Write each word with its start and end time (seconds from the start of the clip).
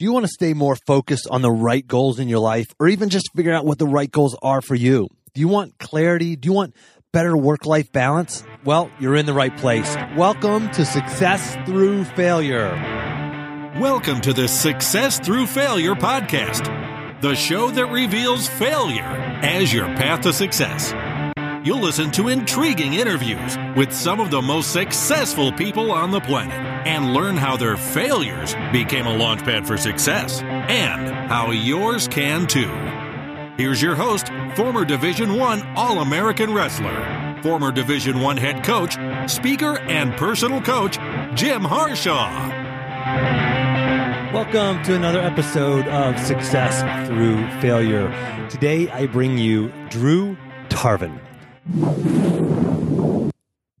Do 0.00 0.04
you 0.04 0.12
want 0.12 0.24
to 0.24 0.32
stay 0.32 0.54
more 0.54 0.74
focused 0.74 1.28
on 1.30 1.40
the 1.40 1.52
right 1.52 1.86
goals 1.86 2.18
in 2.18 2.28
your 2.28 2.40
life 2.40 2.66
or 2.80 2.88
even 2.88 3.10
just 3.10 3.30
figure 3.32 3.54
out 3.54 3.64
what 3.64 3.78
the 3.78 3.86
right 3.86 4.10
goals 4.10 4.36
are 4.42 4.60
for 4.60 4.74
you? 4.74 5.06
Do 5.34 5.40
you 5.40 5.46
want 5.46 5.78
clarity? 5.78 6.34
Do 6.34 6.48
you 6.48 6.52
want 6.52 6.74
better 7.12 7.36
work 7.36 7.64
life 7.64 7.92
balance? 7.92 8.42
Well, 8.64 8.90
you're 8.98 9.14
in 9.14 9.24
the 9.24 9.32
right 9.32 9.56
place. 9.56 9.94
Welcome 10.16 10.68
to 10.72 10.84
Success 10.84 11.54
Through 11.64 12.06
Failure. 12.06 12.70
Welcome 13.80 14.20
to 14.22 14.32
the 14.32 14.48
Success 14.48 15.20
Through 15.20 15.46
Failure 15.46 15.94
podcast, 15.94 17.20
the 17.20 17.36
show 17.36 17.70
that 17.70 17.86
reveals 17.86 18.48
failure 18.48 19.04
as 19.44 19.72
your 19.72 19.86
path 19.86 20.22
to 20.22 20.32
success. 20.32 20.92
You'll 21.64 21.80
listen 21.80 22.10
to 22.10 22.28
intriguing 22.28 22.92
interviews 22.92 23.56
with 23.74 23.90
some 23.90 24.20
of 24.20 24.30
the 24.30 24.42
most 24.42 24.70
successful 24.70 25.50
people 25.50 25.90
on 25.92 26.10
the 26.10 26.20
planet 26.20 26.60
and 26.86 27.14
learn 27.14 27.38
how 27.38 27.56
their 27.56 27.78
failures 27.78 28.54
became 28.70 29.06
a 29.06 29.16
launchpad 29.16 29.66
for 29.66 29.78
success 29.78 30.42
and 30.42 31.08
how 31.30 31.52
yours 31.52 32.06
can 32.06 32.46
too. 32.46 32.70
Here's 33.56 33.80
your 33.80 33.94
host, 33.94 34.28
former 34.56 34.84
Division 34.84 35.36
1 35.36 35.62
All-American 35.74 36.52
wrestler, 36.52 37.40
former 37.42 37.72
Division 37.72 38.20
1 38.20 38.36
head 38.36 38.62
coach, 38.62 38.98
speaker 39.26 39.78
and 39.78 40.12
personal 40.18 40.60
coach, 40.60 40.98
Jim 41.34 41.62
Harshaw. 41.64 42.28
Welcome 44.34 44.82
to 44.82 44.94
another 44.94 45.20
episode 45.20 45.88
of 45.88 46.18
Success 46.18 47.08
Through 47.08 47.48
Failure. 47.62 48.10
Today 48.50 48.90
I 48.90 49.06
bring 49.06 49.38
you 49.38 49.72
Drew 49.88 50.36
Tarvin. 50.68 51.18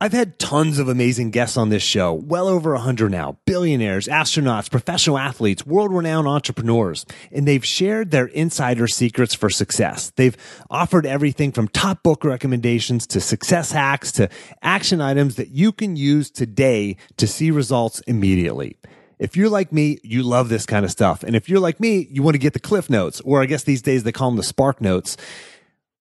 I've 0.00 0.12
had 0.12 0.38
tons 0.38 0.78
of 0.78 0.88
amazing 0.88 1.30
guests 1.30 1.56
on 1.56 1.68
this 1.68 1.82
show, 1.82 2.12
well 2.14 2.48
over 2.48 2.74
a 2.74 2.78
hundred 2.78 3.12
now, 3.12 3.38
billionaires, 3.44 4.06
astronauts, 4.06 4.70
professional 4.70 5.18
athletes, 5.18 5.66
world 5.66 5.92
renowned 5.92 6.26
entrepreneurs, 6.26 7.04
and 7.30 7.46
they've 7.46 7.64
shared 7.64 8.10
their 8.10 8.26
insider 8.26 8.86
secrets 8.86 9.34
for 9.34 9.50
success. 9.50 10.12
They've 10.16 10.36
offered 10.70 11.06
everything 11.06 11.52
from 11.52 11.68
top 11.68 12.02
book 12.02 12.24
recommendations 12.24 13.06
to 13.08 13.20
success 13.20 13.72
hacks 13.72 14.12
to 14.12 14.28
action 14.62 15.00
items 15.00 15.36
that 15.36 15.48
you 15.50 15.70
can 15.70 15.96
use 15.96 16.30
today 16.30 16.96
to 17.18 17.26
see 17.26 17.50
results 17.50 18.00
immediately. 18.00 18.78
If 19.18 19.36
you're 19.36 19.48
like 19.48 19.72
me, 19.72 19.98
you 20.02 20.22
love 20.22 20.48
this 20.48 20.66
kind 20.66 20.84
of 20.84 20.90
stuff. 20.90 21.22
And 21.22 21.36
if 21.36 21.48
you're 21.48 21.60
like 21.60 21.80
me, 21.80 22.08
you 22.10 22.22
want 22.22 22.34
to 22.34 22.38
get 22.38 22.52
the 22.52 22.60
cliff 22.60 22.90
notes, 22.90 23.20
or 23.20 23.42
I 23.42 23.46
guess 23.46 23.62
these 23.62 23.82
days 23.82 24.02
they 24.02 24.12
call 24.12 24.30
them 24.30 24.36
the 24.36 24.42
spark 24.42 24.80
notes. 24.80 25.16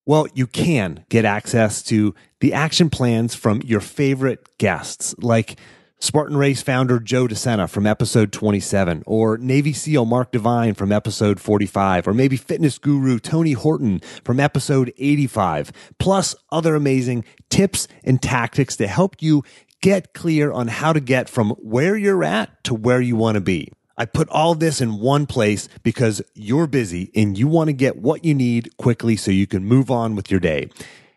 Well, 0.06 0.28
you 0.34 0.48
can 0.48 1.06
get 1.08 1.23
access 1.23 1.82
to 1.84 2.14
the 2.42 2.52
action 2.54 2.90
plans 2.90 3.36
from 3.36 3.62
your 3.62 3.80
favorite 3.80 4.58
guests, 4.58 5.16
like 5.20 5.58
Spartan 6.00 6.36
Race 6.36 6.62
founder 6.62 7.00
Joe 7.00 7.26
DeSena 7.26 7.70
from 7.70 7.88
episode 7.88 8.34
27, 8.34 9.04
or 9.06 9.38
Navy 9.38 9.72
SEAL 9.72 10.04
Mark 10.04 10.34
Divine 10.34 10.74
from 10.74 10.92
episode 10.92 11.40
45, 11.40 12.09
or 12.09 12.14
maybe 12.14 12.36
fitness 12.36 12.78
guru 12.78 13.18
Tony 13.18 13.54
Horton 13.54 14.02
from 14.26 14.42
episode 14.42 14.92
85, 14.98 15.72
plus 16.00 16.36
other 16.52 16.76
amazing 16.76 17.24
tips 17.50 17.88
and 18.04 18.22
tactics 18.22 18.76
to 18.76 18.88
help 18.88 19.22
you 19.22 19.44
get 19.81 20.14
clear 20.14 20.52
on 20.52 20.68
how 20.68 20.92
to 20.92 21.00
get 21.00 21.30
from 21.30 21.52
where 21.52 21.96
you're 21.96 22.26
at 22.26 22.62
to 22.66 22.74
where 22.74 23.00
you 23.00 23.16
want 23.16 23.36
to 23.36 23.42
be. 23.42 23.72
I 23.97 24.05
put 24.05 24.30
all 24.30 24.55
this 24.55 24.81
in 24.81 24.99
one 24.99 25.25
place 25.25 25.69
because 25.83 26.22
you're 26.33 26.67
busy 26.67 27.11
and 27.16 27.38
you 27.38 27.47
want 27.47 27.67
to 27.67 27.73
get 27.73 27.97
what 27.97 28.25
you 28.25 28.33
need 28.33 28.75
quickly 28.77 29.16
so 29.16 29.31
you 29.31 29.47
can 29.47 29.66
move 29.66 29.91
on 29.91 30.16
with 30.16 30.31
your 30.31 30.39
day. 30.39 30.69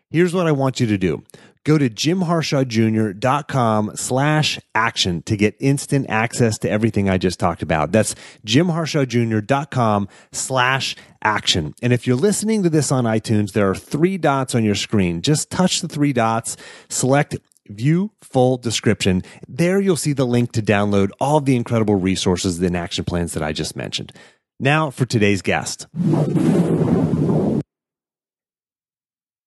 Here's 0.09 0.33
what 0.33 0.47
I 0.47 0.51
want 0.51 0.79
you 0.79 0.87
to 0.87 0.97
do. 0.97 1.23
Go 1.67 1.77
to 1.77 1.89
jimharshawjr.com 1.89 3.91
slash 3.95 4.59
action 4.73 5.21
to 5.23 5.35
get 5.35 5.57
instant 5.59 6.05
access 6.07 6.57
to 6.59 6.69
everything 6.69 7.09
I 7.09 7.17
just 7.17 7.41
talked 7.41 7.61
about. 7.61 7.91
That's 7.91 8.15
jimharshawjr.com 8.45 10.07
slash 10.31 10.95
action. 11.21 11.73
And 11.81 11.91
if 11.91 12.07
you're 12.07 12.15
listening 12.15 12.63
to 12.63 12.69
this 12.69 12.89
on 12.89 13.03
iTunes, 13.03 13.51
there 13.51 13.69
are 13.69 13.75
three 13.75 14.17
dots 14.17 14.55
on 14.55 14.63
your 14.63 14.75
screen. 14.75 15.21
Just 15.21 15.51
touch 15.51 15.81
the 15.81 15.89
three 15.89 16.13
dots, 16.13 16.55
select 16.87 17.35
View 17.69 18.11
full 18.21 18.57
description. 18.57 19.23
There 19.47 19.79
you'll 19.79 19.95
see 19.95 20.13
the 20.13 20.25
link 20.25 20.51
to 20.53 20.61
download 20.61 21.09
all 21.19 21.39
the 21.39 21.55
incredible 21.55 21.95
resources 21.95 22.61
and 22.61 22.75
action 22.75 23.05
plans 23.05 23.33
that 23.33 23.43
I 23.43 23.53
just 23.53 23.75
mentioned. 23.75 24.11
Now 24.59 24.89
for 24.89 25.05
today's 25.05 25.41
guest. 25.41 25.87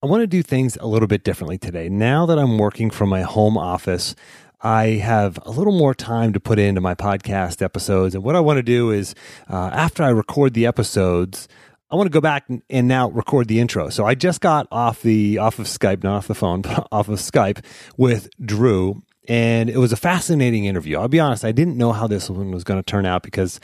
I 0.02 0.06
want 0.06 0.22
to 0.22 0.26
do 0.26 0.42
things 0.42 0.78
a 0.80 0.86
little 0.86 1.08
bit 1.08 1.24
differently 1.24 1.58
today. 1.58 1.88
Now 1.90 2.24
that 2.26 2.38
I'm 2.38 2.56
working 2.56 2.88
from 2.88 3.10
my 3.10 3.20
home 3.20 3.58
office, 3.58 4.14
I 4.62 4.86
have 5.02 5.38
a 5.42 5.50
little 5.50 5.76
more 5.76 5.94
time 5.94 6.32
to 6.32 6.40
put 6.40 6.58
into 6.58 6.80
my 6.80 6.94
podcast 6.94 7.60
episodes. 7.60 8.14
And 8.14 8.24
what 8.24 8.36
I 8.36 8.40
want 8.40 8.58
to 8.58 8.62
do 8.62 8.90
is, 8.90 9.14
uh, 9.48 9.70
after 9.72 10.02
I 10.02 10.08
record 10.08 10.54
the 10.54 10.66
episodes, 10.66 11.48
I 11.90 11.96
want 11.96 12.06
to 12.06 12.10
go 12.10 12.20
back 12.20 12.46
and 12.48 12.88
now 12.88 13.10
record 13.10 13.48
the 13.48 13.60
intro. 13.60 13.88
So 13.88 14.06
I 14.06 14.14
just 14.14 14.40
got 14.40 14.68
off 14.70 15.02
the 15.02 15.38
off 15.38 15.58
of 15.58 15.66
Skype, 15.66 16.02
not 16.02 16.16
off 16.16 16.28
the 16.28 16.34
phone, 16.34 16.62
but 16.62 16.86
off 16.92 17.08
of 17.08 17.18
Skype 17.18 17.64
with 17.96 18.28
Drew, 18.44 19.02
and 19.28 19.68
it 19.68 19.78
was 19.78 19.92
a 19.92 19.96
fascinating 19.96 20.64
interview. 20.64 20.98
I'll 20.98 21.08
be 21.08 21.20
honest, 21.20 21.44
I 21.44 21.52
didn't 21.52 21.76
know 21.76 21.92
how 21.92 22.06
this 22.06 22.30
one 22.30 22.50
was 22.50 22.64
going 22.64 22.78
to 22.78 22.84
turn 22.84 23.06
out 23.06 23.22
because 23.22 23.60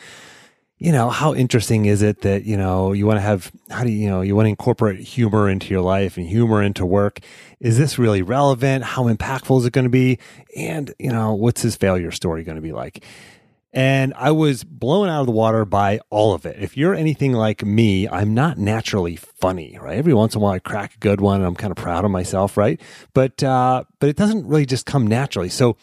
you 0.79 0.93
know, 0.93 1.09
how 1.09 1.35
interesting 1.35 1.87
is 1.87 2.03
it 2.03 2.21
that, 2.21 2.45
you 2.45 2.57
know, 2.57 2.93
you 2.93 3.07
want 3.07 3.17
to 3.17 3.23
have, 3.23 3.51
how 3.71 3.83
do 3.83 3.91
you, 3.91 3.99
you 3.99 4.09
know, 4.11 4.21
you 4.21 4.37
want 4.37 4.45
to 4.45 4.51
incorporate 4.51 5.01
humor 5.01 5.49
into 5.49 5.69
your 5.69 5.81
life 5.81 6.19
and 6.19 6.27
humor 6.27 6.63
into 6.63 6.85
work? 6.85 7.21
Is 7.61 7.79
this 7.79 7.99
really 7.99 8.21
relevant? 8.21 8.85
How 8.85 9.05
impactful 9.05 9.59
is 9.59 9.65
it 9.65 9.73
going 9.73 9.87
to 9.87 9.91
be? 9.91 10.19
And, 10.55 10.93
you 10.99 11.11
know, 11.11 11.33
what's 11.33 11.63
his 11.63 11.77
failure 11.77 12.11
story 12.11 12.45
going 12.45 12.57
to 12.57 12.63
be 12.63 12.73
like? 12.73 13.03
And 13.77 14.15
I 14.17 14.31
was 14.31 14.65
blown 14.65 15.11
out 15.11 15.21
of 15.21 15.27
the 15.27 15.33
water 15.33 15.67
by 15.67 16.01
all 16.09 16.33
of 16.33 16.47
it. 16.47 16.57
If 16.59 16.79
you're 16.79 16.95
anything 16.95 17.35
like 17.35 17.63
me, 17.63 18.09
I'm 18.09 18.33
not 18.33 18.57
naturally 18.57 19.17
funny, 19.17 19.79
right? 19.79 19.99
Every 19.99 20.15
once 20.15 20.35
in 20.35 20.41
a 20.41 20.43
while 20.43 20.55
I 20.55 20.61
crack 20.61 20.95
a 20.95 20.99
good 20.99 21.21
one 21.21 21.37
and 21.43 21.47
I'm 21.47 21.55
kind 21.55 21.71
of 21.71 21.77
proud 21.77 22.07
of 22.07 22.11
myself, 22.11 22.57
right? 22.57 22.81
But 23.13 23.43
uh, 23.43 23.85
but 24.01 24.09
it 24.09 24.17
doesn't 24.17 24.47
really 24.47 24.65
just 24.65 24.87
come 24.87 25.07
naturally. 25.07 25.51
So 25.51 25.77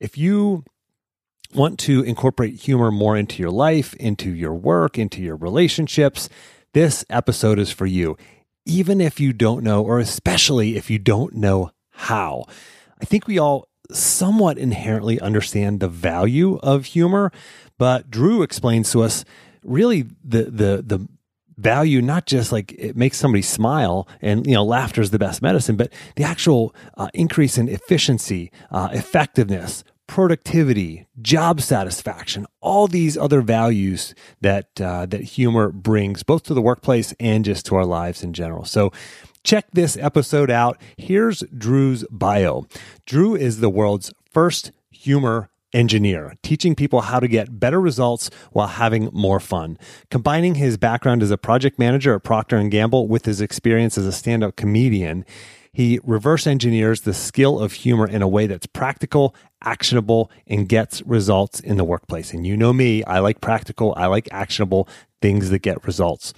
if 0.00 0.18
you 0.18 0.64
want 1.54 1.78
to 1.78 2.02
incorporate 2.02 2.56
humor 2.56 2.90
more 2.90 3.16
into 3.16 3.40
your 3.40 3.50
life, 3.50 3.94
into 3.94 4.28
your 4.30 4.52
work, 4.52 4.98
into 4.98 5.22
your 5.22 5.36
relationships, 5.36 6.28
this 6.74 7.06
episode 7.08 7.58
is 7.58 7.70
for 7.70 7.86
you. 7.86 8.18
Even 8.66 9.00
if 9.00 9.18
you 9.18 9.32
don't 9.32 9.64
know, 9.64 9.82
or 9.82 9.98
especially 9.98 10.76
if 10.76 10.90
you 10.90 10.98
don't 10.98 11.34
know 11.34 11.70
how. 11.90 12.44
I 13.00 13.06
think 13.06 13.26
we 13.26 13.38
all 13.38 13.68
somewhat 13.90 14.58
inherently 14.58 15.20
understand 15.20 15.80
the 15.80 15.88
value 15.88 16.58
of 16.62 16.86
humor, 16.86 17.32
but 17.78 18.10
Drew 18.10 18.42
explains 18.42 18.90
to 18.92 19.02
us 19.02 19.24
really 19.62 20.02
the 20.22 20.44
the 20.44 20.84
the 20.86 21.08
value 21.56 22.02
not 22.02 22.26
just 22.26 22.50
like 22.50 22.72
it 22.72 22.96
makes 22.96 23.16
somebody 23.16 23.42
smile 23.42 24.08
and 24.20 24.46
you 24.46 24.54
know 24.54 24.64
laughter 24.64 25.00
is 25.00 25.12
the 25.12 25.20
best 25.20 25.40
medicine 25.40 25.76
but 25.76 25.92
the 26.16 26.24
actual 26.24 26.74
uh, 26.96 27.06
increase 27.14 27.56
in 27.56 27.68
efficiency 27.68 28.50
uh, 28.72 28.88
effectiveness 28.90 29.84
productivity 30.08 31.06
job 31.22 31.60
satisfaction 31.60 32.44
all 32.64 32.88
these 32.88 33.16
other 33.16 33.40
values 33.42 34.14
that 34.40 34.80
uh, 34.80 35.06
that 35.06 35.22
humor 35.22 35.70
brings 35.70 36.22
both 36.22 36.42
to 36.42 36.54
the 36.54 36.62
workplace 36.62 37.14
and 37.20 37.44
just 37.44 37.66
to 37.66 37.76
our 37.76 37.84
lives 37.84 38.24
in 38.24 38.32
general. 38.32 38.64
So 38.64 38.90
Check 39.44 39.66
this 39.74 39.98
episode 39.98 40.50
out. 40.50 40.80
Here's 40.96 41.40
Drew's 41.56 42.02
bio. 42.10 42.66
Drew 43.04 43.36
is 43.36 43.60
the 43.60 43.68
world's 43.68 44.10
first 44.32 44.72
humor 44.90 45.50
engineer, 45.74 46.32
teaching 46.42 46.74
people 46.74 47.02
how 47.02 47.20
to 47.20 47.28
get 47.28 47.60
better 47.60 47.78
results 47.78 48.30
while 48.52 48.68
having 48.68 49.10
more 49.12 49.40
fun. 49.40 49.76
Combining 50.10 50.54
his 50.54 50.78
background 50.78 51.22
as 51.22 51.30
a 51.30 51.36
project 51.36 51.78
manager 51.78 52.14
at 52.14 52.22
Procter 52.22 52.62
& 52.68 52.70
Gamble 52.70 53.06
with 53.06 53.26
his 53.26 53.42
experience 53.42 53.98
as 53.98 54.06
a 54.06 54.12
stand-up 54.12 54.56
comedian, 54.56 55.26
he 55.74 56.00
reverse 56.04 56.46
engineers 56.46 57.02
the 57.02 57.12
skill 57.12 57.58
of 57.60 57.74
humor 57.74 58.08
in 58.08 58.22
a 58.22 58.28
way 58.28 58.46
that's 58.46 58.66
practical, 58.66 59.34
actionable, 59.62 60.30
and 60.46 60.70
gets 60.70 61.02
results 61.02 61.60
in 61.60 61.76
the 61.76 61.84
workplace. 61.84 62.32
And 62.32 62.46
you 62.46 62.56
know 62.56 62.72
me, 62.72 63.04
I 63.04 63.18
like 63.18 63.42
practical, 63.42 63.92
I 63.94 64.06
like 64.06 64.26
actionable 64.32 64.88
things 65.20 65.50
that 65.50 65.58
get 65.58 65.86
results. 65.86 66.32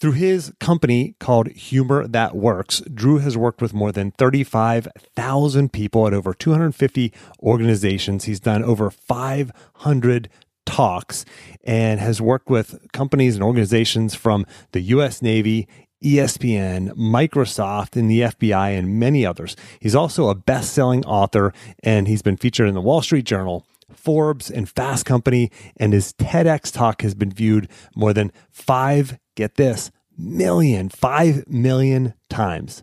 Through 0.00 0.12
his 0.12 0.52
company 0.60 1.16
called 1.18 1.48
Humor 1.48 2.06
That 2.06 2.36
Works, 2.36 2.80
Drew 2.82 3.18
has 3.18 3.36
worked 3.36 3.60
with 3.60 3.74
more 3.74 3.90
than 3.90 4.12
35,000 4.12 5.72
people 5.72 6.06
at 6.06 6.14
over 6.14 6.32
250 6.32 7.12
organizations. 7.42 8.24
He's 8.24 8.38
done 8.38 8.62
over 8.62 8.92
500 8.92 10.28
talks 10.64 11.24
and 11.64 11.98
has 11.98 12.20
worked 12.20 12.48
with 12.48 12.78
companies 12.92 13.34
and 13.34 13.42
organizations 13.42 14.14
from 14.14 14.46
the 14.70 14.82
US 14.82 15.20
Navy, 15.20 15.66
ESPN, 16.04 16.90
Microsoft, 16.90 17.96
and 17.96 18.08
the 18.08 18.20
FBI, 18.20 18.78
and 18.78 19.00
many 19.00 19.26
others. 19.26 19.56
He's 19.80 19.96
also 19.96 20.28
a 20.28 20.34
best 20.36 20.72
selling 20.72 21.04
author, 21.06 21.52
and 21.82 22.06
he's 22.06 22.22
been 22.22 22.36
featured 22.36 22.68
in 22.68 22.74
the 22.74 22.80
Wall 22.80 23.02
Street 23.02 23.24
Journal, 23.24 23.66
Forbes, 23.98 24.50
and 24.50 24.68
Fast 24.68 25.04
Company. 25.04 25.50
And 25.76 25.92
his 25.92 26.12
TEDx 26.14 26.72
talk 26.72 27.02
has 27.02 27.14
been 27.14 27.30
viewed 27.30 27.68
more 27.94 28.12
than 28.12 28.32
five 28.50 29.18
get 29.36 29.54
this, 29.54 29.90
million, 30.16 30.88
five 30.88 31.48
million 31.48 32.14
times. 32.28 32.82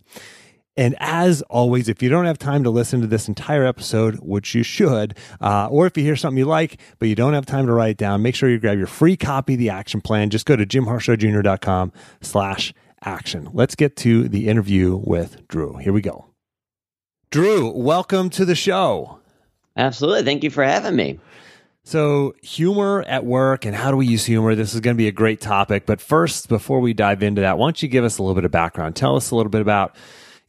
And 0.77 0.95
as 0.99 1.41
always, 1.43 1.87
if 1.87 2.03
you 2.03 2.09
don't 2.09 2.25
have 2.25 2.37
time 2.37 2.63
to 2.63 2.69
listen 2.69 2.99
to 3.01 3.07
this 3.07 3.27
entire 3.27 3.65
episode, 3.65 4.15
which 4.21 4.53
you 4.53 4.63
should, 4.63 5.17
uh, 5.39 5.67
or 5.67 5.85
if 5.87 5.97
you 5.97 6.03
hear 6.03 6.17
something 6.17 6.37
you 6.37 6.45
like, 6.45 6.79
but 6.99 7.07
you 7.07 7.15
don't 7.15 7.33
have 7.33 7.45
time 7.45 7.65
to 7.67 7.73
write 7.73 7.91
it 7.91 7.97
down, 7.97 8.21
make 8.21 8.35
sure 8.35 8.49
you 8.49 8.59
grab 8.59 8.77
your 8.77 8.87
free 8.87 9.15
copy 9.15 9.53
of 9.53 9.59
the 9.59 9.69
action 9.69 10.01
plan. 10.01 10.29
Just 10.29 10.45
go 10.45 10.55
to 10.55 10.65
jimharshawjr.com 10.65 11.93
slash 12.21 12.73
action. 13.03 13.49
Let's 13.53 13.75
get 13.75 13.95
to 13.97 14.27
the 14.27 14.47
interview 14.49 14.97
with 14.97 15.47
Drew. 15.47 15.77
Here 15.77 15.93
we 15.93 16.01
go. 16.01 16.25
Drew, 17.31 17.69
welcome 17.69 18.29
to 18.31 18.45
the 18.45 18.55
show. 18.55 19.19
Absolutely. 19.77 20.23
Thank 20.23 20.43
you 20.43 20.49
for 20.49 20.63
having 20.63 20.95
me. 20.95 21.19
So, 21.83 22.33
humor 22.41 23.03
at 23.07 23.25
work 23.25 23.65
and 23.65 23.75
how 23.75 23.91
do 23.91 23.97
we 23.97 24.07
use 24.07 24.25
humor? 24.25 24.55
This 24.55 24.73
is 24.73 24.79
going 24.79 24.95
to 24.95 24.97
be 24.97 25.07
a 25.07 25.11
great 25.11 25.39
topic. 25.39 25.85
But 25.85 26.01
first, 26.01 26.49
before 26.49 26.79
we 26.79 26.93
dive 26.93 27.21
into 27.21 27.41
that, 27.41 27.59
why 27.59 27.67
don't 27.67 27.83
you 27.83 27.87
give 27.87 28.03
us 28.03 28.17
a 28.17 28.23
little 28.23 28.33
bit 28.33 28.43
of 28.43 28.49
background? 28.49 28.95
Tell 28.95 29.15
us 29.15 29.29
a 29.29 29.35
little 29.35 29.51
bit 29.51 29.61
about, 29.61 29.95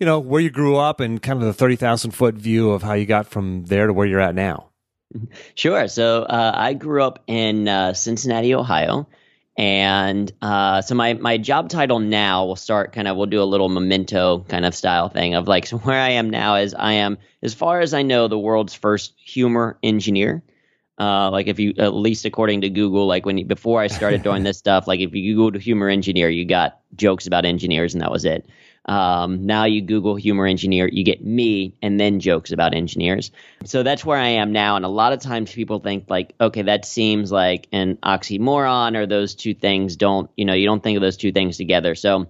you 0.01 0.07
know, 0.07 0.19
where 0.19 0.41
you 0.41 0.49
grew 0.49 0.77
up 0.77 0.99
and 0.99 1.21
kind 1.21 1.39
of 1.39 1.45
the 1.45 1.53
30,000 1.53 2.13
foot 2.13 2.37
view 2.37 2.71
of 2.71 2.83
how 2.83 2.95
you 2.95 3.05
got 3.05 3.27
from 3.27 3.65
there 3.65 3.87
to 3.87 3.93
where 3.93 4.07
you're 4.07 4.21
at 4.21 4.35
now. 4.35 4.71
Sure. 5.55 5.89
So, 5.89 6.23
uh, 6.23 6.53
I 6.55 6.73
grew 6.73 7.03
up 7.03 7.23
in 7.27 7.69
uh, 7.69 7.93
Cincinnati, 7.93 8.55
Ohio. 8.55 9.07
And 9.59 10.31
uh, 10.43 10.83
so 10.83 10.95
my 10.95 11.15
my 11.15 11.39
job 11.39 11.71
title 11.71 11.99
now 11.99 12.45
will 12.45 12.57
start 12.57 12.93
kind 12.93 13.09
of 13.09 13.17
we'll 13.17 13.27
do 13.27 13.43
a 13.43 13.45
little 13.45 13.71
memento 13.71 14.45
kind 14.49 14.67
of 14.67 14.75
style 14.75 15.09
thing 15.09 15.35
of 15.35 15.49
like 15.49 15.67
so 15.67 15.79
where 15.79 16.01
I 16.01 16.11
am 16.11 16.29
now 16.29 16.57
is 16.57 16.75
I 16.75 16.93
am 16.95 17.17
as 17.43 17.55
far 17.55 17.81
as 17.81 17.95
I 17.95 18.03
know 18.03 18.29
the 18.29 18.39
world's 18.39 18.75
first 18.75 19.15
humor 19.17 19.79
engineer. 19.83 20.43
Uh, 20.99 21.31
like 21.31 21.47
if 21.47 21.59
you 21.59 21.75
at 21.79 21.95
least 21.95 22.25
according 22.25 22.63
to 22.63 22.71
Google, 22.71 23.07
like 23.07 23.27
when 23.27 23.39
you, 23.39 23.45
before 23.45 23.81
I 23.81 23.87
started 23.87 24.23
doing 24.23 24.43
this 24.45 24.59
stuff, 24.59 24.87
like 24.87 25.01
if 25.01 25.15
you 25.15 25.37
Googled 25.37 25.61
humor 25.61 25.89
engineer, 25.89 26.29
you 26.29 26.45
got 26.45 26.81
jokes 26.95 27.27
about 27.27 27.45
engineers 27.45 27.95
and 27.95 28.03
that 28.03 28.11
was 28.11 28.25
it. 28.25 28.47
Um, 28.87 29.47
now 29.47 29.65
you 29.65 29.83
Google 29.83 30.15
humor 30.15 30.47
engineer, 30.47 30.89
you 30.89 31.03
get 31.03 31.25
me 31.25 31.75
and 31.83 31.99
then 31.99 32.21
jokes 32.21 32.53
about 32.53 32.73
engineers. 32.73 33.33
So 33.65 33.83
that's 33.83 34.05
where 34.05 34.19
I 34.19 34.29
am 34.29 34.53
now. 34.53 34.77
And 34.77 34.85
a 34.85 34.89
lot 34.89 35.13
of 35.13 35.21
times 35.21 35.53
people 35.53 35.81
think 35.81 36.09
like, 36.09 36.35
okay, 36.41 36.63
that 36.63 36.85
seems 36.85 37.33
like 37.33 37.67
an 37.73 37.97
oxymoron 37.97 38.97
or 38.97 39.07
those 39.07 39.35
two 39.35 39.55
things 39.55 39.97
don't, 39.97 40.31
you 40.37 40.45
know, 40.45 40.55
you 40.55 40.67
don't 40.67 40.83
think 40.83 40.97
of 40.97 41.03
those 41.03 41.17
two 41.17 41.33
things 41.33 41.57
together. 41.57 41.97
So 41.97 42.27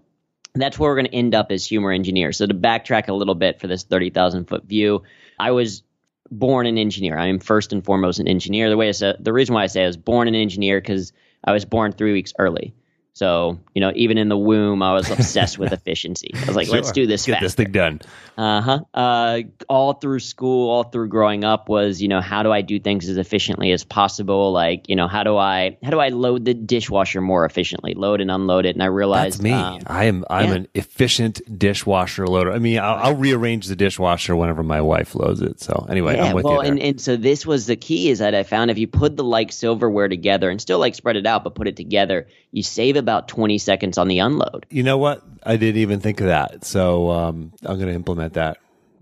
that's 0.54 0.78
where 0.78 0.90
we're 0.90 0.96
going 0.96 1.10
to 1.10 1.14
end 1.14 1.34
up 1.34 1.52
as 1.52 1.66
humor 1.66 1.92
engineers. 1.92 2.38
So 2.38 2.46
to 2.46 2.54
backtrack 2.54 3.08
a 3.08 3.12
little 3.12 3.34
bit 3.34 3.60
for 3.60 3.66
this 3.66 3.84
30,000 3.84 4.46
foot 4.46 4.64
view, 4.64 5.02
I 5.38 5.50
was 5.50 5.82
born 6.30 6.66
an 6.66 6.78
engineer. 6.78 7.18
I 7.18 7.26
am 7.26 7.38
first 7.38 7.74
and 7.74 7.84
foremost 7.84 8.18
an 8.18 8.28
engineer. 8.28 8.70
The 8.70 8.76
way 8.78 8.88
I 8.88 8.92
said, 8.92 9.16
the 9.20 9.32
reason 9.32 9.54
why 9.54 9.64
I 9.64 9.66
say 9.66 9.84
I 9.84 9.86
was 9.86 9.98
born 9.98 10.26
an 10.26 10.34
engineer 10.34 10.80
because 10.80 11.12
I 11.44 11.52
was 11.52 11.66
born 11.66 11.92
three 11.92 12.12
weeks 12.12 12.32
early. 12.38 12.74
So, 13.16 13.58
you 13.72 13.80
know, 13.80 13.92
even 13.94 14.18
in 14.18 14.28
the 14.28 14.36
womb, 14.36 14.82
I 14.82 14.92
was 14.92 15.10
obsessed 15.10 15.58
with 15.58 15.72
efficiency. 15.80 16.32
I 16.34 16.44
was 16.44 16.54
like, 16.54 16.66
Sure. 16.66 16.74
let's 16.76 16.92
do 16.92 17.06
this 17.06 17.24
Get 17.24 17.32
faster. 17.32 17.46
this 17.46 17.54
thing 17.54 17.72
done. 17.72 18.02
Uh-huh. 18.36 18.80
Uh 18.92 19.40
All 19.70 19.94
through 19.94 20.18
school, 20.20 20.68
all 20.68 20.82
through 20.84 21.08
growing 21.08 21.42
up 21.42 21.70
was, 21.70 22.02
you 22.02 22.08
know, 22.08 22.20
how 22.20 22.42
do 22.42 22.52
I 22.52 22.60
do 22.60 22.78
things 22.78 23.08
as 23.08 23.16
efficiently 23.16 23.72
as 23.72 23.84
possible? 23.84 24.52
Like, 24.52 24.90
you 24.90 24.96
know, 24.96 25.08
how 25.08 25.22
do 25.22 25.34
I 25.38 25.78
how 25.82 25.88
do 25.92 25.98
I 25.98 26.10
load 26.10 26.44
the 26.44 26.52
dishwasher 26.52 27.22
more 27.22 27.46
efficiently, 27.46 27.94
load 27.94 28.20
and 28.20 28.30
unload 28.30 28.66
it? 28.66 28.76
And 28.76 28.82
I 28.82 28.86
realized 28.88 29.38
That's 29.38 29.44
me. 29.44 29.52
um, 29.52 29.80
I 29.86 30.04
am. 30.04 30.22
I'm 30.28 30.48
yeah. 30.50 30.54
an 30.56 30.68
efficient 30.74 31.40
dishwasher 31.58 32.26
loader. 32.26 32.52
I 32.52 32.58
mean, 32.58 32.78
I'll, 32.80 32.96
I'll 32.96 33.16
rearrange 33.16 33.66
the 33.66 33.76
dishwasher 33.76 34.36
whenever 34.36 34.62
my 34.62 34.82
wife 34.82 35.14
loads 35.14 35.40
it. 35.40 35.58
So 35.60 35.86
anyway, 35.88 36.16
yeah, 36.16 36.24
I'm 36.24 36.34
with 36.34 36.44
well, 36.44 36.60
and, 36.60 36.78
and 36.78 37.00
so 37.00 37.16
this 37.16 37.46
was 37.46 37.64
the 37.64 37.76
key 37.76 38.10
is 38.10 38.18
that 38.18 38.34
I 38.34 38.42
found 38.42 38.70
if 38.70 38.76
you 38.76 38.86
put 38.86 39.16
the 39.16 39.24
like 39.24 39.52
silverware 39.52 40.08
together 40.08 40.50
and 40.50 40.60
still 40.60 40.78
like 40.78 40.94
spread 40.94 41.16
it 41.16 41.24
out, 41.24 41.44
but 41.44 41.54
put 41.54 41.66
it 41.66 41.76
together, 41.76 42.28
you 42.52 42.62
save 42.62 42.96
about 43.06 43.28
20 43.28 43.58
seconds 43.58 43.98
on 43.98 44.08
the 44.08 44.18
unload. 44.18 44.66
you 44.68 44.82
know 44.82 44.98
what? 44.98 45.22
I 45.44 45.56
didn't 45.56 45.80
even 45.80 46.00
think 46.00 46.20
of 46.20 46.26
that. 46.26 46.64
So 46.64 47.08
um, 47.10 47.52
I'm 47.62 47.76
going 47.76 47.88
to 47.88 47.94
implement 47.94 48.32
that. 48.32 48.58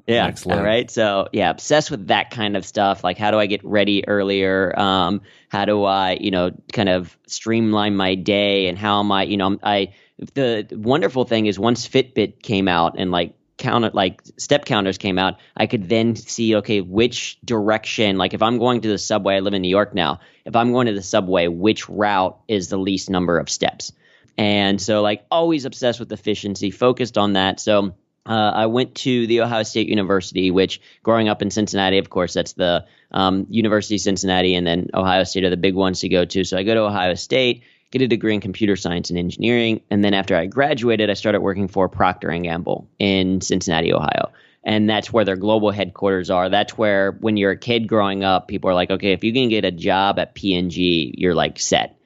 Yeah. 0.06 0.30
All 0.44 0.62
right. 0.62 0.90
So 0.90 1.28
yeah, 1.32 1.48
obsessed 1.48 1.90
with 1.90 2.08
that 2.08 2.30
kind 2.30 2.58
of 2.58 2.66
stuff. 2.66 3.02
Like 3.02 3.16
how 3.16 3.30
do 3.30 3.38
I 3.38 3.46
get 3.46 3.64
ready 3.64 4.06
earlier? 4.06 4.78
Um, 4.78 5.22
how 5.48 5.64
do 5.64 5.84
I, 5.84 6.18
you 6.20 6.30
know, 6.30 6.50
kind 6.74 6.90
of 6.90 7.16
streamline 7.26 7.96
my 7.96 8.14
day 8.14 8.66
and 8.66 8.76
how 8.76 9.00
am 9.00 9.10
I, 9.10 9.22
you 9.22 9.38
know, 9.38 9.58
I 9.62 9.94
the 10.34 10.66
wonderful 10.72 11.24
thing 11.24 11.46
is 11.46 11.58
once 11.58 11.88
Fitbit 11.88 12.42
came 12.42 12.68
out 12.68 12.96
and 12.98 13.10
like 13.10 13.34
count 13.56 13.94
like 13.94 14.22
step 14.36 14.64
counters 14.64 14.98
came 14.98 15.18
out, 15.18 15.38
I 15.56 15.66
could 15.66 15.88
then 15.88 16.16
see 16.16 16.56
okay 16.56 16.80
which 16.80 17.38
direction. 17.44 18.16
Like 18.16 18.34
if 18.34 18.42
I'm 18.42 18.58
going 18.58 18.80
to 18.82 18.88
the 18.88 18.98
subway, 18.98 19.36
I 19.36 19.40
live 19.40 19.54
in 19.54 19.62
New 19.62 19.68
York 19.68 19.94
now. 19.94 20.20
If 20.44 20.56
I'm 20.56 20.72
going 20.72 20.86
to 20.86 20.92
the 20.92 21.02
subway, 21.02 21.48
which 21.48 21.88
route 21.88 22.38
is 22.48 22.68
the 22.68 22.76
least 22.76 23.10
number 23.10 23.38
of 23.38 23.48
steps? 23.48 23.92
And 24.36 24.80
so 24.80 25.02
like 25.02 25.24
always 25.30 25.64
obsessed 25.64 26.00
with 26.00 26.12
efficiency, 26.12 26.70
focused 26.70 27.16
on 27.16 27.34
that. 27.34 27.60
So 27.60 27.94
uh, 28.26 28.52
I 28.54 28.66
went 28.66 28.94
to 28.96 29.26
the 29.26 29.42
Ohio 29.42 29.62
State 29.62 29.88
University, 29.88 30.50
which 30.50 30.80
growing 31.02 31.28
up 31.28 31.42
in 31.42 31.50
Cincinnati, 31.50 31.98
of 31.98 32.08
course, 32.08 32.32
that's 32.32 32.54
the 32.54 32.86
um, 33.10 33.46
University 33.50 33.96
of 33.96 34.00
Cincinnati, 34.00 34.54
and 34.54 34.66
then 34.66 34.88
Ohio 34.94 35.24
State 35.24 35.44
are 35.44 35.50
the 35.50 35.56
big 35.56 35.74
ones 35.74 36.00
to 36.00 36.08
go 36.08 36.24
to. 36.24 36.42
So 36.44 36.56
I 36.56 36.62
go 36.62 36.74
to 36.74 36.80
Ohio 36.80 37.14
State, 37.14 37.62
get 37.94 38.02
a 38.02 38.08
degree 38.08 38.34
in 38.34 38.40
computer 38.40 38.76
science 38.76 39.08
and 39.08 39.18
engineering, 39.18 39.80
and 39.90 40.04
then 40.04 40.14
after 40.14 40.36
I 40.36 40.46
graduated, 40.46 41.08
I 41.10 41.14
started 41.14 41.40
working 41.40 41.68
for 41.68 41.88
Procter 41.88 42.28
and 42.28 42.42
Gamble 42.42 42.88
in 42.98 43.40
Cincinnati, 43.40 43.92
Ohio. 43.92 44.32
And 44.64 44.90
that's 44.90 45.12
where 45.12 45.24
their 45.24 45.36
global 45.36 45.70
headquarters 45.70 46.28
are. 46.28 46.48
That's 46.48 46.76
where, 46.76 47.12
when 47.12 47.36
you're 47.36 47.52
a 47.52 47.56
kid 47.56 47.86
growing 47.86 48.24
up, 48.24 48.48
people 48.48 48.68
are 48.68 48.74
like, 48.74 48.90
okay, 48.90 49.12
if 49.12 49.22
you 49.22 49.32
can 49.32 49.48
get 49.48 49.64
a 49.64 49.70
job 49.70 50.18
at 50.18 50.34
P&G, 50.34 51.14
you're 51.16 51.34
like 51.34 51.60
set 51.60 51.98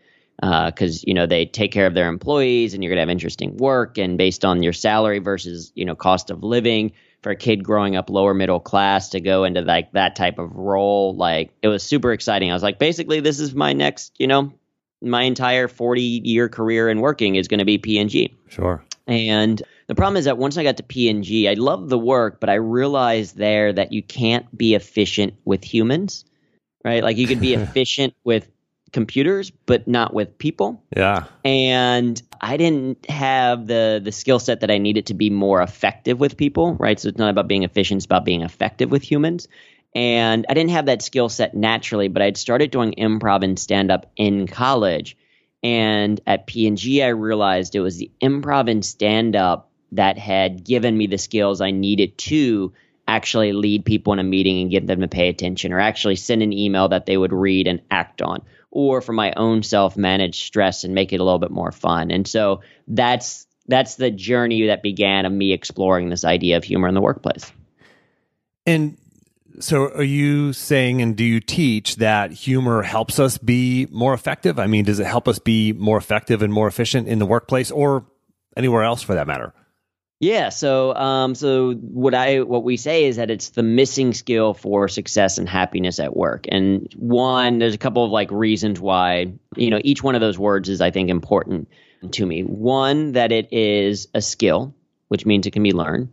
uh, 0.43 0.71
because 0.71 1.05
you 1.05 1.15
know 1.15 1.27
they 1.27 1.47
take 1.47 1.73
care 1.73 1.87
of 1.87 1.95
their 1.95 2.09
employees 2.09 2.75
and 2.75 2.83
you're 2.83 2.91
going 2.91 2.99
to 2.99 3.03
have 3.03 3.11
interesting 3.11 3.57
work 3.57 3.99
and 3.99 4.19
based 4.19 4.45
on 4.45 4.63
your 4.63 4.73
salary 4.73 5.19
versus 5.19 5.73
you 5.75 5.85
know 5.85 5.95
cost 5.95 6.31
of 6.31 6.43
living 6.43 6.93
for 7.23 7.31
a 7.31 7.37
kid 7.37 7.65
growing 7.65 7.97
up 7.97 8.09
lower 8.09 8.35
middle 8.35 8.61
class 8.61 9.11
to 9.11 9.21
go 9.21 9.45
into 9.45 9.61
like 9.63 9.91
that 9.93 10.15
type 10.15 10.39
of 10.39 10.55
role 10.55 11.15
like 11.17 11.51
it 11.63 11.69
was 11.69 11.83
super 11.83 12.13
exciting 12.13 12.51
i 12.51 12.55
was 12.55 12.63
like 12.63 12.79
basically 12.79 13.21
this 13.21 13.41
is 13.41 13.55
my 13.55 13.73
next 13.73 14.15
you 14.19 14.27
know 14.27 14.53
my 15.01 15.23
entire 15.23 15.69
40 15.69 16.01
year 16.01 16.49
career 16.49 16.89
in 16.89 17.01
working 17.01 17.37
is 17.37 17.49
going 17.49 17.59
to 17.59 17.65
be 17.65 17.79
P&G 17.79 18.35
Sure. 18.49 18.83
and 19.07 19.63
the 19.89 19.95
problem 19.95 20.19
is 20.19 20.27
that 20.27 20.37
once 20.37 20.59
I 20.59 20.63
got 20.63 20.77
to 20.77 20.83
P&G, 20.83 21.49
I 21.49 21.55
loved 21.55 21.89
the 21.89 21.99
work, 21.99 22.41
but 22.41 22.51
I 22.51 22.55
realized 22.55 23.37
there 23.39 23.73
that 23.73 23.91
you 23.91 24.03
can't 24.03 24.57
be 24.57 24.75
efficient 24.75 25.33
with 25.47 25.65
humans, 25.65 26.27
right? 26.85 27.03
Like 27.03 27.17
you 27.17 27.27
could 27.27 27.41
be 27.41 27.55
efficient 27.63 28.15
with 28.23 28.49
computers, 28.93 29.51
but 29.67 29.89
not 29.89 30.13
with 30.13 30.37
people. 30.37 30.83
Yeah. 30.95 31.25
And 31.43 32.21
I 32.41 32.59
didn't 32.59 33.09
have 33.09 33.67
the 33.67 34.01
the 34.03 34.13
skill 34.13 34.39
set 34.39 34.61
that 34.61 34.71
I 34.71 34.79
needed 34.79 35.07
to 35.07 35.15
be 35.15 35.31
more 35.31 35.63
effective 35.63 36.21
with 36.21 36.37
people, 36.37 36.75
right? 36.75 37.01
So 37.01 37.09
it's 37.09 37.19
not 37.19 37.31
about 37.31 37.49
being 37.49 37.63
efficient; 37.63 37.99
it's 37.99 38.07
about 38.07 38.25
being 38.25 38.43
effective 38.43 38.91
with 38.91 39.03
humans. 39.03 39.49
And 39.95 40.47
I 40.49 40.55
didn't 40.55 40.71
have 40.71 40.87
that 40.87 41.03
skill 41.03 41.29
set 41.29 41.55
naturally, 41.55 42.09
but 42.09 42.23
I'd 42.23 42.37
started 42.37 42.71
doing 42.71 42.95
improv 42.99 43.43
and 43.43 43.59
stand 43.59 43.91
up 43.91 44.11
in 44.17 44.47
college. 44.47 45.17
And 45.63 46.21
at 46.27 46.47
P&G, 46.47 47.03
I 47.03 47.09
realized 47.09 47.75
it 47.75 47.81
was 47.81 47.97
the 47.97 48.11
improv 48.23 48.71
and 48.71 48.85
stand 48.85 49.35
up 49.35 49.71
that 49.93 50.19
had 50.19 50.65
given 50.65 50.97
me 50.97 51.07
the 51.07 51.19
skills 51.19 51.61
I 51.61 51.71
needed 51.71 52.19
to 52.19 52.73
actually 53.07 53.53
lead 53.53 53.87
people 53.87 54.13
in 54.13 54.19
a 54.19 54.25
meeting 54.25 54.61
and 54.61 54.71
get 54.71 54.87
them 54.87 55.01
to 55.01 55.09
pay 55.09 55.29
attention, 55.31 55.73
or 55.73 55.81
actually 55.81 56.17
send 56.17 56.43
an 56.43 56.53
email 56.53 56.89
that 56.89 57.07
they 57.07 57.17
would 57.17 57.33
read 57.33 57.67
and 57.67 57.81
act 57.91 58.21
on, 58.21 58.43
or 58.71 59.01
for 59.01 59.15
my 59.15 59.33
own 59.33 59.63
self 59.63 59.97
manage 59.97 60.45
stress 60.45 60.85
and 60.85 60.95
make 60.95 61.13
it 61.13 61.21
a 61.21 61.25
little 61.25 61.39
bit 61.39 61.51
more 61.51 61.73
fun. 61.73 62.11
And 62.11 62.29
so 62.29 62.61
that's 62.87 63.47
that's 63.67 63.97
the 63.97 64.11
journey 64.11 64.67
that 64.67 64.83
began 64.83 65.25
of 65.25 65.33
me 65.33 65.53
exploring 65.53 66.11
this 66.11 66.25
idea 66.25 66.59
of 66.59 66.65
humor 66.65 66.89
in 66.89 66.95
the 66.95 67.01
workplace. 67.01 67.51
And 68.67 68.99
so 69.61 69.89
are 69.89 70.03
you 70.03 70.53
saying 70.53 71.03
and 71.03 71.17
do 71.17 71.25
you 71.25 71.41
teach 71.41 71.97
that 71.97 72.33
humor 72.33 72.83
helps 72.83 73.19
us 73.19 73.39
be 73.39 73.87
more 73.91 74.15
effective? 74.15 74.59
I 74.59 74.67
mean, 74.67 74.85
does 74.85 75.01
it 75.01 75.07
help 75.07 75.29
us 75.29 75.39
be 75.39 75.73
more 75.73 75.97
effective 75.97 76.43
and 76.43 76.53
more 76.53 76.69
efficient 76.69 77.09
in 77.09 77.19
the 77.19 77.27
workplace 77.27 77.71
or 77.71 78.07
anywhere 78.57 78.83
else 78.83 79.03
for 79.03 79.15
that 79.15 79.27
matter? 79.27 79.55
Yeah, 80.21 80.49
so 80.49 80.95
um, 80.97 81.37
so 81.37 81.75
what 81.75 82.13
I 82.13 82.41
what 82.41 82.65
we 82.65 82.77
say 82.77 83.05
is 83.05 83.17
that 83.17 83.31
it's 83.31 83.51
the 83.51 83.63
missing 83.63 84.13
skill 84.13 84.53
for 84.53 84.89
success 84.89 85.39
and 85.39 85.49
happiness 85.49 86.01
at 86.01 86.17
work. 86.17 86.47
And 86.49 86.93
one, 86.97 87.59
there's 87.59 87.75
a 87.75 87.79
couple 87.79 88.05
of 88.05 88.11
like 88.11 88.31
reasons 88.33 88.81
why 88.81 89.33
you 89.55 89.71
know 89.71 89.81
each 89.85 90.03
one 90.03 90.17
of 90.17 90.21
those 90.21 90.37
words 90.37 90.69
is 90.69 90.81
I 90.81 90.91
think 90.91 91.09
important 91.09 91.69
to 92.13 92.27
me. 92.27 92.43
One, 92.43 93.13
that 93.13 93.31
it 93.31 93.53
is 93.53 94.09
a 94.13 94.21
skill, 94.21 94.75
which 95.07 95.25
means 95.25 95.47
it 95.47 95.53
can 95.53 95.63
be 95.63 95.73
learned. 95.73 96.09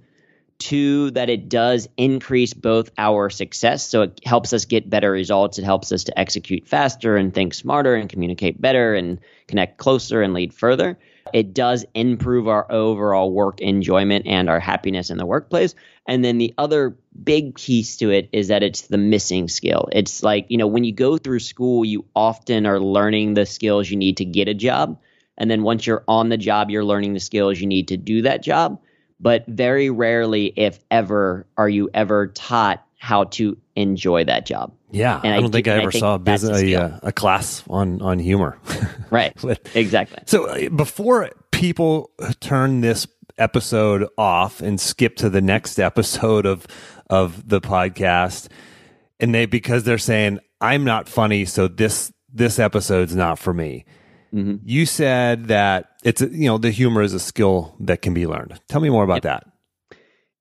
Two, 0.57 1.11
that 1.11 1.29
it 1.29 1.49
does 1.49 1.87
increase 1.97 2.53
both 2.53 2.89
our 2.97 3.29
success, 3.29 3.87
so 3.87 4.03
it 4.03 4.21
helps 4.25 4.53
us 4.53 4.65
get 4.65 4.89
better 4.89 5.11
results. 5.11 5.59
It 5.59 5.65
helps 5.65 5.91
us 5.91 6.05
to 6.05 6.17
execute 6.17 6.67
faster 6.67 7.17
and 7.17 7.33
think 7.33 7.53
smarter 7.53 7.95
and 7.95 8.09
communicate 8.09 8.59
better 8.59 8.95
and 8.95 9.19
connect 9.47 9.77
closer 9.77 10.21
and 10.21 10.33
lead 10.33 10.53
further. 10.53 10.97
It 11.33 11.53
does 11.53 11.85
improve 11.93 12.47
our 12.47 12.71
overall 12.71 13.31
work 13.31 13.59
enjoyment 13.59 14.27
and 14.27 14.49
our 14.49 14.59
happiness 14.59 15.09
in 15.09 15.17
the 15.17 15.25
workplace. 15.25 15.75
And 16.07 16.23
then 16.23 16.37
the 16.37 16.53
other 16.57 16.95
big 17.21 17.55
piece 17.55 17.97
to 17.97 18.11
it 18.11 18.29
is 18.31 18.47
that 18.49 18.63
it's 18.63 18.81
the 18.83 18.97
missing 18.97 19.47
skill. 19.47 19.89
It's 19.91 20.23
like, 20.23 20.45
you 20.49 20.57
know, 20.57 20.67
when 20.67 20.83
you 20.83 20.93
go 20.93 21.17
through 21.17 21.39
school, 21.39 21.83
you 21.83 22.05
often 22.15 22.65
are 22.65 22.79
learning 22.79 23.33
the 23.33 23.45
skills 23.45 23.89
you 23.89 23.97
need 23.97 24.17
to 24.17 24.25
get 24.25 24.47
a 24.47 24.53
job. 24.53 24.99
And 25.37 25.51
then 25.51 25.63
once 25.63 25.85
you're 25.85 26.03
on 26.07 26.29
the 26.29 26.37
job, 26.37 26.69
you're 26.69 26.85
learning 26.85 27.13
the 27.13 27.19
skills 27.19 27.59
you 27.59 27.67
need 27.67 27.89
to 27.89 27.97
do 27.97 28.21
that 28.21 28.41
job. 28.41 28.79
But 29.25 29.43
very 29.47 29.89
rarely, 29.89 30.53
if 30.55 30.77
ever, 30.91 31.47
are 31.57 31.67
you 31.67 31.89
ever 31.95 32.27
taught 32.27 32.85
how 32.99 33.23
to 33.23 33.57
enjoy 33.75 34.23
that 34.23 34.45
job. 34.45 34.71
Yeah, 34.91 35.19
And 35.23 35.33
I 35.33 35.37
I 35.37 35.41
don't 35.41 35.51
think 35.51 35.65
do- 35.65 35.71
I 35.71 35.73
I 35.73 35.81
ever 35.81 35.91
think 35.91 35.99
saw 35.99 36.13
a, 36.13 36.19
business, 36.19 36.61
a 36.61 36.73
a, 36.73 36.79
uh, 36.79 36.99
a 37.01 37.11
class 37.11 37.63
on 37.67 38.03
on 38.03 38.19
humor. 38.19 38.59
Right. 39.09 39.33
Exactly. 39.75 40.19
So 40.25 40.45
uh, 40.45 40.69
before 40.69 41.31
people 41.51 42.11
turn 42.39 42.81
this 42.81 43.07
episode 43.39 44.07
off 44.15 44.61
and 44.61 44.79
skip 44.79 45.15
to 45.17 45.29
the 45.29 45.41
next 45.41 45.79
episode 45.79 46.45
of 46.45 46.67
of 47.09 47.47
the 47.47 47.61
podcast, 47.61 48.49
and 49.19 49.33
they 49.33 49.47
because 49.47 49.85
they're 49.85 49.97
saying 49.97 50.39
I'm 50.61 50.83
not 50.83 51.09
funny, 51.09 51.45
so 51.45 51.67
this 51.67 52.11
this 52.31 52.59
episode's 52.59 53.15
not 53.15 53.39
for 53.39 53.53
me. 53.55 53.85
Mhm. 54.35 54.59
You 54.65 54.85
said 54.85 55.45
that 55.47 55.91
it's 56.03 56.21
a- 56.21 56.29
you 56.29 56.47
know 56.47 56.57
the 56.57 56.71
humor 56.71 57.01
is 57.01 57.13
a 57.13 57.19
skill 57.19 57.75
that 57.79 58.01
can 58.01 58.13
be 58.13 58.27
learned. 58.27 58.59
Tell 58.67 58.81
me 58.81 58.89
more 58.89 59.03
about 59.03 59.21
that. 59.23 59.45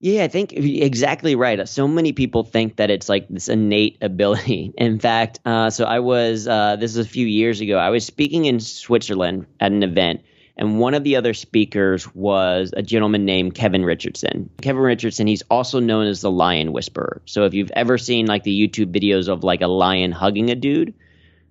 Yeah, 0.01 0.25
I 0.25 0.29
think 0.29 0.53
exactly 0.53 1.35
right. 1.35 1.67
So 1.67 1.89
many 1.89 2.13
people 2.13 2.43
think 2.43 2.77
that 2.77 2.91
it's 2.91 3.09
like 3.09 3.27
this 3.29 3.49
innate 3.49 3.97
ability. 4.03 4.73
In 4.79 4.99
fact, 4.99 5.41
uh, 5.47 5.71
so 5.71 5.85
I 5.85 6.01
was, 6.01 6.47
uh, 6.47 6.77
this 6.77 6.91
is 6.91 6.99
a 6.99 7.09
few 7.09 7.27
years 7.27 7.61
ago, 7.63 7.79
I 7.79 7.89
was 7.89 8.05
speaking 8.05 8.45
in 8.45 8.61
Switzerland 8.61 9.47
at 9.61 9.73
an 9.73 9.83
event, 9.83 10.21
and 10.59 10.79
one 10.79 10.93
of 10.93 11.05
the 11.05 11.17
other 11.17 11.33
speakers 11.33 12.13
was 12.15 12.75
a 12.77 12.83
gentleman 12.83 13.25
named 13.25 13.55
Kevin 13.55 13.83
Richardson. 13.83 14.51
Kevin 14.61 14.83
Richardson, 14.83 15.27
he's 15.27 15.43
also 15.51 15.81
known 15.81 16.07
as 16.07 16.21
the 16.21 16.31
lion 16.31 16.73
whisperer. 16.73 17.23
So 17.25 17.45
if 17.47 17.55
you've 17.55 17.73
ever 17.75 17.97
seen 17.97 18.27
like 18.27 18.43
the 18.43 18.69
YouTube 18.69 18.93
videos 18.95 19.29
of 19.29 19.43
like 19.43 19.63
a 19.63 19.69
lion 19.69 20.13
hugging 20.13 20.51
a 20.51 20.55
dude, 20.55 20.93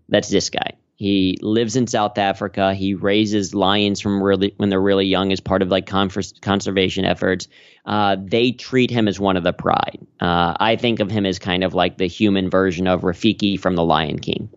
that's 0.10 0.30
this 0.30 0.52
guy. 0.52 0.74
He 0.96 1.38
lives 1.42 1.76
in 1.76 1.88
South 1.88 2.18
Africa. 2.18 2.74
He 2.74 2.94
raises 2.94 3.56
lions 3.56 4.00
from 4.00 4.22
really 4.22 4.54
when 4.58 4.70
they're 4.70 4.82
really 4.82 5.08
young 5.08 5.32
as 5.32 5.40
part 5.40 5.62
of 5.62 5.70
like 5.70 5.86
confer- 5.86 6.22
conservation 6.42 7.04
efforts. 7.04 7.48
Uh, 7.86 8.16
they 8.20 8.52
treat 8.52 8.92
him 8.92 9.08
as 9.08 9.20
one 9.20 9.36
of 9.36 9.44
the 9.44 9.54
pride. 9.54 10.06
Uh, 10.20 10.56
I 10.60 10.76
think 10.76 11.00
of 11.00 11.10
him 11.10 11.26
as 11.26 11.40
kind 11.40 11.64
of 11.64 11.74
like 11.74 11.98
the 11.98 12.08
human 12.08 12.50
version 12.50 12.88
of 12.88 13.02
Rafiki 13.02 13.60
from 13.60 13.76
The 13.76 13.84
Lion 13.84 14.20
King. 14.20 14.50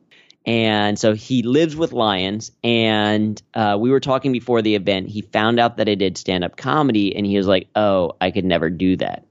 And 0.44 0.96
so 0.96 1.14
he 1.14 1.42
lives 1.42 1.74
with 1.74 1.92
lions. 1.92 2.52
And 2.62 3.40
uh, 3.54 3.76
we 3.80 3.90
were 3.90 3.98
talking 3.98 4.30
before 4.30 4.62
the 4.62 4.76
event. 4.76 5.08
He 5.08 5.22
found 5.22 5.58
out 5.58 5.78
that 5.78 5.88
I 5.88 5.96
did 5.96 6.16
stand 6.16 6.44
up 6.44 6.56
comedy, 6.56 7.16
and 7.16 7.26
he 7.26 7.36
was 7.36 7.48
like, 7.48 7.66
"Oh, 7.74 8.12
I 8.20 8.30
could 8.30 8.44
never 8.44 8.70
do 8.70 8.96
that." 8.98 9.26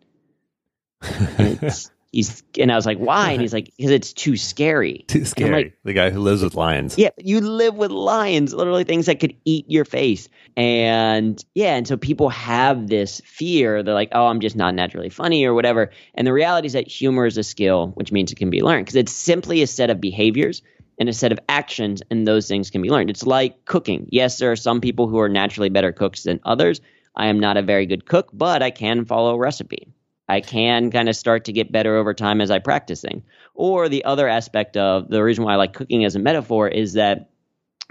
It's, 1.39 1.89
he's 2.15 2.43
and 2.57 2.71
I 2.71 2.75
was 2.75 2.85
like, 2.85 2.97
"Why?" 2.97 3.31
And 3.31 3.41
he's 3.41 3.53
like, 3.59 3.71
"Because 3.77 3.91
it's 3.91 4.13
too 4.13 4.37
scary." 4.37 5.05
Too 5.07 5.25
scary. 5.25 5.51
like, 5.65 5.77
the 5.83 5.93
guy 5.93 6.09
who 6.09 6.19
lives 6.21 6.41
with 6.41 6.55
lions. 6.55 6.97
yeah, 6.97 7.09
you 7.17 7.41
live 7.41 7.75
with 7.75 7.91
lions, 7.91 8.53
literally 8.53 8.85
things 8.85 9.05
that 9.05 9.19
could 9.19 9.35
eat 9.45 9.65
your 9.69 9.85
face. 9.85 10.29
And 10.57 11.43
yeah, 11.53 11.75
and 11.75 11.87
so 11.87 11.97
people 11.97 12.29
have 12.29 12.87
this 12.87 13.21
fear. 13.25 13.83
They're 13.83 13.93
like, 13.93 14.09
oh, 14.13 14.27
I'm 14.27 14.39
just 14.39 14.55
not 14.55 14.73
naturally 14.73 15.09
funny 15.09 15.45
or 15.45 15.53
whatever. 15.53 15.91
And 16.15 16.25
the 16.25 16.33
reality 16.33 16.67
is 16.67 16.73
that 16.73 16.87
humor 16.87 17.25
is 17.25 17.37
a 17.37 17.43
skill, 17.43 17.89
which 17.95 18.11
means 18.11 18.31
it 18.31 18.35
can 18.37 18.49
be 18.49 18.61
learned 18.61 18.85
because 18.85 18.95
it's 18.95 19.11
simply 19.11 19.61
a 19.61 19.67
set 19.67 19.89
of 19.89 19.99
behaviors 19.99 20.61
and 20.97 21.09
a 21.09 21.13
set 21.13 21.33
of 21.33 21.39
actions, 21.49 22.01
and 22.09 22.25
those 22.25 22.47
things 22.47 22.69
can 22.69 22.81
be 22.81 22.89
learned. 22.89 23.09
It's 23.09 23.25
like 23.25 23.65
cooking. 23.65 24.07
Yes, 24.09 24.37
there 24.37 24.51
are 24.51 24.55
some 24.55 24.79
people 24.79 25.09
who 25.09 25.19
are 25.19 25.27
naturally 25.27 25.67
better 25.69 25.91
cooks 25.91 26.23
than 26.23 26.39
others. 26.45 26.79
I 27.17 27.27
am 27.27 27.39
not 27.39 27.57
a 27.57 27.61
very 27.61 27.85
good 27.85 28.05
cook, 28.05 28.29
but 28.31 28.63
I 28.63 28.71
can 28.71 29.03
follow 29.03 29.35
a 29.35 29.37
recipe. 29.37 29.89
I 30.27 30.41
can 30.41 30.91
kind 30.91 31.07
of 31.07 31.15
start 31.15 31.45
to 31.45 31.53
get 31.53 31.71
better 31.71 31.95
over 31.95 32.13
time 32.13 32.41
as 32.41 32.49
I 32.49 32.59
practice 32.59 33.01
things. 33.01 33.23
Or 33.53 33.89
the 33.89 34.05
other 34.05 34.27
aspect 34.27 34.75
of 34.75 35.09
the 35.09 35.23
reason 35.23 35.43
why 35.43 35.53
I 35.53 35.57
like 35.57 35.73
cooking 35.73 36.03
as 36.03 36.15
a 36.15 36.19
metaphor 36.19 36.67
is 36.67 36.93
that 36.93 37.29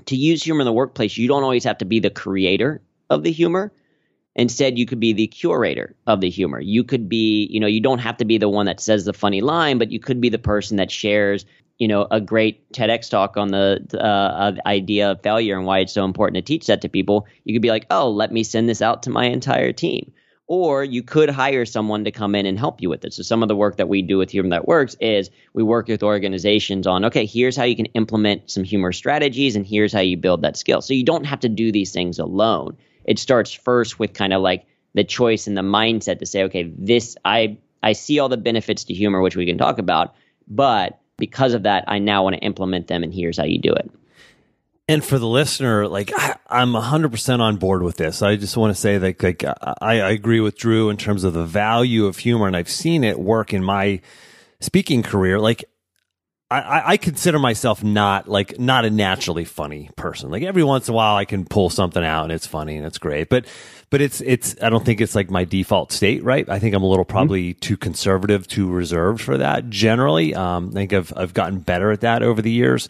to 0.06 0.16
use 0.16 0.42
humor 0.42 0.60
in 0.60 0.66
the 0.66 0.72
workplace, 0.72 1.16
you 1.16 1.28
don't 1.28 1.44
always 1.44 1.64
have 1.64 1.78
to 1.78 1.84
be 1.84 2.00
the 2.00 2.10
creator 2.10 2.82
of 3.08 3.22
the 3.22 3.32
humor. 3.32 3.72
Instead, 4.36 4.76
you 4.76 4.84
could 4.84 4.98
be 4.98 5.12
the 5.12 5.28
curator 5.28 5.94
of 6.08 6.20
the 6.20 6.28
humor. 6.28 6.60
You 6.60 6.82
could 6.82 7.08
be, 7.08 7.46
you 7.50 7.60
know, 7.60 7.68
you 7.68 7.80
don't 7.80 8.00
have 8.00 8.16
to 8.16 8.24
be 8.24 8.36
the 8.36 8.48
one 8.48 8.66
that 8.66 8.80
says 8.80 9.04
the 9.04 9.12
funny 9.12 9.40
line, 9.40 9.78
but 9.78 9.92
you 9.92 10.00
could 10.00 10.20
be 10.20 10.28
the 10.28 10.38
person 10.38 10.76
that 10.78 10.90
shares, 10.90 11.46
you 11.78 11.86
know, 11.86 12.08
a 12.10 12.20
great 12.20 12.72
TEDx 12.72 13.08
talk 13.08 13.36
on 13.36 13.52
the 13.52 13.86
uh, 13.94 13.96
uh, 13.98 14.52
idea 14.66 15.12
of 15.12 15.22
failure 15.22 15.56
and 15.56 15.66
why 15.66 15.78
it's 15.78 15.92
so 15.92 16.04
important 16.04 16.34
to 16.34 16.42
teach 16.42 16.66
that 16.66 16.82
to 16.82 16.88
people. 16.88 17.28
You 17.44 17.54
could 17.54 17.62
be 17.62 17.70
like, 17.70 17.86
oh, 17.90 18.10
let 18.10 18.32
me 18.32 18.42
send 18.42 18.68
this 18.68 18.82
out 18.82 19.04
to 19.04 19.10
my 19.10 19.26
entire 19.26 19.72
team. 19.72 20.12
Or 20.46 20.84
you 20.84 21.02
could 21.02 21.30
hire 21.30 21.64
someone 21.64 22.04
to 22.04 22.10
come 22.10 22.34
in 22.34 22.44
and 22.44 22.58
help 22.58 22.82
you 22.82 22.90
with 22.90 23.04
it. 23.04 23.14
So 23.14 23.22
some 23.22 23.42
of 23.42 23.48
the 23.48 23.56
work 23.56 23.76
that 23.78 23.88
we 23.88 24.02
do 24.02 24.18
with 24.18 24.30
Humor 24.30 24.50
That 24.50 24.68
Works 24.68 24.94
is 25.00 25.30
we 25.54 25.62
work 25.62 25.88
with 25.88 26.02
organizations 26.02 26.86
on, 26.86 27.06
okay, 27.06 27.24
here's 27.24 27.56
how 27.56 27.64
you 27.64 27.74
can 27.74 27.86
implement 27.86 28.50
some 28.50 28.62
humor 28.62 28.92
strategies 28.92 29.56
and 29.56 29.66
here's 29.66 29.92
how 29.92 30.00
you 30.00 30.18
build 30.18 30.42
that 30.42 30.58
skill. 30.58 30.82
So 30.82 30.92
you 30.92 31.04
don't 31.04 31.24
have 31.24 31.40
to 31.40 31.48
do 31.48 31.72
these 31.72 31.92
things 31.92 32.18
alone. 32.18 32.76
It 33.06 33.18
starts 33.18 33.52
first 33.52 33.98
with 33.98 34.12
kind 34.12 34.34
of 34.34 34.42
like 34.42 34.66
the 34.92 35.04
choice 35.04 35.46
and 35.46 35.56
the 35.56 35.62
mindset 35.62 36.18
to 36.18 36.26
say, 36.26 36.44
okay, 36.44 36.72
this 36.76 37.16
I 37.24 37.58
I 37.82 37.92
see 37.92 38.18
all 38.18 38.28
the 38.28 38.36
benefits 38.36 38.84
to 38.84 38.94
humor, 38.94 39.20
which 39.20 39.36
we 39.36 39.46
can 39.46 39.58
talk 39.58 39.78
about, 39.78 40.14
but 40.48 41.00
because 41.18 41.54
of 41.54 41.64
that, 41.64 41.84
I 41.86 41.98
now 41.98 42.22
want 42.22 42.36
to 42.36 42.42
implement 42.42 42.86
them 42.86 43.02
and 43.02 43.12
here's 43.12 43.36
how 43.38 43.44
you 43.44 43.58
do 43.58 43.72
it. 43.72 43.90
And 44.86 45.02
for 45.02 45.18
the 45.18 45.26
listener, 45.26 45.88
like 45.88 46.12
I, 46.14 46.36
I'm 46.48 46.72
100% 46.72 47.40
on 47.40 47.56
board 47.56 47.82
with 47.82 47.96
this. 47.96 48.20
I 48.20 48.36
just 48.36 48.56
want 48.56 48.74
to 48.74 48.78
say 48.80 48.98
that 48.98 49.22
like 49.22 49.42
I, 49.44 49.54
I 49.80 50.10
agree 50.10 50.40
with 50.40 50.58
Drew 50.58 50.90
in 50.90 50.98
terms 50.98 51.24
of 51.24 51.32
the 51.32 51.44
value 51.46 52.04
of 52.04 52.18
humor, 52.18 52.46
and 52.46 52.54
I've 52.56 52.68
seen 52.68 53.02
it 53.02 53.18
work 53.18 53.54
in 53.54 53.64
my 53.64 54.00
speaking 54.60 55.02
career. 55.02 55.38
Like 55.38 55.64
I- 56.50 56.60
I, 56.60 56.90
I 56.92 56.96
consider 56.98 57.38
myself 57.38 57.82
not 57.82 58.28
like 58.28 58.58
not 58.60 58.84
a 58.84 58.90
naturally 58.90 59.46
funny 59.46 59.88
person. 59.96 60.30
Like 60.30 60.42
every 60.42 60.62
once 60.62 60.86
in 60.88 60.92
a 60.92 60.96
while, 60.96 61.16
I 61.16 61.24
can 61.24 61.46
pull 61.46 61.70
something 61.70 62.04
out 62.04 62.24
and 62.24 62.32
it's 62.32 62.46
funny 62.46 62.76
and 62.76 62.84
it's 62.84 62.98
great. 62.98 63.30
But 63.30 63.46
but 63.88 64.02
it's 64.02 64.20
it's 64.20 64.54
I 64.62 64.68
don't 64.68 64.84
think 64.84 65.00
it's 65.00 65.14
like 65.14 65.30
my 65.30 65.44
default 65.44 65.92
state, 65.92 66.22
right? 66.22 66.46
I 66.46 66.58
think 66.58 66.74
I'm 66.74 66.82
a 66.82 66.86
little 66.88 67.06
probably 67.06 67.54
too 67.54 67.78
conservative, 67.78 68.46
too 68.46 68.70
reserved 68.70 69.22
for 69.22 69.38
that. 69.38 69.70
Generally, 69.70 70.34
um, 70.34 70.68
I 70.72 70.74
think 70.74 70.92
I've 70.92 71.12
I've 71.16 71.32
gotten 71.32 71.60
better 71.60 71.90
at 71.90 72.02
that 72.02 72.22
over 72.22 72.42
the 72.42 72.52
years. 72.52 72.86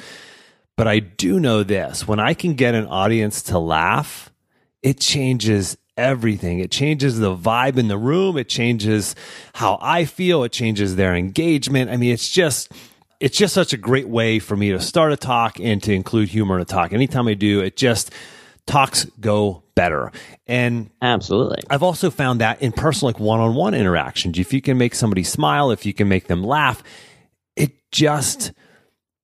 But 0.76 0.88
I 0.88 0.98
do 0.98 1.38
know 1.40 1.62
this: 1.62 2.06
when 2.06 2.20
I 2.20 2.34
can 2.34 2.54
get 2.54 2.74
an 2.74 2.86
audience 2.86 3.42
to 3.44 3.58
laugh, 3.58 4.30
it 4.82 5.00
changes 5.00 5.76
everything. 5.96 6.58
It 6.58 6.70
changes 6.70 7.18
the 7.18 7.36
vibe 7.36 7.76
in 7.76 7.88
the 7.88 7.98
room. 7.98 8.36
It 8.36 8.48
changes 8.48 9.14
how 9.54 9.78
I 9.80 10.04
feel. 10.04 10.44
It 10.44 10.52
changes 10.52 10.96
their 10.96 11.14
engagement. 11.14 11.90
I 11.90 11.96
mean, 11.96 12.12
it's 12.12 12.28
just 12.28 12.72
it's 13.20 13.38
just 13.38 13.54
such 13.54 13.72
a 13.72 13.76
great 13.76 14.08
way 14.08 14.38
for 14.38 14.56
me 14.56 14.70
to 14.72 14.80
start 14.80 15.12
a 15.12 15.16
talk 15.16 15.58
and 15.60 15.82
to 15.82 15.92
include 15.92 16.28
humor 16.28 16.56
in 16.56 16.62
a 16.62 16.64
talk. 16.64 16.92
Anytime 16.92 17.28
I 17.28 17.34
do, 17.34 17.60
it 17.60 17.76
just 17.76 18.12
talks 18.66 19.04
go 19.20 19.62
better. 19.74 20.12
And 20.46 20.90
Absolutely. 21.00 21.62
I've 21.70 21.82
also 21.82 22.10
found 22.10 22.40
that 22.40 22.60
in 22.62 22.72
personal, 22.72 23.12
like 23.12 23.20
one 23.20 23.40
on 23.40 23.54
one 23.54 23.74
interactions, 23.74 24.38
if 24.38 24.52
you 24.52 24.60
can 24.60 24.78
make 24.78 24.94
somebody 24.94 25.22
smile, 25.22 25.70
if 25.70 25.86
you 25.86 25.94
can 25.94 26.08
make 26.08 26.26
them 26.26 26.42
laugh, 26.42 26.82
it 27.56 27.72
just 27.92 28.52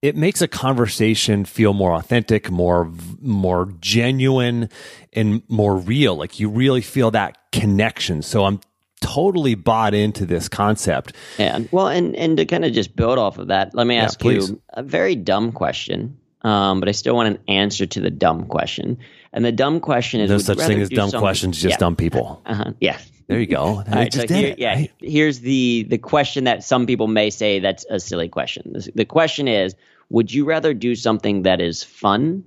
it 0.02 0.16
makes 0.16 0.40
a 0.40 0.48
conversation 0.48 1.44
feel 1.44 1.72
more 1.74 1.92
authentic, 1.92 2.50
more 2.50 2.90
more 3.20 3.72
genuine, 3.80 4.68
and 5.12 5.42
more 5.48 5.76
real. 5.76 6.16
Like 6.16 6.40
you 6.40 6.48
really 6.48 6.80
feel 6.80 7.10
that 7.10 7.36
connection. 7.52 8.22
So 8.22 8.44
I'm 8.44 8.60
totally 9.00 9.54
bought 9.54 9.94
into 9.94 10.24
this 10.24 10.48
concept. 10.48 11.14
Yeah. 11.38 11.60
Well, 11.70 11.88
and 11.88 12.16
and 12.16 12.36
to 12.38 12.46
kind 12.46 12.64
of 12.64 12.72
just 12.72 12.96
build 12.96 13.18
off 13.18 13.38
of 13.38 13.48
that, 13.48 13.74
let 13.74 13.86
me 13.86 13.96
ask 13.96 14.18
please. 14.18 14.50
you 14.50 14.62
a 14.70 14.82
very 14.82 15.14
dumb 15.16 15.52
question. 15.52 16.16
Um, 16.42 16.80
but 16.80 16.88
I 16.88 16.92
still 16.92 17.14
want 17.14 17.28
an 17.28 17.38
answer 17.48 17.84
to 17.84 18.00
the 18.00 18.10
dumb 18.10 18.46
question. 18.46 18.98
And 19.32 19.44
the 19.44 19.52
dumb 19.52 19.80
question 19.80 20.20
is: 20.20 20.30
No 20.30 20.38
such 20.38 20.58
thing 20.58 20.80
as 20.80 20.88
dumb 20.88 21.10
some- 21.10 21.20
questions, 21.20 21.60
just 21.60 21.72
yeah. 21.72 21.76
dumb 21.76 21.96
people. 21.96 22.42
Uh-huh. 22.46 22.72
Yeah. 22.80 22.98
There 23.28 23.38
you 23.38 23.46
go. 23.46 23.60
All 23.62 23.84
right, 23.86 24.12
so 24.12 24.18
just 24.18 24.28
did 24.28 24.36
here, 24.36 24.48
it, 24.48 24.58
yeah, 24.58 24.74
right? 24.74 24.92
here's 25.00 25.40
the 25.40 25.86
the 25.88 25.98
question 25.98 26.44
that 26.44 26.64
some 26.64 26.84
people 26.84 27.06
may 27.06 27.30
say 27.30 27.60
that's 27.60 27.86
a 27.88 28.00
silly 28.00 28.28
question. 28.28 28.74
The, 28.94 29.04
question 29.04 29.46
is: 29.46 29.76
Would 30.08 30.34
you 30.34 30.44
rather 30.44 30.74
do 30.74 30.96
something 30.96 31.42
that 31.42 31.60
is 31.60 31.84
fun 31.84 32.44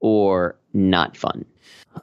or 0.00 0.56
not 0.74 1.16
fun? 1.16 1.46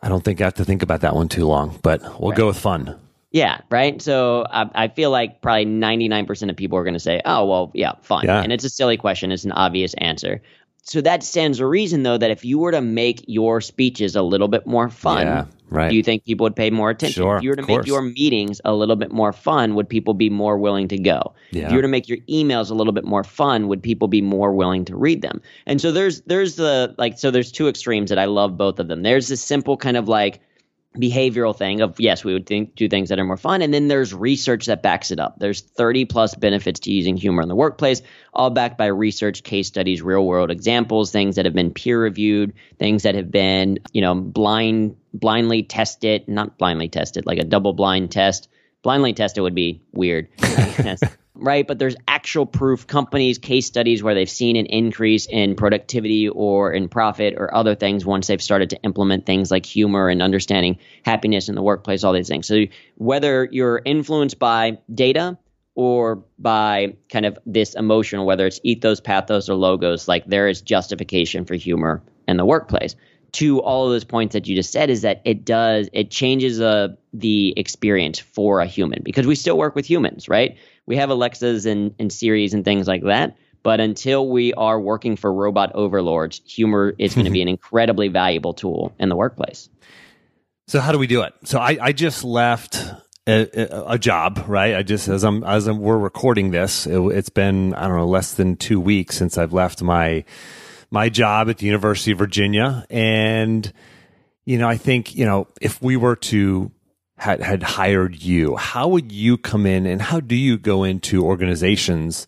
I 0.01 0.09
don't 0.09 0.23
think 0.23 0.41
I 0.41 0.45
have 0.45 0.55
to 0.55 0.65
think 0.65 0.81
about 0.81 1.01
that 1.01 1.15
one 1.15 1.29
too 1.29 1.45
long, 1.45 1.77
but 1.83 2.01
we'll 2.19 2.31
go 2.31 2.47
with 2.47 2.57
fun. 2.57 2.99
Yeah, 3.33 3.61
right. 3.71 3.99
So 3.99 4.45
I, 4.49 4.69
I 4.75 4.87
feel 4.89 5.09
like 5.09 5.41
probably 5.41 5.65
99% 5.65 6.49
of 6.51 6.55
people 6.55 6.77
are 6.77 6.83
going 6.83 6.93
to 6.93 6.99
say, 6.99 7.19
oh, 7.25 7.45
well, 7.45 7.71
yeah, 7.73 7.93
fun. 8.03 8.25
Yeah. 8.25 8.41
And 8.41 8.53
it's 8.53 8.63
a 8.63 8.69
silly 8.69 8.95
question. 8.95 9.31
It's 9.31 9.43
an 9.43 9.51
obvious 9.51 9.95
answer. 9.95 10.39
So 10.85 10.99
that 10.99 11.23
stands 11.23 11.59
to 11.59 11.65
reason, 11.65 12.03
though, 12.03 12.17
that 12.17 12.29
if 12.29 12.43
you 12.43 12.59
were 12.59 12.71
to 12.71 12.81
make 12.81 13.23
your 13.25 13.61
speeches 13.61 14.17
a 14.17 14.21
little 14.21 14.49
bit 14.49 14.67
more 14.67 14.89
fun, 14.89 15.25
Yeah, 15.25 15.45
right. 15.69 15.89
do 15.89 15.95
you 15.95 16.03
think 16.03 16.25
people 16.25 16.43
would 16.43 16.57
pay 16.57 16.69
more 16.71 16.89
attention? 16.89 17.23
Sure, 17.23 17.37
if 17.37 17.43
you 17.43 17.49
were 17.51 17.55
to 17.55 17.61
make 17.61 17.69
course. 17.69 17.87
your 17.87 18.01
meetings 18.01 18.59
a 18.65 18.73
little 18.73 18.97
bit 18.97 19.09
more 19.09 19.31
fun, 19.31 19.75
would 19.75 19.87
people 19.87 20.13
be 20.13 20.29
more 20.29 20.57
willing 20.57 20.89
to 20.89 20.97
go? 20.97 21.33
If 21.51 21.69
you 21.71 21.77
were 21.77 21.81
to 21.83 21.87
make 21.87 22.09
your 22.09 22.17
emails 22.29 22.69
a 22.69 22.73
little 22.73 22.91
bit 22.91 23.05
more 23.05 23.23
fun, 23.23 23.69
would 23.69 23.81
people 23.81 24.09
be 24.09 24.21
more 24.21 24.51
willing 24.51 24.83
to 24.85 24.95
read 24.97 25.21
them? 25.21 25.41
And 25.65 25.79
so 25.79 25.93
there's 25.93 26.19
there's 26.23 26.57
the 26.57 26.93
like 26.97 27.17
so 27.17 27.31
there's 27.31 27.51
two 27.51 27.69
extremes 27.69 28.09
that 28.09 28.19
I 28.19 28.25
love 28.25 28.57
both 28.57 28.77
of 28.77 28.89
them. 28.89 29.03
There's 29.03 29.29
this 29.29 29.41
simple 29.41 29.77
kind 29.77 29.95
of 29.95 30.09
like 30.09 30.41
behavioral 30.95 31.55
thing 31.55 31.81
of 31.81 32.00
yes 32.00 32.23
we 32.23 32.33
would 32.33 32.45
think, 32.45 32.75
do 32.75 32.88
things 32.88 33.09
that 33.09 33.19
are 33.19 33.23
more 33.23 33.38
fun. 33.38 33.62
And 33.62 33.73
then 33.73 33.88
there's 33.88 34.13
research 34.13 34.67
that 34.67 34.83
backs 34.83 35.12
it 35.12 35.19
up. 35.19 35.39
There's 35.39 35.62
30 35.62 36.05
plus 36.05 36.35
benefits 36.35 36.81
to 36.81 36.91
using 36.91 37.17
humor 37.17 37.41
in 37.41 37.50
the 37.50 37.55
workplace 37.55 38.01
all 38.33 38.50
backed 38.50 38.77
by 38.77 38.88
research 38.88 39.43
case 39.43 39.67
studies 39.67 40.01
real 40.01 40.25
world 40.25 40.51
examples 40.51 41.12
things 41.12 41.35
that 41.35 41.45
have 41.45 41.53
been 41.53 41.71
peer 41.71 42.01
reviewed 42.01 42.53
things 42.79 43.03
that 43.03 43.15
have 43.15 43.29
been 43.31 43.79
you 43.91 44.01
know 44.01 44.15
blind 44.15 44.95
blindly 45.13 45.63
tested 45.63 46.27
not 46.27 46.57
blindly 46.57 46.89
tested 46.89 47.25
like 47.25 47.39
a 47.39 47.43
double 47.43 47.73
blind 47.73 48.12
test. 48.12 48.50
Blindly 48.81 49.13
tested 49.13 49.43
would 49.43 49.55
be 49.55 49.81
weird 49.93 50.27
right? 51.35 51.67
But 51.67 51.79
there's 51.79 51.95
actual 52.07 52.45
proof, 52.45 52.85
companies, 52.87 53.37
case 53.37 53.65
studies 53.65 54.03
where 54.03 54.13
they've 54.13 54.29
seen 54.29 54.55
an 54.55 54.67
increase 54.67 55.25
in 55.25 55.55
productivity 55.55 56.29
or 56.29 56.71
in 56.71 56.89
profit 56.89 57.35
or 57.37 57.53
other 57.55 57.75
things 57.75 58.05
once 58.05 58.27
they've 58.27 58.41
started 58.41 58.69
to 58.71 58.81
implement 58.83 59.25
things 59.25 59.49
like 59.49 59.65
humor 59.65 60.09
and 60.09 60.21
understanding 60.21 60.77
happiness 61.03 61.49
in 61.49 61.55
the 61.55 61.63
workplace, 61.63 62.03
all 62.03 62.13
these 62.13 62.27
things. 62.27 62.47
So 62.47 62.65
whether 62.95 63.47
you're 63.51 63.81
influenced 63.83 64.37
by 64.39 64.77
data 64.93 65.37
or 65.75 66.23
by 66.37 66.95
kind 67.09 67.25
of 67.25 67.39
this 67.45 67.73
emotional, 67.73 68.25
whether 68.25 68.45
it's 68.45 68.59
ethos, 68.63 68.99
pathos, 68.99 69.49
or 69.49 69.55
logos, 69.55 70.07
like 70.07 70.25
there 70.25 70.47
is 70.47 70.61
justification 70.61 71.45
for 71.45 71.55
humor 71.55 72.03
in 72.27 72.37
the 72.37 72.45
workplace. 72.45 72.95
To 73.33 73.59
all 73.61 73.87
of 73.87 73.91
those 73.91 74.03
points 74.03 74.33
that 74.33 74.47
you 74.47 74.55
just 74.55 74.71
said, 74.71 74.89
is 74.89 75.01
that 75.01 75.21
it 75.25 75.43
does 75.43 75.89
it 75.91 76.11
changes 76.11 76.61
uh, 76.61 76.89
the 77.13 77.53
experience 77.57 78.19
for 78.19 78.59
a 78.59 78.67
human 78.67 79.01
because 79.03 79.25
we 79.25 79.35
still 79.35 79.57
work 79.57 79.75
with 79.75 79.89
humans, 79.89 80.29
right? 80.29 80.55
we 80.85 80.97
have 80.97 81.09
Alexas 81.09 81.65
and, 81.65 81.93
and 81.99 82.11
Siris 82.11 82.53
and 82.53 82.65
things 82.65 82.87
like 82.87 83.03
that. 83.03 83.37
But 83.61 83.79
until 83.79 84.27
we 84.27 84.53
are 84.53 84.79
working 84.79 85.15
for 85.15 85.33
robot 85.33 85.71
overlords, 85.73 86.41
humor 86.45 86.93
is 86.97 87.15
going 87.15 87.25
to 87.25 87.31
be 87.31 87.41
an 87.41 87.47
incredibly 87.47 88.09
valuable 88.09 88.53
tool 88.53 88.93
in 88.99 89.09
the 89.09 89.15
workplace. 89.15 89.69
So 90.67 90.79
how 90.79 90.91
do 90.91 90.97
we 90.97 91.07
do 91.07 91.21
it? 91.21 91.33
So 91.43 91.59
I, 91.59 91.77
I 91.81 91.91
just 91.93 92.23
left 92.23 92.83
a, 93.27 93.93
a, 93.93 93.97
job, 93.97 94.43
right? 94.47 94.75
I 94.75 94.83
just 94.83 95.07
as 95.07 95.23
I'm 95.23 95.43
as 95.43 95.67
I'm, 95.67 95.79
we're 95.79 95.97
recording 95.97 96.51
this, 96.51 96.85
it, 96.87 96.99
it's 96.99 97.29
been 97.29 97.73
I 97.73 97.87
don't 97.87 97.97
know 97.97 98.07
less 98.07 98.33
than 98.33 98.57
two 98.57 98.81
weeks 98.81 99.17
since 99.17 99.37
I've 99.37 99.53
left 99.53 99.81
my 99.81 100.25
my 100.93 101.09
job 101.09 101.50
at 101.50 101.57
the 101.57 101.65
University 101.65 102.12
of 102.12 102.19
Virginia, 102.19 102.85
and 102.89 103.73
you 104.45 104.59
know 104.59 104.69
I 104.69 104.77
think 104.77 105.15
you 105.15 105.25
know 105.25 105.47
if 105.59 105.81
we 105.81 105.97
were 105.97 106.15
to 106.15 106.71
had, 107.17 107.41
had 107.41 107.63
hired 107.63 108.21
you, 108.21 108.55
how 108.57 108.88
would 108.89 109.12
you 109.12 109.38
come 109.38 109.65
in 109.65 109.85
and 109.85 110.01
how 110.01 110.19
do 110.19 110.35
you 110.35 110.57
go 110.57 110.83
into 110.83 111.23
organizations 111.23 112.27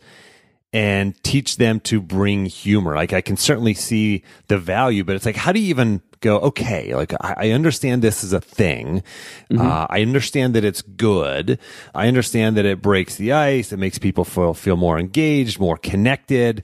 and 0.71 1.21
teach 1.23 1.57
them 1.57 1.79
to 1.81 2.01
bring 2.01 2.45
humor? 2.45 2.95
Like 2.95 3.13
I 3.13 3.21
can 3.21 3.35
certainly 3.37 3.73
see 3.73 4.23
the 4.47 4.57
value, 4.57 5.03
but 5.03 5.15
it's 5.15 5.25
like, 5.25 5.35
how 5.35 5.51
do 5.51 5.59
you 5.59 5.67
even 5.67 6.01
go, 6.21 6.39
okay, 6.39 6.95
like 6.95 7.13
I, 7.19 7.35
I 7.37 7.49
understand 7.51 8.01
this 8.01 8.23
is 8.23 8.31
a 8.31 8.41
thing. 8.41 9.03
Mm-hmm. 9.51 9.61
Uh, 9.61 9.85
I 9.89 10.01
understand 10.01 10.55
that 10.55 10.63
it's 10.63 10.81
good. 10.81 11.59
I 11.93 12.07
understand 12.07 12.57
that 12.57 12.65
it 12.65 12.81
breaks 12.81 13.15
the 13.15 13.33
ice. 13.33 13.71
It 13.73 13.77
makes 13.77 13.97
people 13.97 14.23
feel, 14.23 14.53
feel 14.53 14.77
more 14.77 14.97
engaged, 14.97 15.59
more 15.59 15.77
connected. 15.77 16.63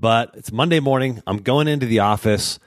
But 0.00 0.30
it's 0.34 0.50
Monday 0.50 0.80
morning. 0.80 1.22
I'm 1.26 1.38
going 1.38 1.68
into 1.68 1.86
the 1.86 1.98
office 2.00 2.58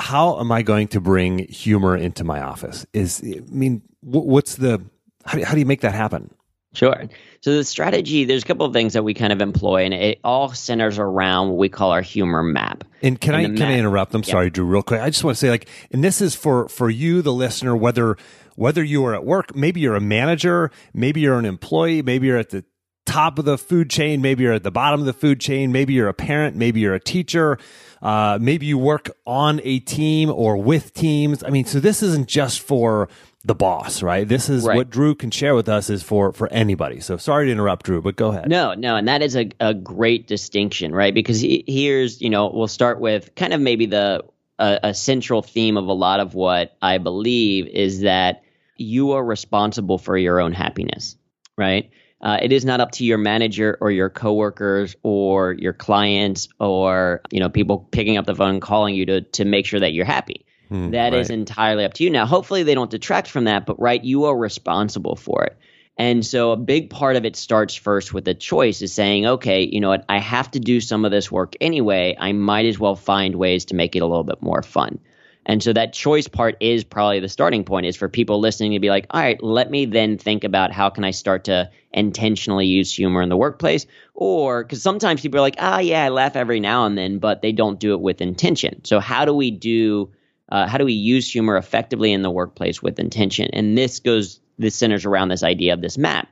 how 0.00 0.40
am 0.40 0.50
I 0.50 0.62
going 0.62 0.88
to 0.88 1.00
bring 1.00 1.46
humor 1.48 1.96
into 1.96 2.24
my 2.24 2.40
office? 2.40 2.86
Is 2.92 3.22
I 3.24 3.40
mean, 3.50 3.82
what's 4.00 4.56
the 4.56 4.82
how 5.24 5.38
do, 5.38 5.44
how 5.44 5.54
do 5.54 5.60
you 5.60 5.66
make 5.66 5.82
that 5.82 5.94
happen? 5.94 6.34
Sure. 6.72 7.08
So 7.40 7.56
the 7.56 7.64
strategy, 7.64 8.24
there's 8.24 8.44
a 8.44 8.46
couple 8.46 8.64
of 8.64 8.72
things 8.72 8.92
that 8.92 9.02
we 9.02 9.12
kind 9.12 9.32
of 9.32 9.40
employ, 9.40 9.84
and 9.84 9.92
it 9.92 10.20
all 10.22 10.52
centers 10.52 10.98
around 10.98 11.48
what 11.48 11.58
we 11.58 11.68
call 11.68 11.90
our 11.90 12.00
humor 12.00 12.44
map. 12.44 12.84
And 13.02 13.20
can 13.20 13.34
and 13.34 13.54
I 13.54 13.58
can 13.58 13.68
I 13.68 13.78
interrupt? 13.78 14.14
I'm 14.14 14.22
yeah. 14.22 14.30
sorry, 14.30 14.50
Drew, 14.50 14.64
real 14.64 14.82
quick. 14.82 15.00
I 15.00 15.10
just 15.10 15.24
want 15.24 15.36
to 15.36 15.40
say, 15.40 15.50
like, 15.50 15.68
and 15.90 16.02
this 16.02 16.20
is 16.20 16.34
for 16.34 16.68
for 16.68 16.88
you, 16.88 17.22
the 17.22 17.32
listener, 17.32 17.76
whether 17.76 18.16
whether 18.54 18.82
you 18.82 19.04
are 19.04 19.14
at 19.14 19.24
work, 19.24 19.54
maybe 19.56 19.80
you're 19.80 19.96
a 19.96 20.00
manager, 20.00 20.70
maybe 20.94 21.20
you're 21.20 21.38
an 21.38 21.44
employee, 21.44 22.02
maybe 22.02 22.28
you're 22.28 22.38
at 22.38 22.50
the 22.50 22.64
top 23.10 23.40
of 23.40 23.44
the 23.44 23.58
food 23.58 23.90
chain, 23.90 24.22
maybe 24.22 24.44
you're 24.44 24.52
at 24.52 24.62
the 24.62 24.70
bottom 24.70 25.00
of 25.00 25.06
the 25.06 25.12
food 25.12 25.40
chain, 25.40 25.72
maybe 25.72 25.92
you're 25.92 26.08
a 26.08 26.14
parent, 26.14 26.54
maybe 26.54 26.78
you're 26.78 26.94
a 26.94 27.00
teacher, 27.00 27.58
uh, 28.02 28.38
maybe 28.40 28.66
you 28.66 28.78
work 28.78 29.10
on 29.26 29.60
a 29.64 29.80
team 29.80 30.30
or 30.30 30.56
with 30.56 30.94
teams. 30.94 31.42
I 31.42 31.50
mean, 31.50 31.64
so 31.64 31.80
this 31.80 32.02
isn't 32.02 32.28
just 32.28 32.60
for 32.60 33.08
the 33.44 33.54
boss, 33.54 34.02
right? 34.02 34.28
This 34.28 34.48
is 34.48 34.64
right. 34.64 34.76
what 34.76 34.90
Drew 34.90 35.16
can 35.16 35.30
share 35.30 35.56
with 35.56 35.68
us 35.68 35.90
is 35.90 36.02
for 36.02 36.32
for 36.32 36.46
anybody. 36.52 37.00
So 37.00 37.16
sorry 37.16 37.46
to 37.46 37.52
interrupt, 37.52 37.86
Drew, 37.86 38.00
but 38.00 38.14
go 38.14 38.28
ahead. 38.28 38.48
No, 38.48 38.74
no, 38.74 38.94
and 38.96 39.08
that 39.08 39.22
is 39.22 39.34
a, 39.34 39.50
a 39.58 39.74
great 39.74 40.28
distinction, 40.28 40.94
right? 40.94 41.12
Because 41.12 41.40
he, 41.40 41.64
here's, 41.66 42.20
you 42.20 42.30
know, 42.30 42.50
we'll 42.52 42.68
start 42.68 43.00
with 43.00 43.34
kind 43.34 43.52
of 43.52 43.60
maybe 43.60 43.86
the 43.86 44.24
a, 44.60 44.78
a 44.84 44.94
central 44.94 45.42
theme 45.42 45.76
of 45.76 45.86
a 45.88 45.92
lot 45.92 46.20
of 46.20 46.34
what 46.34 46.76
I 46.80 46.98
believe 46.98 47.66
is 47.66 48.02
that 48.02 48.42
you 48.76 49.12
are 49.12 49.24
responsible 49.24 49.98
for 49.98 50.16
your 50.16 50.40
own 50.40 50.52
happiness, 50.52 51.16
right? 51.56 51.90
Uh, 52.22 52.38
it 52.42 52.52
is 52.52 52.64
not 52.64 52.80
up 52.80 52.90
to 52.92 53.04
your 53.04 53.18
manager 53.18 53.78
or 53.80 53.90
your 53.90 54.10
coworkers 54.10 54.94
or 55.02 55.52
your 55.52 55.72
clients 55.72 56.48
or 56.58 57.22
you 57.30 57.40
know 57.40 57.48
people 57.48 57.78
picking 57.90 58.18
up 58.18 58.26
the 58.26 58.34
phone 58.34 58.50
and 58.50 58.62
calling 58.62 58.94
you 58.94 59.06
to 59.06 59.20
to 59.22 59.44
make 59.44 59.66
sure 59.66 59.80
that 59.80 59.92
you're 59.92 60.04
happy. 60.04 60.44
Mm, 60.70 60.92
that 60.92 61.12
right. 61.12 61.20
is 61.20 61.30
entirely 61.30 61.84
up 61.84 61.94
to 61.94 62.04
you. 62.04 62.10
Now, 62.10 62.26
hopefully, 62.26 62.62
they 62.62 62.74
don't 62.74 62.90
detract 62.90 63.28
from 63.28 63.44
that, 63.44 63.66
but 63.66 63.80
right, 63.80 64.02
you 64.02 64.24
are 64.24 64.36
responsible 64.36 65.16
for 65.16 65.44
it. 65.44 65.56
And 65.96 66.24
so, 66.24 66.52
a 66.52 66.56
big 66.56 66.90
part 66.90 67.16
of 67.16 67.24
it 67.24 67.36
starts 67.36 67.74
first 67.74 68.14
with 68.14 68.28
a 68.28 68.34
choice 68.34 68.80
is 68.80 68.92
saying, 68.92 69.26
okay, 69.26 69.62
you 69.62 69.80
know 69.80 69.88
what, 69.88 70.04
I 70.08 70.18
have 70.18 70.50
to 70.52 70.60
do 70.60 70.80
some 70.80 71.04
of 71.04 71.10
this 71.10 71.30
work 71.30 71.54
anyway. 71.60 72.16
I 72.18 72.32
might 72.32 72.66
as 72.66 72.78
well 72.78 72.96
find 72.96 73.34
ways 73.34 73.66
to 73.66 73.74
make 73.74 73.96
it 73.96 74.02
a 74.02 74.06
little 74.06 74.24
bit 74.24 74.42
more 74.42 74.62
fun. 74.62 75.00
And 75.46 75.62
so 75.62 75.72
that 75.72 75.92
choice 75.92 76.28
part 76.28 76.56
is 76.60 76.84
probably 76.84 77.20
the 77.20 77.28
starting 77.28 77.64
point 77.64 77.86
is 77.86 77.96
for 77.96 78.08
people 78.08 78.40
listening 78.40 78.72
to 78.72 78.80
be 78.80 78.90
like, 78.90 79.06
all 79.10 79.20
right, 79.20 79.42
let 79.42 79.70
me 79.70 79.86
then 79.86 80.18
think 80.18 80.44
about 80.44 80.70
how 80.70 80.90
can 80.90 81.02
I 81.02 81.12
start 81.12 81.44
to 81.44 81.70
intentionally 81.92 82.66
use 82.66 82.94
humor 82.94 83.22
in 83.22 83.30
the 83.30 83.36
workplace? 83.36 83.86
Or 84.14 84.62
because 84.62 84.82
sometimes 84.82 85.22
people 85.22 85.38
are 85.38 85.42
like, 85.42 85.56
ah, 85.58 85.78
yeah, 85.78 86.04
I 86.04 86.10
laugh 86.10 86.36
every 86.36 86.60
now 86.60 86.84
and 86.84 86.96
then, 86.96 87.18
but 87.18 87.40
they 87.42 87.52
don't 87.52 87.80
do 87.80 87.94
it 87.94 88.00
with 88.00 88.20
intention. 88.20 88.84
So 88.84 89.00
how 89.00 89.24
do 89.24 89.34
we 89.34 89.50
do, 89.50 90.12
uh, 90.50 90.66
how 90.66 90.78
do 90.78 90.84
we 90.84 90.92
use 90.92 91.30
humor 91.30 91.56
effectively 91.56 92.12
in 92.12 92.22
the 92.22 92.30
workplace 92.30 92.82
with 92.82 92.98
intention? 92.98 93.48
And 93.52 93.76
this 93.78 93.98
goes, 94.00 94.40
this 94.58 94.76
centers 94.76 95.06
around 95.06 95.28
this 95.28 95.42
idea 95.42 95.72
of 95.72 95.80
this 95.80 95.96
map. 95.96 96.28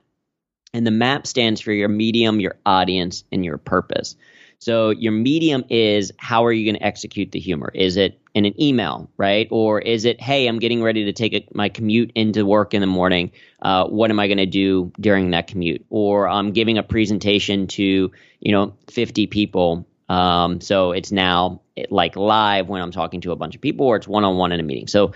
And 0.75 0.87
the 0.87 0.91
map 0.91 1.27
stands 1.27 1.63
for 1.63 1.73
your 1.73 1.89
medium, 1.89 2.41
your 2.41 2.57
audience, 2.67 3.25
and 3.33 3.43
your 3.43 3.57
purpose. 3.57 4.17
So 4.59 4.91
your 4.91 5.13
medium 5.13 5.65
is 5.71 6.13
how 6.19 6.45
are 6.45 6.53
you 6.53 6.71
going 6.71 6.79
to 6.79 6.87
execute 6.87 7.33
the 7.33 7.41
humor? 7.41 7.71
Is 7.75 7.97
it 7.97 8.21
in 8.39 8.45
an 8.45 8.61
email, 8.61 9.11
right? 9.17 9.49
Or 9.51 9.81
is 9.81 10.05
it, 10.05 10.21
hey, 10.21 10.47
I'm 10.47 10.61
getting 10.61 10.83
ready 10.83 11.05
to 11.05 11.13
take 11.13 11.35
a, 11.35 11.47
my 11.53 11.69
commute 11.69 12.13
into 12.15 12.47
work 12.47 12.73
in 12.73 12.81
the 12.81 12.87
morning. 12.87 13.33
Uh, 13.61 13.87
what 13.87 14.11
am 14.11 14.21
I 14.21 14.29
going 14.29 14.39
to 14.39 14.47
do 14.47 14.93
during 15.01 15.31
that 15.31 15.49
commute? 15.49 15.85
Or 15.91 16.29
I'm 16.29 16.53
giving 16.53 16.79
a 16.79 16.83
presentation 16.83 17.67
to, 17.67 18.13
you 18.41 18.53
know, 18.53 18.77
50 18.91 19.27
people. 19.27 19.87
Um, 20.09 20.61
so 20.61 20.93
it's 20.93 21.11
now 21.13 21.61
like 21.91 22.17
live 22.17 22.69
when 22.69 22.81
I'm 22.81 22.93
talking 22.93 23.21
to 23.23 23.33
a 23.33 23.37
bunch 23.37 23.57
of 23.57 23.61
people, 23.61 23.87
or 23.87 23.97
it's 23.97 24.09
one 24.09 24.25
on 24.25 24.37
one 24.37 24.53
in 24.53 24.61
a 24.61 24.63
meeting. 24.63 24.87
So 24.87 25.13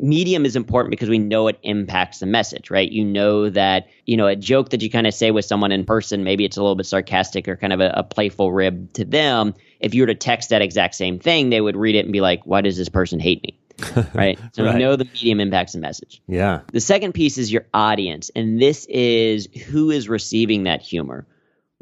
medium 0.00 0.44
is 0.46 0.56
important 0.56 0.90
because 0.90 1.08
we 1.08 1.18
know 1.18 1.48
it 1.48 1.58
impacts 1.62 2.20
the 2.20 2.26
message, 2.26 2.70
right? 2.70 2.90
You 2.90 3.04
know 3.04 3.50
that, 3.50 3.88
you 4.06 4.16
know, 4.16 4.26
a 4.26 4.36
joke 4.36 4.70
that 4.70 4.82
you 4.82 4.90
kind 4.90 5.06
of 5.06 5.14
say 5.14 5.30
with 5.30 5.44
someone 5.44 5.72
in 5.72 5.84
person, 5.84 6.24
maybe 6.24 6.44
it's 6.44 6.56
a 6.56 6.62
little 6.62 6.76
bit 6.76 6.86
sarcastic 6.86 7.48
or 7.48 7.56
kind 7.56 7.72
of 7.72 7.80
a, 7.80 7.92
a, 7.96 8.02
playful 8.02 8.52
rib 8.52 8.92
to 8.94 9.04
them. 9.04 9.54
If 9.80 9.94
you 9.94 10.02
were 10.02 10.06
to 10.06 10.14
text 10.14 10.50
that 10.50 10.62
exact 10.62 10.94
same 10.94 11.18
thing, 11.18 11.50
they 11.50 11.60
would 11.60 11.76
read 11.76 11.94
it 11.94 12.04
and 12.04 12.12
be 12.12 12.20
like, 12.20 12.42
why 12.44 12.60
does 12.60 12.76
this 12.76 12.88
person 12.88 13.20
hate 13.20 13.42
me? 13.42 13.58
right. 14.14 14.38
So 14.52 14.64
right. 14.64 14.74
we 14.74 14.80
know 14.80 14.96
the 14.96 15.04
medium 15.04 15.40
impacts 15.40 15.72
the 15.72 15.78
message. 15.78 16.22
Yeah. 16.28 16.60
The 16.72 16.80
second 16.80 17.12
piece 17.12 17.38
is 17.38 17.52
your 17.52 17.66
audience. 17.74 18.30
And 18.34 18.60
this 18.60 18.86
is 18.86 19.48
who 19.66 19.90
is 19.90 20.08
receiving 20.08 20.64
that 20.64 20.82
humor. 20.82 21.26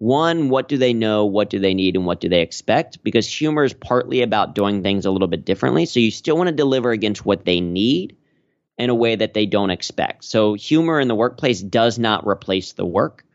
One, 0.01 0.49
what 0.49 0.67
do 0.67 0.79
they 0.79 0.95
know? 0.95 1.27
What 1.27 1.51
do 1.51 1.59
they 1.59 1.75
need? 1.75 1.95
And 1.95 2.07
what 2.07 2.23
do 2.23 2.31
they 2.31 2.41
expect? 2.41 3.05
Because 3.05 3.29
humor 3.29 3.65
is 3.65 3.75
partly 3.75 4.23
about 4.23 4.55
doing 4.55 4.83
things 4.83 5.05
a 5.05 5.11
little 5.11 5.29
bit 5.29 5.45
differently. 5.45 5.85
So 5.85 6.01
you 6.01 6.11
still 6.11 6.39
want 6.39 6.49
to 6.49 6.55
deliver 6.55 6.91
against 6.91 7.27
what 7.27 7.45
they 7.45 7.61
need 7.61 8.17
in 8.79 8.89
a 8.89 8.95
way 8.95 9.15
that 9.15 9.35
they 9.35 9.45
don't 9.45 9.69
expect. 9.69 10.25
So 10.25 10.55
humor 10.55 11.01
in 11.01 11.09
the 11.09 11.15
workplace 11.15 11.61
does 11.61 11.99
not 11.99 12.27
replace 12.27 12.73
the 12.73 12.87
work, 12.87 13.27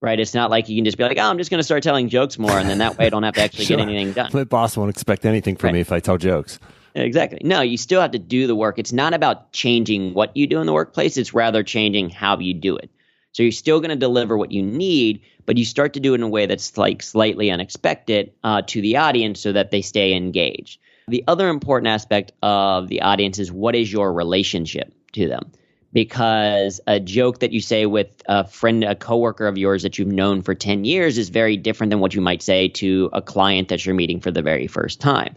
right? 0.00 0.18
It's 0.18 0.32
not 0.32 0.48
like 0.48 0.70
you 0.70 0.76
can 0.78 0.86
just 0.86 0.96
be 0.96 1.04
like, 1.04 1.18
oh, 1.18 1.24
I'm 1.24 1.36
just 1.36 1.50
going 1.50 1.60
to 1.60 1.64
start 1.64 1.82
telling 1.82 2.08
jokes 2.08 2.38
more. 2.38 2.58
And 2.58 2.66
then 2.66 2.78
that 2.78 2.96
way 2.96 3.04
I 3.04 3.10
don't 3.10 3.22
have 3.22 3.34
to 3.34 3.42
actually 3.42 3.64
sure. 3.66 3.76
get 3.76 3.86
anything 3.86 4.14
done. 4.14 4.30
My 4.32 4.44
boss 4.44 4.74
won't 4.74 4.88
expect 4.88 5.26
anything 5.26 5.54
from 5.54 5.68
right. 5.68 5.74
me 5.74 5.80
if 5.80 5.92
I 5.92 6.00
tell 6.00 6.16
jokes. 6.16 6.58
Exactly. 6.94 7.40
No, 7.44 7.60
you 7.60 7.76
still 7.76 8.00
have 8.00 8.12
to 8.12 8.18
do 8.18 8.46
the 8.46 8.56
work. 8.56 8.78
It's 8.78 8.94
not 8.94 9.12
about 9.12 9.52
changing 9.52 10.14
what 10.14 10.34
you 10.34 10.46
do 10.46 10.60
in 10.60 10.66
the 10.66 10.72
workplace, 10.72 11.18
it's 11.18 11.34
rather 11.34 11.62
changing 11.62 12.08
how 12.08 12.38
you 12.38 12.54
do 12.54 12.78
it. 12.78 12.90
So 13.36 13.42
you're 13.42 13.52
still 13.52 13.80
going 13.80 13.90
to 13.90 13.96
deliver 13.96 14.38
what 14.38 14.50
you 14.50 14.62
need, 14.62 15.20
but 15.44 15.58
you 15.58 15.66
start 15.66 15.92
to 15.92 16.00
do 16.00 16.14
it 16.14 16.14
in 16.14 16.22
a 16.22 16.28
way 16.28 16.46
that's 16.46 16.78
like 16.78 17.02
slightly 17.02 17.50
unexpected 17.50 18.32
uh, 18.42 18.62
to 18.68 18.80
the 18.80 18.96
audience 18.96 19.40
so 19.40 19.52
that 19.52 19.70
they 19.70 19.82
stay 19.82 20.14
engaged. 20.14 20.80
The 21.08 21.22
other 21.28 21.50
important 21.50 21.88
aspect 21.88 22.32
of 22.42 22.88
the 22.88 23.02
audience 23.02 23.38
is 23.38 23.52
what 23.52 23.74
is 23.74 23.92
your 23.92 24.10
relationship 24.10 24.94
to 25.12 25.28
them? 25.28 25.52
Because 25.92 26.80
a 26.86 26.98
joke 26.98 27.40
that 27.40 27.52
you 27.52 27.60
say 27.60 27.84
with 27.84 28.22
a 28.24 28.46
friend, 28.46 28.82
a 28.84 28.94
coworker 28.94 29.46
of 29.46 29.58
yours 29.58 29.82
that 29.82 29.98
you've 29.98 30.08
known 30.08 30.40
for 30.40 30.54
10 30.54 30.86
years 30.86 31.18
is 31.18 31.28
very 31.28 31.58
different 31.58 31.90
than 31.90 32.00
what 32.00 32.14
you 32.14 32.22
might 32.22 32.40
say 32.40 32.68
to 32.68 33.10
a 33.12 33.20
client 33.20 33.68
that 33.68 33.84
you're 33.84 33.94
meeting 33.94 34.18
for 34.18 34.30
the 34.30 34.40
very 34.40 34.66
first 34.66 34.98
time. 34.98 35.36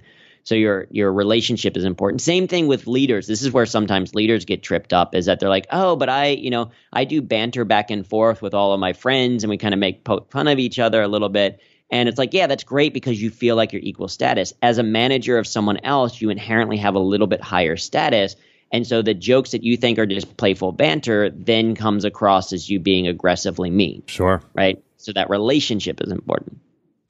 So 0.49 0.55
your 0.55 0.87
your 0.89 1.13
relationship 1.13 1.77
is 1.77 1.83
important. 1.83 2.21
Same 2.21 2.47
thing 2.47 2.65
with 2.65 2.87
leaders. 2.87 3.27
This 3.27 3.43
is 3.43 3.51
where 3.51 3.67
sometimes 3.67 4.15
leaders 4.15 4.45
get 4.45 4.63
tripped 4.63 4.93
up 4.93 5.13
is 5.13 5.27
that 5.27 5.39
they're 5.39 5.47
like, 5.47 5.67
"Oh, 5.71 5.95
but 5.95 6.09
I, 6.09 6.29
you 6.29 6.49
know, 6.49 6.71
I 6.91 7.05
do 7.05 7.21
banter 7.21 7.65
back 7.65 7.91
and 7.91 8.03
forth 8.03 8.41
with 8.41 8.55
all 8.55 8.73
of 8.73 8.79
my 8.79 8.93
friends 8.93 9.43
and 9.43 9.51
we 9.51 9.59
kind 9.59 9.75
of 9.75 9.79
make 9.79 10.03
poke 10.03 10.31
fun 10.31 10.47
of 10.47 10.57
each 10.57 10.79
other 10.79 11.03
a 11.03 11.07
little 11.07 11.29
bit." 11.29 11.61
And 11.91 12.09
it's 12.09 12.17
like, 12.17 12.33
yeah, 12.33 12.47
that's 12.47 12.63
great 12.63 12.95
because 12.95 13.21
you 13.21 13.29
feel 13.29 13.55
like 13.55 13.73
you're 13.73 13.81
equal 13.83 14.07
status. 14.07 14.53
As 14.59 14.79
a 14.79 14.83
manager 14.83 15.37
of 15.37 15.45
someone 15.45 15.77
else, 15.83 16.19
you 16.19 16.31
inherently 16.31 16.77
have 16.77 16.95
a 16.95 16.99
little 16.99 17.27
bit 17.27 17.41
higher 17.41 17.77
status. 17.77 18.35
And 18.71 18.87
so 18.87 19.03
the 19.03 19.13
jokes 19.13 19.51
that 19.51 19.63
you 19.63 19.77
think 19.77 19.99
are 19.99 20.07
just 20.07 20.35
playful 20.35 20.71
banter 20.71 21.29
then 21.29 21.75
comes 21.75 22.05
across 22.05 22.53
as 22.53 22.67
you 22.67 22.79
being 22.79 23.07
aggressively 23.07 23.69
mean. 23.69 24.01
Sure. 24.07 24.41
Right? 24.55 24.83
So 24.97 25.13
that 25.13 25.29
relationship 25.29 26.01
is 26.01 26.11
important. 26.11 26.59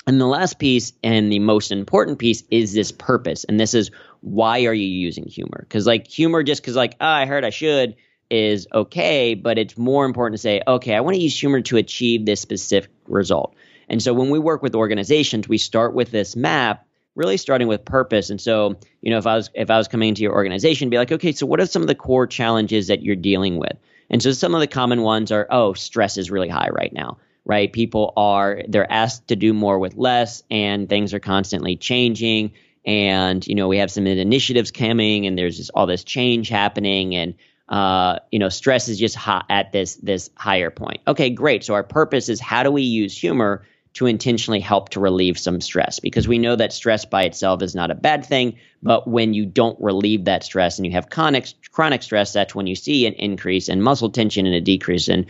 And 0.08 0.20
the 0.20 0.26
last 0.26 0.60
piece 0.60 0.94
and 1.04 1.32
the 1.32 1.40
most 1.40 1.72
important 1.72 2.20
piece 2.20 2.44
is 2.50 2.74
this 2.74 2.92
purpose. 2.92 3.44
And 3.44 3.60
this 3.60 3.74
is 3.74 3.92
why 4.22 4.66
are 4.66 4.74
you 4.74 4.88
using 4.88 5.26
humor? 5.26 5.60
Because 5.62 5.86
like 5.86 6.08
humor, 6.08 6.44
just 6.44 6.62
because 6.62 6.76
like, 6.76 6.96
oh, 7.00 7.06
I 7.06 7.26
heard 7.26 7.46
I 7.46 7.52
should 7.52 7.96
is 8.30 8.68
okay, 8.74 9.34
but 9.34 9.58
it's 9.58 9.78
more 9.78 10.06
important 10.06 10.36
to 10.36 10.42
say, 10.42 10.62
okay, 10.68 10.96
I 10.96 11.02
want 11.02 11.16
to 11.16 11.22
use 11.22 11.40
humor 11.40 11.62
to 11.62 11.78
achieve 11.78 12.26
this 12.26 12.42
specific 12.42 12.92
result. 13.08 13.56
And 13.88 14.02
so 14.02 14.14
when 14.14 14.30
we 14.30 14.40
work 14.40 14.62
with 14.62 14.76
organizations, 14.76 15.48
we 15.48 15.58
start 15.58 15.94
with 15.96 16.12
this 16.12 16.36
map, 16.36 16.86
really 17.16 17.38
starting 17.38 17.68
with 17.68 17.86
purpose. 17.86 18.30
And 18.30 18.40
so, 18.40 18.76
you 19.02 19.10
know, 19.10 19.18
if 19.18 19.26
I 19.26 19.36
was 19.36 19.50
if 19.56 19.70
I 19.70 19.78
was 19.78 19.88
coming 19.88 20.10
into 20.10 20.22
your 20.22 20.34
organization, 20.34 20.90
be 20.90 20.98
like, 20.98 21.12
okay, 21.12 21.32
so 21.32 21.48
what 21.48 21.60
are 21.60 21.66
some 21.66 21.82
of 21.82 21.88
the 21.88 21.96
core 21.96 22.28
challenges 22.28 22.88
that 22.88 23.02
you're 23.02 23.16
dealing 23.16 23.58
with? 23.58 23.78
And 24.12 24.22
so 24.22 24.32
some 24.32 24.54
of 24.54 24.62
the 24.62 24.68
common 24.68 25.02
ones 25.02 25.32
are, 25.32 25.48
oh, 25.50 25.74
stress 25.74 26.18
is 26.18 26.32
really 26.32 26.50
high 26.50 26.70
right 26.72 26.94
now 26.94 27.18
right? 27.50 27.74
People 27.74 28.14
are 28.16 28.62
they're 28.68 28.90
asked 28.92 29.30
to 29.30 29.36
do 29.36 29.54
more 29.54 29.80
with 29.80 29.96
less, 29.96 30.44
and 30.52 30.88
things 30.88 31.16
are 31.16 31.20
constantly 31.20 31.76
changing. 31.76 32.52
And 32.86 33.46
you 33.48 33.56
know, 33.56 33.68
we 33.68 33.80
have 33.80 33.90
some 33.90 34.06
initiatives 34.06 34.70
coming, 34.70 35.26
and 35.26 35.36
there's 35.36 35.58
just 35.58 35.72
all 35.74 35.88
this 35.88 36.04
change 36.04 36.48
happening, 36.48 37.16
and 37.16 37.34
uh, 37.68 38.20
you 38.32 38.38
know, 38.38 38.50
stress 38.50 38.88
is 38.88 39.00
just 39.00 39.16
hot 39.16 39.48
at 39.50 39.72
this 39.72 39.96
this 39.96 40.30
higher 40.36 40.70
point. 40.70 41.02
Okay, 41.08 41.32
great. 41.32 41.64
So 41.64 41.74
our 41.74 41.84
purpose 41.84 42.30
is 42.30 42.40
how 42.40 42.62
do 42.62 42.70
we 42.70 42.84
use 42.84 43.18
humor 43.18 43.66
to 43.94 44.06
intentionally 44.06 44.60
help 44.60 44.90
to 44.90 45.00
relieve 45.00 45.38
some 45.38 45.60
stress 45.60 46.00
because 46.00 46.28
we 46.28 46.38
know 46.38 46.56
that 46.56 46.72
stress 46.72 47.06
by 47.06 47.24
itself 47.24 47.62
is 47.64 47.74
not 47.74 47.90
a 47.90 47.96
bad 47.96 48.24
thing 48.24 48.56
but 48.84 49.08
when 49.08 49.34
you 49.34 49.46
don't 49.46 49.80
relieve 49.82 50.26
that 50.26 50.44
stress 50.44 50.78
and 50.78 50.86
you 50.86 50.92
have 50.92 51.10
chronic 51.10 51.48
chronic 51.72 52.04
stress 52.04 52.32
that's 52.32 52.54
when 52.54 52.68
you 52.68 52.76
see 52.76 53.08
an 53.08 53.14
increase 53.14 53.68
in 53.68 53.82
muscle 53.82 54.12
tension 54.12 54.46
and 54.46 54.56
a 54.56 54.62
decrease 54.62 55.10
in 55.10 55.26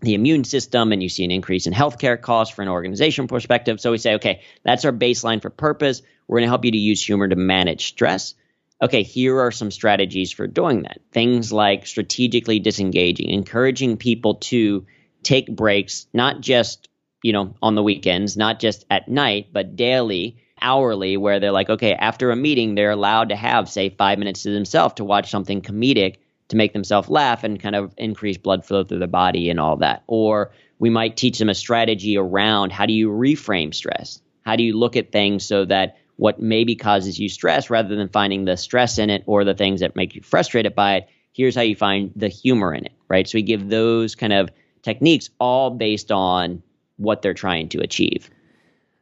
the 0.00 0.14
immune 0.14 0.44
system 0.44 0.92
and 0.92 1.02
you 1.02 1.08
see 1.08 1.24
an 1.24 1.30
increase 1.30 1.66
in 1.66 1.72
healthcare 1.72 2.20
costs 2.20 2.54
for 2.54 2.62
an 2.62 2.68
organization 2.68 3.26
perspective. 3.26 3.80
So 3.80 3.90
we 3.90 3.98
say, 3.98 4.14
okay, 4.14 4.42
that's 4.62 4.84
our 4.84 4.92
baseline 4.92 5.42
for 5.42 5.50
purpose. 5.50 6.02
We're 6.26 6.38
going 6.38 6.46
to 6.46 6.50
help 6.50 6.64
you 6.64 6.72
to 6.72 6.78
use 6.78 7.04
humor 7.04 7.26
to 7.26 7.36
manage 7.36 7.88
stress. 7.88 8.34
Okay, 8.80 9.02
here 9.02 9.40
are 9.40 9.50
some 9.50 9.72
strategies 9.72 10.30
for 10.30 10.46
doing 10.46 10.82
that. 10.82 11.00
Things 11.10 11.52
like 11.52 11.86
strategically 11.86 12.60
disengaging, 12.60 13.30
encouraging 13.30 13.96
people 13.96 14.36
to 14.36 14.86
take 15.24 15.54
breaks, 15.54 16.06
not 16.12 16.40
just, 16.40 16.88
you 17.24 17.32
know, 17.32 17.56
on 17.60 17.74
the 17.74 17.82
weekends, 17.82 18.36
not 18.36 18.60
just 18.60 18.86
at 18.88 19.08
night, 19.08 19.48
but 19.52 19.74
daily, 19.74 20.36
hourly, 20.60 21.16
where 21.16 21.40
they're 21.40 21.50
like, 21.50 21.70
okay, 21.70 21.92
after 21.94 22.30
a 22.30 22.36
meeting, 22.36 22.76
they're 22.76 22.92
allowed 22.92 23.30
to 23.30 23.36
have, 23.36 23.68
say, 23.68 23.90
five 23.90 24.20
minutes 24.20 24.44
to 24.44 24.50
themselves 24.50 24.94
to 24.94 25.04
watch 25.04 25.30
something 25.30 25.60
comedic 25.60 26.18
to 26.48 26.56
make 26.56 26.72
themselves 26.72 27.08
laugh 27.08 27.44
and 27.44 27.60
kind 27.60 27.76
of 27.76 27.92
increase 27.96 28.38
blood 28.38 28.64
flow 28.64 28.84
through 28.84 28.98
the 28.98 29.06
body 29.06 29.50
and 29.50 29.60
all 29.60 29.76
that. 29.76 30.02
Or 30.06 30.50
we 30.78 30.90
might 30.90 31.16
teach 31.16 31.38
them 31.38 31.48
a 31.48 31.54
strategy 31.54 32.16
around 32.16 32.72
how 32.72 32.86
do 32.86 32.92
you 32.92 33.10
reframe 33.10 33.74
stress? 33.74 34.20
How 34.42 34.56
do 34.56 34.62
you 34.62 34.76
look 34.76 34.96
at 34.96 35.12
things 35.12 35.44
so 35.44 35.64
that 35.66 35.98
what 36.16 36.40
maybe 36.40 36.74
causes 36.74 37.18
you 37.18 37.28
stress 37.28 37.70
rather 37.70 37.94
than 37.94 38.08
finding 38.08 38.44
the 38.44 38.56
stress 38.56 38.98
in 38.98 39.10
it 39.10 39.22
or 39.26 39.44
the 39.44 39.54
things 39.54 39.80
that 39.80 39.94
make 39.94 40.14
you 40.14 40.22
frustrated 40.22 40.74
by 40.74 40.96
it, 40.96 41.08
here's 41.32 41.54
how 41.54 41.62
you 41.62 41.76
find 41.76 42.12
the 42.16 42.28
humor 42.28 42.74
in 42.74 42.86
it, 42.86 42.92
right? 43.08 43.28
So 43.28 43.38
we 43.38 43.42
give 43.42 43.68
those 43.68 44.14
kind 44.14 44.32
of 44.32 44.50
techniques 44.82 45.30
all 45.38 45.70
based 45.70 46.10
on 46.10 46.62
what 46.96 47.22
they're 47.22 47.34
trying 47.34 47.68
to 47.68 47.80
achieve. 47.80 48.30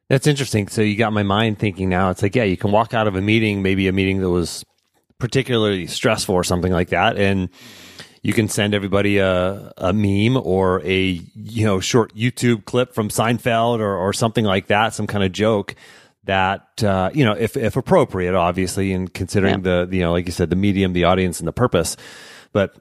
That's 0.09 0.27
interesting. 0.27 0.69
So 0.69 0.83
you 0.83 0.97
got 0.97 1.13
my 1.13 1.23
mind 1.23 1.59
thinking 1.59 1.89
now. 1.89 2.11
It's 2.11 2.23
like, 2.23 2.37
yeah, 2.37 2.45
you 2.45 2.57
can 2.57 2.71
walk 2.71 2.93
out 2.93 3.09
of 3.09 3.17
a 3.17 3.21
meeting, 3.21 3.63
maybe 3.63 3.89
a 3.89 3.93
meeting 3.93 4.21
that 4.21 4.31
was 4.31 4.63
particularly 5.19 5.87
stressful 5.87 6.35
or 6.35 6.45
something 6.45 6.73
like 6.73 6.91
that 6.91 7.17
and 7.17 7.49
you 8.27 8.33
can 8.33 8.49
send 8.49 8.75
everybody 8.75 9.19
a, 9.19 9.73
a 9.77 9.93
meme 9.93 10.37
or 10.37 10.83
a 10.85 11.23
you 11.37 11.65
know 11.65 11.79
short 11.79 12.13
YouTube 12.17 12.65
clip 12.65 12.93
from 12.93 13.09
Seinfeld 13.09 13.79
or, 13.79 13.97
or 13.97 14.13
something 14.13 14.45
like 14.45 14.67
that, 14.67 14.95
some 14.95 15.07
kind 15.07 15.23
of 15.23 15.31
joke 15.31 15.77
that 16.25 16.83
uh, 16.83 17.11
you 17.15 17.25
know 17.25 17.35
if 17.35 17.57
if 17.57 17.77
appropriate, 17.77 18.35
obviously, 18.35 18.93
and 18.93 19.15
considering 19.15 19.65
yeah. 19.65 19.85
the 19.87 19.97
you 19.97 20.03
know 20.03 20.11
like 20.11 20.27
you 20.27 20.33
said 20.33 20.51
the 20.51 20.57
medium, 20.57 20.93
the 20.93 21.05
audience, 21.05 21.39
and 21.39 21.47
the 21.47 21.53
purpose. 21.53 21.97
But 22.53 22.75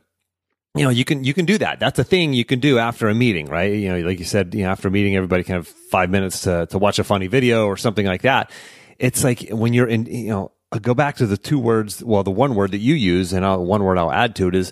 you 0.73 0.83
know 0.83 0.89
you 0.89 1.05
can 1.05 1.23
you 1.23 1.35
can 1.35 1.45
do 1.45 1.59
that. 1.59 1.79
That's 1.79 1.99
a 1.99 2.03
thing 2.03 2.33
you 2.33 2.43
can 2.43 2.59
do 2.59 2.79
after 2.79 3.07
a 3.07 3.13
meeting, 3.13 3.45
right? 3.45 3.71
You 3.71 3.89
know, 3.89 3.99
like 4.07 4.17
you 4.17 4.25
said, 4.25 4.55
you 4.55 4.63
know, 4.63 4.71
after 4.71 4.87
a 4.87 4.91
meeting, 4.91 5.15
everybody 5.15 5.43
can 5.43 5.55
have 5.55 5.67
five 5.67 6.09
minutes 6.09 6.41
to 6.41 6.65
to 6.71 6.79
watch 6.79 6.97
a 6.97 7.03
funny 7.03 7.27
video 7.27 7.67
or 7.67 7.77
something 7.77 8.07
like 8.07 8.23
that. 8.23 8.49
It's 8.97 9.23
like 9.23 9.49
when 9.49 9.73
you're 9.73 9.87
in 9.87 10.07
you 10.07 10.29
know 10.29 10.51
I'll 10.71 10.79
go 10.79 10.93
back 10.93 11.17
to 11.17 11.25
the 11.25 11.37
two 11.37 11.59
words, 11.59 12.03
well, 12.03 12.23
the 12.23 12.31
one 12.31 12.55
word 12.55 12.71
that 12.71 12.79
you 12.79 12.95
use, 12.95 13.33
and 13.33 13.45
I'll, 13.45 13.63
one 13.63 13.83
word 13.83 13.97
I'll 13.97 14.11
add 14.11 14.35
to 14.37 14.47
it 14.47 14.55
is 14.55 14.71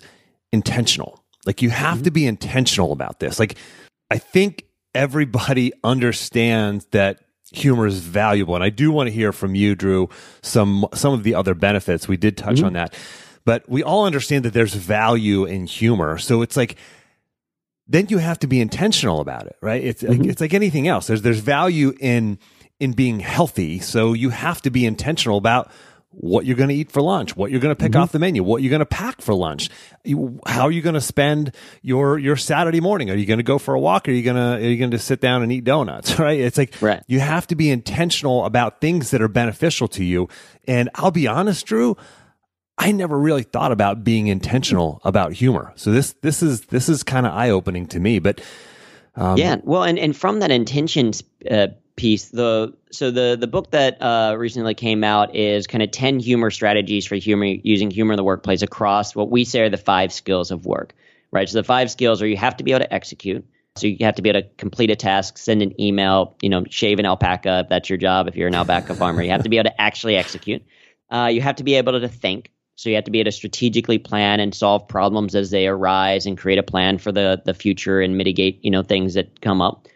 intentional. 0.52 1.24
Like 1.46 1.62
you 1.62 1.70
have 1.70 1.96
mm-hmm. 1.96 2.04
to 2.04 2.10
be 2.10 2.26
intentional 2.26 2.92
about 2.92 3.20
this. 3.20 3.38
Like 3.38 3.56
I 4.10 4.18
think 4.18 4.64
everybody 4.94 5.72
understands 5.82 6.86
that 6.92 7.20
humor 7.52 7.86
is 7.86 8.00
valuable, 8.00 8.54
and 8.54 8.64
I 8.64 8.70
do 8.70 8.90
want 8.90 9.08
to 9.08 9.12
hear 9.12 9.32
from 9.32 9.54
you, 9.54 9.74
Drew, 9.74 10.08
some 10.42 10.86
some 10.94 11.12
of 11.12 11.22
the 11.22 11.34
other 11.34 11.54
benefits. 11.54 12.08
We 12.08 12.16
did 12.16 12.36
touch 12.36 12.56
mm-hmm. 12.56 12.66
on 12.66 12.72
that, 12.74 12.94
but 13.44 13.68
we 13.68 13.82
all 13.82 14.06
understand 14.06 14.44
that 14.44 14.52
there's 14.52 14.74
value 14.74 15.44
in 15.44 15.66
humor. 15.66 16.18
So 16.18 16.42
it's 16.42 16.56
like 16.56 16.76
then 17.86 18.06
you 18.08 18.18
have 18.18 18.38
to 18.38 18.46
be 18.46 18.60
intentional 18.60 19.20
about 19.20 19.46
it, 19.46 19.56
right? 19.60 19.82
It's 19.84 20.02
mm-hmm. 20.02 20.22
like, 20.22 20.30
it's 20.30 20.40
like 20.40 20.54
anything 20.54 20.88
else. 20.88 21.06
There's 21.06 21.22
there's 21.22 21.40
value 21.40 21.94
in 22.00 22.38
in 22.80 22.92
being 22.92 23.20
healthy, 23.20 23.78
so 23.78 24.12
you 24.12 24.30
have 24.30 24.62
to 24.62 24.70
be 24.70 24.84
intentional 24.84 25.38
about 25.38 25.70
what 26.16 26.46
you're 26.46 26.56
going 26.56 26.68
to 26.68 26.74
eat 26.74 26.92
for 26.92 27.02
lunch, 27.02 27.36
what 27.36 27.50
you're 27.50 27.60
going 27.60 27.74
to 27.74 27.80
pick 27.80 27.92
mm-hmm. 27.92 28.02
off 28.02 28.12
the 28.12 28.18
menu, 28.18 28.42
what 28.42 28.62
you're 28.62 28.70
going 28.70 28.80
to 28.80 28.86
pack 28.86 29.20
for 29.20 29.34
lunch, 29.34 29.68
how 30.46 30.64
are 30.64 30.70
you 30.70 30.80
going 30.80 30.94
to 30.94 31.00
spend 31.00 31.54
your 31.82 32.18
your 32.18 32.36
Saturday 32.36 32.80
morning? 32.80 33.10
Are 33.10 33.14
you 33.14 33.26
going 33.26 33.38
to 33.38 33.44
go 33.44 33.58
for 33.58 33.74
a 33.74 33.80
walk? 33.80 34.08
Are 34.08 34.12
you 34.12 34.22
going 34.22 34.36
to 34.36 34.64
are 34.64 34.70
you 34.70 34.76
going 34.76 34.92
to 34.92 34.98
sit 34.98 35.20
down 35.20 35.42
and 35.42 35.52
eat 35.52 35.64
donuts? 35.64 36.18
Right? 36.24 36.38
It's 36.38 36.56
like 36.56 36.80
right. 36.80 37.02
you 37.06 37.20
have 37.20 37.46
to 37.48 37.56
be 37.56 37.70
intentional 37.70 38.46
about 38.46 38.80
things 38.80 39.10
that 39.10 39.20
are 39.20 39.28
beneficial 39.28 39.88
to 39.88 40.04
you. 40.04 40.28
And 40.66 40.88
I'll 40.94 41.10
be 41.10 41.26
honest, 41.26 41.66
Drew, 41.66 41.96
I 42.78 42.92
never 42.92 43.18
really 43.18 43.42
thought 43.42 43.72
about 43.72 44.04
being 44.04 44.28
intentional 44.28 45.00
about 45.04 45.32
humor. 45.32 45.72
So 45.76 45.90
this 45.90 46.14
this 46.22 46.42
is 46.42 46.62
this 46.66 46.88
is 46.88 47.02
kind 47.02 47.26
of 47.26 47.32
eye 47.32 47.50
opening 47.50 47.86
to 47.88 48.00
me. 48.00 48.20
But 48.20 48.40
um, 49.16 49.36
yeah, 49.36 49.56
well, 49.62 49.82
and 49.82 49.98
and 49.98 50.16
from 50.16 50.40
that 50.40 50.50
intention 50.50 51.12
uh, 51.50 51.68
piece. 51.96 52.28
The 52.28 52.74
so 52.90 53.10
the 53.10 53.36
the 53.38 53.46
book 53.46 53.70
that 53.70 54.00
uh, 54.00 54.36
recently 54.36 54.74
came 54.74 55.04
out 55.04 55.34
is 55.34 55.66
kind 55.66 55.82
of 55.82 55.90
ten 55.90 56.18
humor 56.18 56.50
strategies 56.50 57.06
for 57.06 57.16
humor 57.16 57.46
using 57.46 57.90
humor 57.90 58.12
in 58.12 58.16
the 58.16 58.24
workplace 58.24 58.62
across 58.62 59.14
what 59.14 59.30
we 59.30 59.44
say 59.44 59.60
are 59.60 59.70
the 59.70 59.76
five 59.76 60.12
skills 60.12 60.50
of 60.50 60.66
work. 60.66 60.94
Right. 61.30 61.48
So 61.48 61.58
the 61.58 61.64
five 61.64 61.90
skills 61.90 62.22
are 62.22 62.26
you 62.26 62.36
have 62.36 62.56
to 62.58 62.64
be 62.64 62.72
able 62.72 62.84
to 62.84 62.94
execute. 62.94 63.44
So 63.76 63.88
you 63.88 63.96
have 64.02 64.14
to 64.14 64.22
be 64.22 64.28
able 64.28 64.42
to 64.42 64.48
complete 64.56 64.90
a 64.90 64.96
task, 64.96 65.36
send 65.36 65.60
an 65.60 65.80
email, 65.80 66.36
you 66.40 66.48
know, 66.48 66.64
shave 66.70 67.00
an 67.00 67.06
alpaca 67.06 67.60
if 67.64 67.68
that's 67.68 67.90
your 67.90 67.98
job. 67.98 68.28
If 68.28 68.36
you're 68.36 68.46
an 68.46 68.54
alpaca 68.54 68.94
farmer, 68.98 69.22
you 69.22 69.30
have 69.30 69.42
to 69.42 69.48
be 69.48 69.58
able 69.58 69.70
to 69.70 69.80
actually 69.80 70.14
execute. 70.16 70.62
Uh, 71.10 71.28
you 71.32 71.40
have 71.40 71.56
to 71.56 71.64
be 71.64 71.74
able 71.74 71.98
to 71.98 72.08
think. 72.08 72.52
So 72.76 72.88
you 72.88 72.96
have 72.96 73.04
to 73.04 73.10
be 73.10 73.20
able 73.20 73.30
to 73.30 73.36
strategically 73.36 73.98
plan 73.98 74.40
and 74.40 74.54
solve 74.54 74.86
problems 74.86 75.34
as 75.34 75.50
they 75.50 75.66
arise 75.66 76.26
and 76.26 76.36
create 76.38 76.58
a 76.58 76.62
plan 76.62 76.98
for 76.98 77.12
the 77.12 77.40
the 77.44 77.54
future 77.54 78.00
and 78.00 78.16
mitigate, 78.16 78.64
you 78.64 78.70
know, 78.70 78.82
things 78.82 79.14
that 79.14 79.40
come 79.40 79.60
up. 79.60 79.88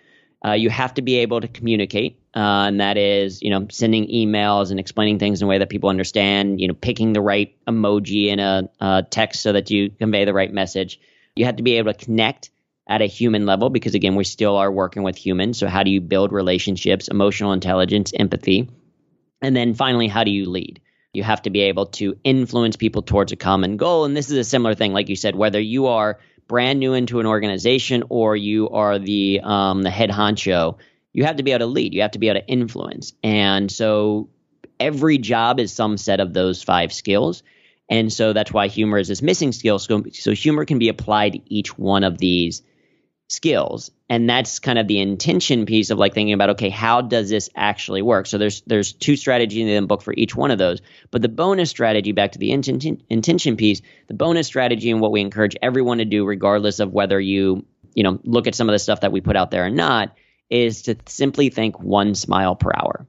Uh, 0.44 0.52
you 0.52 0.70
have 0.70 0.94
to 0.94 1.02
be 1.02 1.16
able 1.16 1.40
to 1.40 1.48
communicate, 1.48 2.20
uh, 2.34 2.66
and 2.68 2.80
that 2.80 2.96
is, 2.96 3.42
you 3.42 3.50
know, 3.50 3.66
sending 3.70 4.06
emails 4.06 4.70
and 4.70 4.78
explaining 4.78 5.18
things 5.18 5.42
in 5.42 5.46
a 5.46 5.48
way 5.48 5.58
that 5.58 5.68
people 5.68 5.90
understand. 5.90 6.60
You 6.60 6.68
know, 6.68 6.74
picking 6.74 7.12
the 7.12 7.20
right 7.20 7.56
emoji 7.66 8.28
in 8.28 8.38
a, 8.38 8.68
a 8.80 9.04
text 9.08 9.42
so 9.42 9.52
that 9.52 9.70
you 9.70 9.90
convey 9.90 10.24
the 10.24 10.34
right 10.34 10.52
message. 10.52 11.00
You 11.34 11.44
have 11.46 11.56
to 11.56 11.62
be 11.62 11.74
able 11.74 11.92
to 11.92 12.04
connect 12.04 12.50
at 12.86 13.02
a 13.02 13.06
human 13.06 13.46
level 13.46 13.68
because, 13.68 13.94
again, 13.94 14.14
we 14.14 14.24
still 14.24 14.56
are 14.56 14.70
working 14.70 15.02
with 15.02 15.16
humans. 15.16 15.58
So, 15.58 15.66
how 15.66 15.82
do 15.82 15.90
you 15.90 16.00
build 16.00 16.32
relationships, 16.32 17.08
emotional 17.08 17.52
intelligence, 17.52 18.12
empathy, 18.16 18.70
and 19.42 19.56
then 19.56 19.74
finally, 19.74 20.08
how 20.08 20.24
do 20.24 20.30
you 20.30 20.48
lead? 20.48 20.80
You 21.12 21.22
have 21.22 21.42
to 21.42 21.50
be 21.50 21.62
able 21.62 21.86
to 21.86 22.16
influence 22.22 22.76
people 22.76 23.02
towards 23.02 23.32
a 23.32 23.36
common 23.36 23.76
goal. 23.76 24.04
And 24.04 24.16
this 24.16 24.30
is 24.30 24.36
a 24.36 24.44
similar 24.44 24.74
thing, 24.74 24.92
like 24.92 25.08
you 25.08 25.16
said, 25.16 25.34
whether 25.34 25.60
you 25.60 25.86
are 25.86 26.18
brand 26.48 26.80
new 26.80 26.94
into 26.94 27.20
an 27.20 27.26
organization 27.26 28.04
or 28.08 28.34
you 28.34 28.70
are 28.70 28.98
the 28.98 29.40
um, 29.44 29.82
the 29.82 29.90
head 29.90 30.10
honcho, 30.10 30.78
you 31.12 31.24
have 31.24 31.36
to 31.36 31.42
be 31.42 31.52
able 31.52 31.60
to 31.60 31.66
lead. 31.66 31.94
You 31.94 32.02
have 32.02 32.12
to 32.12 32.18
be 32.18 32.28
able 32.28 32.40
to 32.40 32.46
influence. 32.46 33.12
And 33.22 33.70
so 33.70 34.30
every 34.80 35.18
job 35.18 35.60
is 35.60 35.72
some 35.72 35.96
set 35.96 36.20
of 36.20 36.32
those 36.32 36.62
five 36.62 36.92
skills. 36.92 37.42
And 37.88 38.12
so 38.12 38.32
that's 38.32 38.52
why 38.52 38.68
humor 38.68 38.98
is 38.98 39.08
this 39.08 39.22
missing 39.22 39.52
skill. 39.52 39.78
So, 39.78 40.04
so 40.12 40.32
humor 40.32 40.64
can 40.64 40.78
be 40.78 40.88
applied 40.88 41.34
to 41.34 41.40
each 41.46 41.78
one 41.78 42.04
of 42.04 42.18
these 42.18 42.62
skills. 43.28 43.90
And 44.08 44.28
that's 44.28 44.58
kind 44.58 44.78
of 44.78 44.88
the 44.88 45.00
intention 45.00 45.66
piece 45.66 45.90
of 45.90 45.98
like 45.98 46.14
thinking 46.14 46.32
about 46.32 46.50
okay 46.50 46.70
how 46.70 47.02
does 47.02 47.28
this 47.28 47.50
actually 47.54 48.02
work? 48.02 48.26
So 48.26 48.38
there's 48.38 48.62
there's 48.62 48.92
two 48.92 49.16
strategies 49.16 49.68
in 49.68 49.82
the 49.82 49.86
book 49.86 50.02
for 50.02 50.14
each 50.16 50.34
one 50.34 50.50
of 50.50 50.58
those. 50.58 50.80
But 51.10 51.22
the 51.22 51.28
bonus 51.28 51.70
strategy 51.70 52.12
back 52.12 52.32
to 52.32 52.38
the 52.38 52.50
intention 52.50 53.02
intention 53.08 53.56
piece 53.56 53.82
the 54.08 54.14
bonus 54.14 54.46
strategy 54.46 54.90
and 54.90 55.00
what 55.00 55.12
we 55.12 55.20
encourage 55.20 55.56
everyone 55.60 55.98
to 55.98 56.06
do 56.06 56.24
regardless 56.24 56.80
of 56.80 56.92
whether 56.92 57.20
you 57.20 57.66
you 57.94 58.02
know 58.02 58.18
look 58.24 58.46
at 58.46 58.54
some 58.54 58.68
of 58.68 58.72
the 58.72 58.78
stuff 58.78 59.02
that 59.02 59.12
we 59.12 59.20
put 59.20 59.36
out 59.36 59.50
there 59.50 59.66
or 59.66 59.70
not 59.70 60.16
is 60.48 60.82
to 60.82 60.96
simply 61.06 61.50
think 61.50 61.78
one 61.78 62.14
smile 62.14 62.56
per 62.56 62.72
hour. 62.74 63.06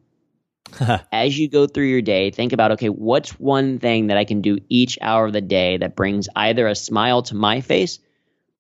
As 1.12 1.40
you 1.40 1.50
go 1.50 1.66
through 1.66 1.86
your 1.86 2.02
day, 2.02 2.30
think 2.30 2.52
about 2.52 2.74
okay, 2.74 2.90
what's 2.90 3.40
one 3.40 3.80
thing 3.80 4.08
that 4.08 4.18
I 4.18 4.26
can 4.26 4.42
do 4.42 4.60
each 4.68 5.00
hour 5.02 5.26
of 5.26 5.34
the 5.34 5.42
day 5.42 5.78
that 5.78 5.96
brings 5.96 6.28
either 6.36 6.68
a 6.68 6.76
smile 6.76 7.22
to 7.24 7.36
my 7.36 7.62
face 7.62 8.00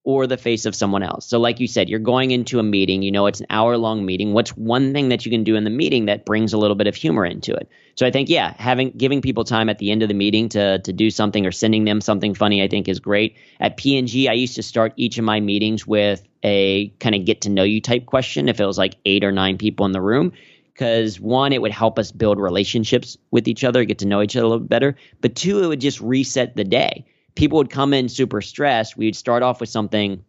or 0.09 0.25
the 0.25 0.37
face 0.37 0.65
of 0.65 0.75
someone 0.75 1.03
else. 1.03 1.27
So, 1.27 1.39
like 1.39 1.59
you 1.59 1.67
said, 1.67 1.87
you're 1.87 1.99
going 1.99 2.31
into 2.31 2.57
a 2.57 2.63
meeting, 2.63 3.03
you 3.03 3.11
know, 3.11 3.27
it's 3.27 3.41
an 3.41 3.45
hour 3.51 3.77
long 3.77 4.07
meeting. 4.07 4.33
What's 4.33 4.49
one 4.57 4.91
thing 4.91 5.09
that 5.09 5.23
you 5.23 5.29
can 5.29 5.43
do 5.43 5.55
in 5.55 5.65
the 5.65 5.69
meeting 5.69 6.07
that 6.07 6.25
brings 6.25 6.51
a 6.51 6.57
little 6.57 6.75
bit 6.75 6.87
of 6.87 6.95
humor 6.95 7.23
into 7.23 7.53
it? 7.53 7.69
So, 7.93 8.07
I 8.07 8.11
think, 8.11 8.27
yeah, 8.27 8.55
having 8.57 8.89
giving 8.89 9.21
people 9.21 9.43
time 9.43 9.69
at 9.69 9.77
the 9.77 9.91
end 9.91 10.01
of 10.01 10.07
the 10.07 10.15
meeting 10.15 10.49
to, 10.49 10.79
to 10.79 10.91
do 10.91 11.11
something 11.11 11.45
or 11.45 11.51
sending 11.51 11.85
them 11.85 12.01
something 12.01 12.33
funny, 12.33 12.63
I 12.63 12.67
think 12.67 12.87
is 12.87 12.99
great. 12.99 13.37
At 13.59 13.77
P&G, 13.77 14.27
I 14.27 14.33
used 14.33 14.55
to 14.55 14.63
start 14.63 14.93
each 14.95 15.19
of 15.19 15.25
my 15.25 15.39
meetings 15.39 15.85
with 15.85 16.23
a 16.43 16.87
kind 16.99 17.13
of 17.13 17.23
get 17.25 17.41
to 17.41 17.49
know 17.51 17.63
you 17.63 17.79
type 17.79 18.07
question 18.07 18.49
if 18.49 18.59
it 18.59 18.65
was 18.65 18.79
like 18.79 18.95
eight 19.05 19.23
or 19.23 19.31
nine 19.31 19.59
people 19.59 19.85
in 19.85 19.91
the 19.91 20.01
room 20.01 20.31
because 20.73 21.19
one, 21.19 21.53
it 21.53 21.61
would 21.61 21.73
help 21.73 21.99
us 21.99 22.11
build 22.11 22.39
relationships 22.39 23.17
with 23.29 23.47
each 23.47 23.63
other, 23.63 23.83
get 23.83 23.99
to 23.99 24.07
know 24.07 24.21
each 24.21 24.35
other 24.37 24.45
a 24.45 24.49
little 24.49 24.65
better. 24.65 24.95
But 25.19 25.35
two, 25.35 25.61
it 25.61 25.67
would 25.67 25.81
just 25.81 25.99
reset 25.99 26.55
the 26.55 26.63
day 26.63 27.05
people 27.39 27.57
would 27.57 27.69
come 27.69 27.93
in 27.93 28.09
super 28.09 28.41
stressed. 28.41 28.97
We'd 28.97 29.15
start 29.15 29.43
off 29.43 29.61
with 29.61 29.69
something 29.69 30.25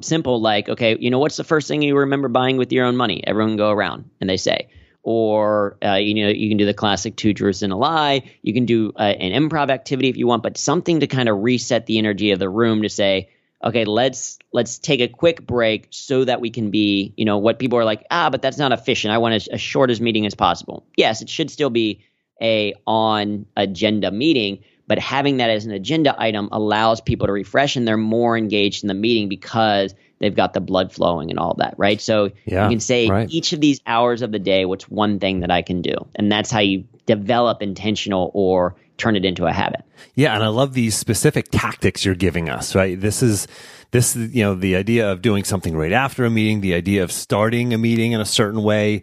simple 0.00 0.40
like, 0.40 0.68
okay, 0.68 0.96
you 0.98 1.08
know, 1.08 1.20
what's 1.20 1.36
the 1.36 1.44
first 1.44 1.68
thing 1.68 1.82
you 1.82 1.96
remember 1.96 2.26
buying 2.26 2.56
with 2.56 2.72
your 2.72 2.84
own 2.84 2.96
money? 2.96 3.22
Everyone 3.24 3.56
go 3.56 3.70
around 3.70 4.10
and 4.20 4.28
they 4.28 4.36
say. 4.36 4.68
Or 5.04 5.78
uh, 5.82 5.94
you 5.94 6.14
know, 6.14 6.28
you 6.28 6.48
can 6.48 6.58
do 6.58 6.66
the 6.66 6.74
classic 6.74 7.14
two 7.14 7.32
truths 7.32 7.62
and 7.62 7.72
a 7.72 7.76
lie. 7.76 8.28
You 8.42 8.52
can 8.52 8.66
do 8.66 8.92
uh, 8.96 9.02
an 9.02 9.40
improv 9.40 9.70
activity 9.70 10.08
if 10.08 10.16
you 10.16 10.26
want, 10.26 10.42
but 10.42 10.58
something 10.58 10.98
to 10.98 11.06
kind 11.06 11.28
of 11.28 11.44
reset 11.44 11.86
the 11.86 11.96
energy 11.96 12.32
of 12.32 12.40
the 12.40 12.48
room 12.48 12.82
to 12.82 12.88
say, 12.88 13.30
okay, 13.62 13.84
let's 13.84 14.40
let's 14.52 14.80
take 14.80 15.00
a 15.00 15.06
quick 15.06 15.46
break 15.46 15.86
so 15.90 16.24
that 16.24 16.40
we 16.40 16.50
can 16.50 16.72
be, 16.72 17.14
you 17.16 17.24
know, 17.24 17.38
what 17.38 17.60
people 17.60 17.78
are 17.78 17.84
like, 17.84 18.04
ah, 18.10 18.30
but 18.30 18.42
that's 18.42 18.58
not 18.58 18.72
efficient. 18.72 19.14
I 19.14 19.18
want 19.18 19.34
as, 19.34 19.46
as 19.46 19.60
short 19.60 19.90
as 19.90 20.00
meeting 20.00 20.26
as 20.26 20.34
possible. 20.34 20.84
Yes, 20.96 21.22
it 21.22 21.28
should 21.28 21.50
still 21.52 21.70
be 21.70 22.04
a 22.42 22.74
on 22.84 23.46
agenda 23.56 24.10
meeting, 24.10 24.64
but 24.88 24.98
having 24.98 25.36
that 25.36 25.50
as 25.50 25.66
an 25.66 25.70
agenda 25.70 26.14
item 26.18 26.48
allows 26.50 27.00
people 27.00 27.26
to 27.26 27.32
refresh 27.32 27.76
and 27.76 27.86
they're 27.86 27.96
more 27.96 28.36
engaged 28.36 28.82
in 28.82 28.88
the 28.88 28.94
meeting 28.94 29.28
because 29.28 29.94
they've 30.18 30.34
got 30.34 30.54
the 30.54 30.60
blood 30.60 30.92
flowing 30.92 31.30
and 31.30 31.38
all 31.38 31.54
that, 31.58 31.74
right? 31.76 32.00
So 32.00 32.30
yeah, 32.46 32.64
you 32.64 32.70
can 32.70 32.80
say 32.80 33.08
right. 33.08 33.30
each 33.30 33.52
of 33.52 33.60
these 33.60 33.80
hours 33.86 34.22
of 34.22 34.32
the 34.32 34.38
day, 34.38 34.64
what's 34.64 34.88
one 34.88 35.20
thing 35.20 35.40
that 35.40 35.50
I 35.50 35.62
can 35.62 35.82
do? 35.82 35.94
And 36.16 36.32
that's 36.32 36.50
how 36.50 36.60
you 36.60 36.84
develop 37.06 37.62
intentional 37.62 38.30
or 38.34 38.74
turn 38.96 39.14
it 39.14 39.24
into 39.24 39.46
a 39.46 39.52
habit. 39.52 39.82
Yeah, 40.14 40.34
and 40.34 40.42
I 40.42 40.48
love 40.48 40.74
these 40.74 40.96
specific 40.96 41.48
tactics 41.50 42.04
you're 42.04 42.16
giving 42.16 42.48
us, 42.48 42.74
right? 42.74 43.00
This 43.00 43.22
is 43.22 43.46
this 43.90 44.16
you 44.16 44.42
know 44.42 44.54
the 44.54 44.76
idea 44.76 45.10
of 45.10 45.22
doing 45.22 45.44
something 45.44 45.76
right 45.76 45.92
after 45.92 46.24
a 46.24 46.30
meeting 46.30 46.60
the 46.60 46.74
idea 46.74 47.02
of 47.02 47.10
starting 47.10 47.72
a 47.72 47.78
meeting 47.78 48.12
in 48.12 48.20
a 48.20 48.26
certain 48.26 48.62
way 48.62 49.02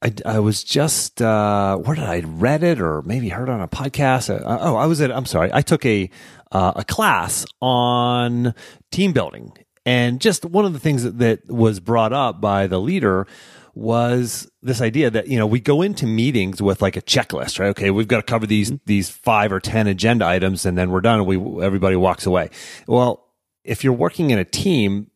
I, 0.00 0.12
I 0.24 0.38
was 0.38 0.62
just 0.62 1.20
uh, 1.20 1.76
where 1.76 1.96
did 1.96 2.04
I 2.04 2.20
read 2.20 2.62
it 2.62 2.80
or 2.80 3.02
maybe 3.02 3.30
heard 3.30 3.48
on 3.48 3.60
a 3.60 3.68
podcast? 3.68 4.30
Uh, 4.30 4.58
oh, 4.60 4.76
I 4.76 4.86
was 4.86 5.00
at. 5.00 5.10
I'm 5.10 5.26
sorry. 5.26 5.50
I 5.52 5.60
took 5.60 5.84
a 5.84 6.08
uh, 6.52 6.72
a 6.76 6.84
class 6.84 7.44
on 7.60 8.54
team 8.92 9.12
building, 9.12 9.52
and 9.84 10.20
just 10.20 10.44
one 10.44 10.64
of 10.64 10.72
the 10.72 10.78
things 10.78 11.02
that, 11.02 11.18
that 11.18 11.50
was 11.50 11.80
brought 11.80 12.12
up 12.12 12.40
by 12.40 12.68
the 12.68 12.78
leader 12.78 13.26
was 13.74 14.50
this 14.62 14.80
idea 14.80 15.10
that 15.10 15.26
you 15.28 15.36
know 15.36 15.46
we 15.46 15.58
go 15.58 15.82
into 15.82 16.06
meetings 16.06 16.62
with 16.62 16.80
like 16.80 16.96
a 16.96 17.02
checklist, 17.02 17.58
right? 17.58 17.68
Okay, 17.68 17.90
we've 17.90 18.08
got 18.08 18.18
to 18.18 18.22
cover 18.22 18.46
these 18.46 18.70
mm-hmm. 18.70 18.82
these 18.86 19.10
five 19.10 19.52
or 19.52 19.58
ten 19.58 19.88
agenda 19.88 20.24
items, 20.26 20.64
and 20.64 20.78
then 20.78 20.90
we're 20.90 21.00
done. 21.00 21.20
And 21.20 21.26
we 21.26 21.64
everybody 21.64 21.96
walks 21.96 22.24
away. 22.24 22.50
Well, 22.86 23.26
if 23.64 23.82
you're 23.82 23.92
working 23.92 24.30
in 24.30 24.38
a 24.38 24.44
team, 24.44 25.10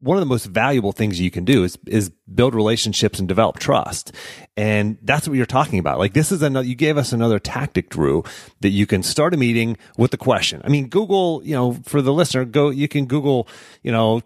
one 0.00 0.16
of 0.16 0.20
the 0.20 0.26
most 0.26 0.46
valuable 0.46 0.92
things 0.92 1.20
you 1.20 1.30
can 1.30 1.44
do 1.44 1.64
is 1.64 1.78
is 1.86 2.10
build 2.32 2.54
relationships 2.54 3.18
and 3.18 3.26
develop 3.26 3.58
trust. 3.58 4.12
And 4.56 4.98
that's 5.02 5.26
what 5.26 5.36
you're 5.36 5.46
talking 5.46 5.78
about. 5.78 5.98
Like 5.98 6.12
this 6.12 6.30
is 6.30 6.42
another 6.42 6.66
you 6.66 6.74
gave 6.74 6.96
us 6.96 7.12
another 7.12 7.38
tactic, 7.38 7.90
Drew, 7.90 8.22
that 8.60 8.70
you 8.70 8.86
can 8.86 9.02
start 9.02 9.34
a 9.34 9.36
meeting 9.36 9.76
with 9.96 10.10
the 10.10 10.16
question. 10.16 10.62
I 10.64 10.68
mean, 10.68 10.88
Google, 10.88 11.42
you 11.44 11.54
know, 11.54 11.74
for 11.84 12.00
the 12.00 12.12
listener, 12.12 12.44
go 12.44 12.70
you 12.70 12.88
can 12.88 13.06
Google, 13.06 13.48
you 13.82 13.90
know, 13.90 14.22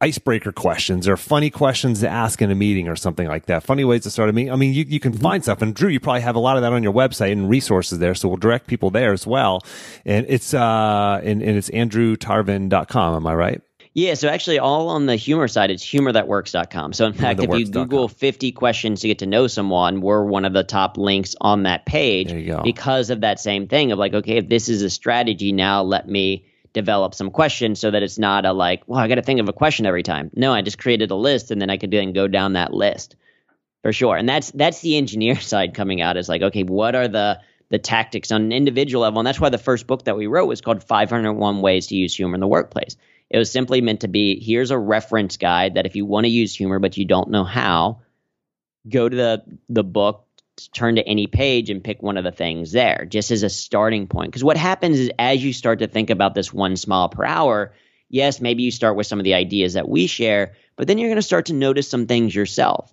icebreaker 0.00 0.52
questions 0.52 1.08
or 1.08 1.16
funny 1.16 1.50
questions 1.50 2.00
to 2.00 2.08
ask 2.08 2.40
in 2.40 2.50
a 2.50 2.54
meeting 2.54 2.88
or 2.88 2.96
something 2.96 3.26
like 3.26 3.46
that. 3.46 3.62
Funny 3.62 3.84
ways 3.84 4.04
to 4.04 4.10
start 4.10 4.30
a 4.30 4.32
meeting. 4.32 4.52
I 4.52 4.56
mean, 4.56 4.72
you, 4.72 4.84
you 4.86 5.00
can 5.00 5.12
mm-hmm. 5.12 5.22
find 5.22 5.42
stuff. 5.42 5.60
And 5.60 5.74
Drew, 5.74 5.88
you 5.88 6.00
probably 6.00 6.22
have 6.22 6.36
a 6.36 6.40
lot 6.40 6.56
of 6.56 6.62
that 6.62 6.72
on 6.72 6.82
your 6.82 6.92
website 6.92 7.32
and 7.32 7.50
resources 7.50 7.98
there. 7.98 8.14
So 8.14 8.28
we'll 8.28 8.38
direct 8.38 8.66
people 8.66 8.90
there 8.90 9.12
as 9.12 9.26
well. 9.26 9.62
And 10.06 10.24
it's, 10.28 10.54
uh, 10.54 11.20
and, 11.22 11.42
and 11.42 11.56
it's 11.56 11.68
andrewtarvin.com. 11.70 13.14
Am 13.14 13.26
I 13.26 13.34
right? 13.34 13.62
Yeah, 13.92 14.14
so 14.14 14.28
actually, 14.28 14.60
all 14.60 14.88
on 14.88 15.06
the 15.06 15.16
humor 15.16 15.48
side, 15.48 15.70
it's 15.72 15.84
humorthatworks.com. 15.84 16.92
So, 16.92 17.06
in 17.06 17.12
fact, 17.12 17.40
if 17.40 17.50
you 17.58 17.66
Google 17.66 18.06
50 18.06 18.52
questions 18.52 19.00
to 19.00 19.08
get 19.08 19.18
to 19.18 19.26
know 19.26 19.48
someone, 19.48 20.00
we're 20.00 20.24
one 20.24 20.44
of 20.44 20.52
the 20.52 20.62
top 20.62 20.96
links 20.96 21.34
on 21.40 21.64
that 21.64 21.86
page 21.86 22.30
because 22.62 23.10
of 23.10 23.22
that 23.22 23.40
same 23.40 23.66
thing 23.66 23.90
of 23.90 23.98
like, 23.98 24.14
okay, 24.14 24.36
if 24.36 24.48
this 24.48 24.68
is 24.68 24.82
a 24.82 24.90
strategy, 24.90 25.50
now 25.50 25.82
let 25.82 26.08
me 26.08 26.46
develop 26.72 27.14
some 27.14 27.32
questions 27.32 27.80
so 27.80 27.90
that 27.90 28.02
it's 28.04 28.16
not 28.16 28.44
a 28.46 28.52
like, 28.52 28.84
well, 28.86 29.00
I 29.00 29.08
got 29.08 29.16
to 29.16 29.22
think 29.22 29.40
of 29.40 29.48
a 29.48 29.52
question 29.52 29.86
every 29.86 30.04
time. 30.04 30.30
No, 30.34 30.52
I 30.52 30.62
just 30.62 30.78
created 30.78 31.10
a 31.10 31.16
list 31.16 31.50
and 31.50 31.60
then 31.60 31.68
I 31.68 31.76
could 31.76 31.90
then 31.90 32.12
go 32.12 32.28
down 32.28 32.52
that 32.52 32.72
list 32.72 33.16
for 33.82 33.92
sure. 33.92 34.16
And 34.16 34.28
that's 34.28 34.52
that's 34.52 34.80
the 34.82 34.96
engineer 34.96 35.34
side 35.40 35.74
coming 35.74 36.00
out 36.00 36.16
is 36.16 36.28
like, 36.28 36.42
okay, 36.42 36.62
what 36.62 36.94
are 36.94 37.08
the 37.08 37.40
the 37.70 37.78
tactics 37.78 38.30
on 38.30 38.42
an 38.42 38.52
individual 38.52 39.02
level? 39.02 39.18
And 39.18 39.26
that's 39.26 39.40
why 39.40 39.48
the 39.48 39.58
first 39.58 39.88
book 39.88 40.04
that 40.04 40.16
we 40.16 40.28
wrote 40.28 40.46
was 40.46 40.60
called 40.60 40.84
501 40.84 41.60
Ways 41.60 41.88
to 41.88 41.96
Use 41.96 42.14
Humor 42.14 42.34
in 42.34 42.40
the 42.40 42.46
Workplace 42.46 42.96
it 43.30 43.38
was 43.38 43.50
simply 43.50 43.80
meant 43.80 44.00
to 44.00 44.08
be 44.08 44.42
here's 44.42 44.72
a 44.72 44.78
reference 44.78 45.36
guide 45.36 45.74
that 45.74 45.86
if 45.86 45.96
you 45.96 46.04
want 46.04 46.24
to 46.24 46.30
use 46.30 46.54
humor 46.54 46.78
but 46.78 46.96
you 46.96 47.04
don't 47.04 47.30
know 47.30 47.44
how, 47.44 48.00
go 48.88 49.08
to 49.08 49.16
the 49.16 49.42
the 49.68 49.84
book, 49.84 50.26
turn 50.74 50.96
to 50.96 51.06
any 51.06 51.26
page 51.26 51.70
and 51.70 51.82
pick 51.82 52.02
one 52.02 52.16
of 52.16 52.24
the 52.24 52.32
things 52.32 52.72
there, 52.72 53.06
just 53.08 53.30
as 53.30 53.42
a 53.42 53.48
starting 53.48 54.08
point. 54.08 54.30
Because 54.30 54.44
what 54.44 54.56
happens 54.56 54.98
is 54.98 55.10
as 55.18 55.42
you 55.42 55.52
start 55.52 55.78
to 55.78 55.86
think 55.86 56.10
about 56.10 56.34
this 56.34 56.52
one 56.52 56.76
smile 56.76 57.08
per 57.08 57.24
hour, 57.24 57.72
yes, 58.08 58.40
maybe 58.40 58.64
you 58.64 58.70
start 58.70 58.96
with 58.96 59.06
some 59.06 59.20
of 59.20 59.24
the 59.24 59.34
ideas 59.34 59.74
that 59.74 59.88
we 59.88 60.06
share, 60.06 60.54
but 60.76 60.88
then 60.88 60.98
you're 60.98 61.08
going 61.08 61.16
to 61.16 61.22
start 61.22 61.46
to 61.46 61.54
notice 61.54 61.88
some 61.88 62.06
things 62.06 62.34
yourself. 62.34 62.92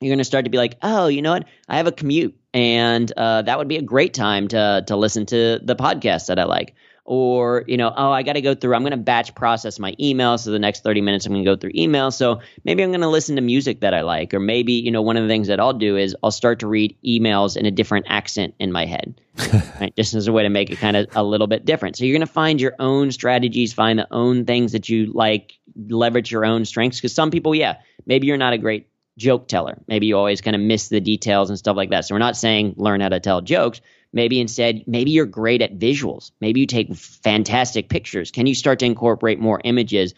You're 0.00 0.10
going 0.10 0.18
to 0.18 0.24
start 0.24 0.46
to 0.46 0.50
be 0.50 0.58
like, 0.58 0.78
oh, 0.82 1.08
you 1.08 1.20
know 1.22 1.32
what? 1.32 1.46
I 1.68 1.76
have 1.76 1.86
a 1.86 1.92
commute, 1.92 2.34
and 2.54 3.10
uh, 3.12 3.42
that 3.42 3.58
would 3.58 3.68
be 3.68 3.76
a 3.76 3.82
great 3.82 4.14
time 4.14 4.48
to 4.48 4.82
to 4.86 4.96
listen 4.96 5.26
to 5.26 5.60
the 5.62 5.76
podcast 5.76 6.26
that 6.26 6.38
I 6.38 6.44
like 6.44 6.74
or 7.10 7.64
you 7.66 7.76
know 7.76 7.92
oh 7.96 8.12
i 8.12 8.22
got 8.22 8.34
to 8.34 8.40
go 8.40 8.54
through 8.54 8.72
i'm 8.72 8.82
going 8.82 8.92
to 8.92 8.96
batch 8.96 9.34
process 9.34 9.80
my 9.80 9.96
email 9.98 10.38
so 10.38 10.52
the 10.52 10.60
next 10.60 10.84
30 10.84 11.00
minutes 11.00 11.26
i'm 11.26 11.32
going 11.32 11.44
to 11.44 11.50
go 11.50 11.56
through 11.56 11.72
email. 11.74 12.12
So 12.12 12.40
maybe 12.64 12.84
i'm 12.84 12.90
going 12.90 13.00
to 13.00 13.08
listen 13.08 13.34
to 13.34 13.42
music 13.42 13.80
that 13.80 13.92
i 13.94 14.02
like 14.02 14.32
or 14.32 14.38
maybe 14.38 14.74
you 14.74 14.92
know 14.92 15.02
one 15.02 15.16
of 15.16 15.24
the 15.24 15.28
things 15.28 15.48
that 15.48 15.58
i'll 15.58 15.72
do 15.72 15.96
is 15.96 16.14
i'll 16.22 16.30
start 16.30 16.60
to 16.60 16.68
read 16.68 16.96
emails 17.04 17.56
in 17.56 17.66
a 17.66 17.70
different 17.72 18.06
accent 18.08 18.54
in 18.60 18.70
my 18.70 18.86
head 18.86 19.20
right? 19.80 19.94
Just 19.96 20.14
as 20.14 20.28
a 20.28 20.32
way 20.32 20.44
to 20.44 20.50
make 20.50 20.70
it 20.70 20.76
kind 20.76 20.96
of 20.96 21.06
a 21.14 21.22
little 21.22 21.46
bit 21.46 21.64
different. 21.64 21.96
So 21.96 22.04
you're 22.04 22.18
going 22.18 22.26
to 22.26 22.32
find 22.32 22.60
your 22.60 22.74
own 22.78 23.10
strategies 23.10 23.72
find 23.72 23.98
the 23.98 24.06
own 24.10 24.44
things 24.44 24.72
that 24.72 24.88
you 24.88 25.12
like 25.12 25.54
leverage 25.88 26.30
your 26.30 26.44
own 26.44 26.64
strengths 26.64 26.98
because 26.98 27.14
some 27.14 27.30
people 27.30 27.54
yeah 27.54 27.76
maybe 28.06 28.26
you're 28.26 28.36
not 28.36 28.52
a 28.52 28.58
great 28.58 28.88
joke 29.18 29.48
teller. 29.48 29.82
Maybe 29.86 30.06
you 30.06 30.16
always 30.16 30.40
kind 30.40 30.54
of 30.54 30.62
miss 30.62 30.88
the 30.88 31.00
details 31.00 31.50
and 31.50 31.58
stuff 31.58 31.76
like 31.76 31.90
that. 31.90 32.04
So 32.04 32.14
we're 32.14 32.20
not 32.20 32.36
saying 32.36 32.74
learn 32.76 33.00
how 33.00 33.08
to 33.08 33.20
tell 33.20 33.40
jokes 33.40 33.80
Maybe 34.12 34.40
instead, 34.40 34.84
maybe 34.86 35.12
you're 35.12 35.26
great 35.26 35.62
at 35.62 35.78
visuals. 35.78 36.32
Maybe 36.40 36.60
you 36.60 36.66
take 36.66 36.94
fantastic 36.94 37.88
pictures. 37.88 38.30
Can 38.30 38.46
you 38.46 38.54
start 38.54 38.80
to 38.80 38.86
incorporate 38.86 39.38
more 39.38 39.60
images 39.62 40.14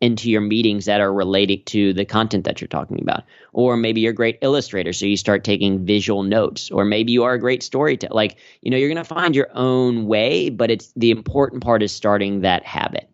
into 0.00 0.30
your 0.30 0.40
meetings 0.40 0.84
that 0.84 1.00
are 1.00 1.12
related 1.12 1.66
to 1.66 1.92
the 1.92 2.04
content 2.04 2.44
that 2.44 2.60
you're 2.60 2.68
talking 2.68 3.00
about? 3.00 3.24
Or 3.52 3.76
maybe 3.76 4.00
you're 4.00 4.12
a 4.12 4.14
great 4.14 4.38
illustrator, 4.42 4.92
so 4.92 5.06
you 5.06 5.16
start 5.16 5.42
taking 5.42 5.84
visual 5.84 6.22
notes. 6.22 6.70
Or 6.70 6.84
maybe 6.84 7.12
you 7.12 7.24
are 7.24 7.34
a 7.34 7.40
great 7.40 7.62
storyteller. 7.62 8.14
Like, 8.14 8.36
you 8.60 8.70
know, 8.70 8.76
you're 8.76 8.88
going 8.88 8.96
to 8.96 9.04
find 9.04 9.34
your 9.34 9.50
own 9.54 10.06
way, 10.06 10.50
but 10.50 10.70
it's 10.70 10.92
the 10.94 11.10
important 11.10 11.62
part 11.62 11.82
is 11.82 11.92
starting 11.92 12.42
that 12.42 12.64
habit. 12.64 13.08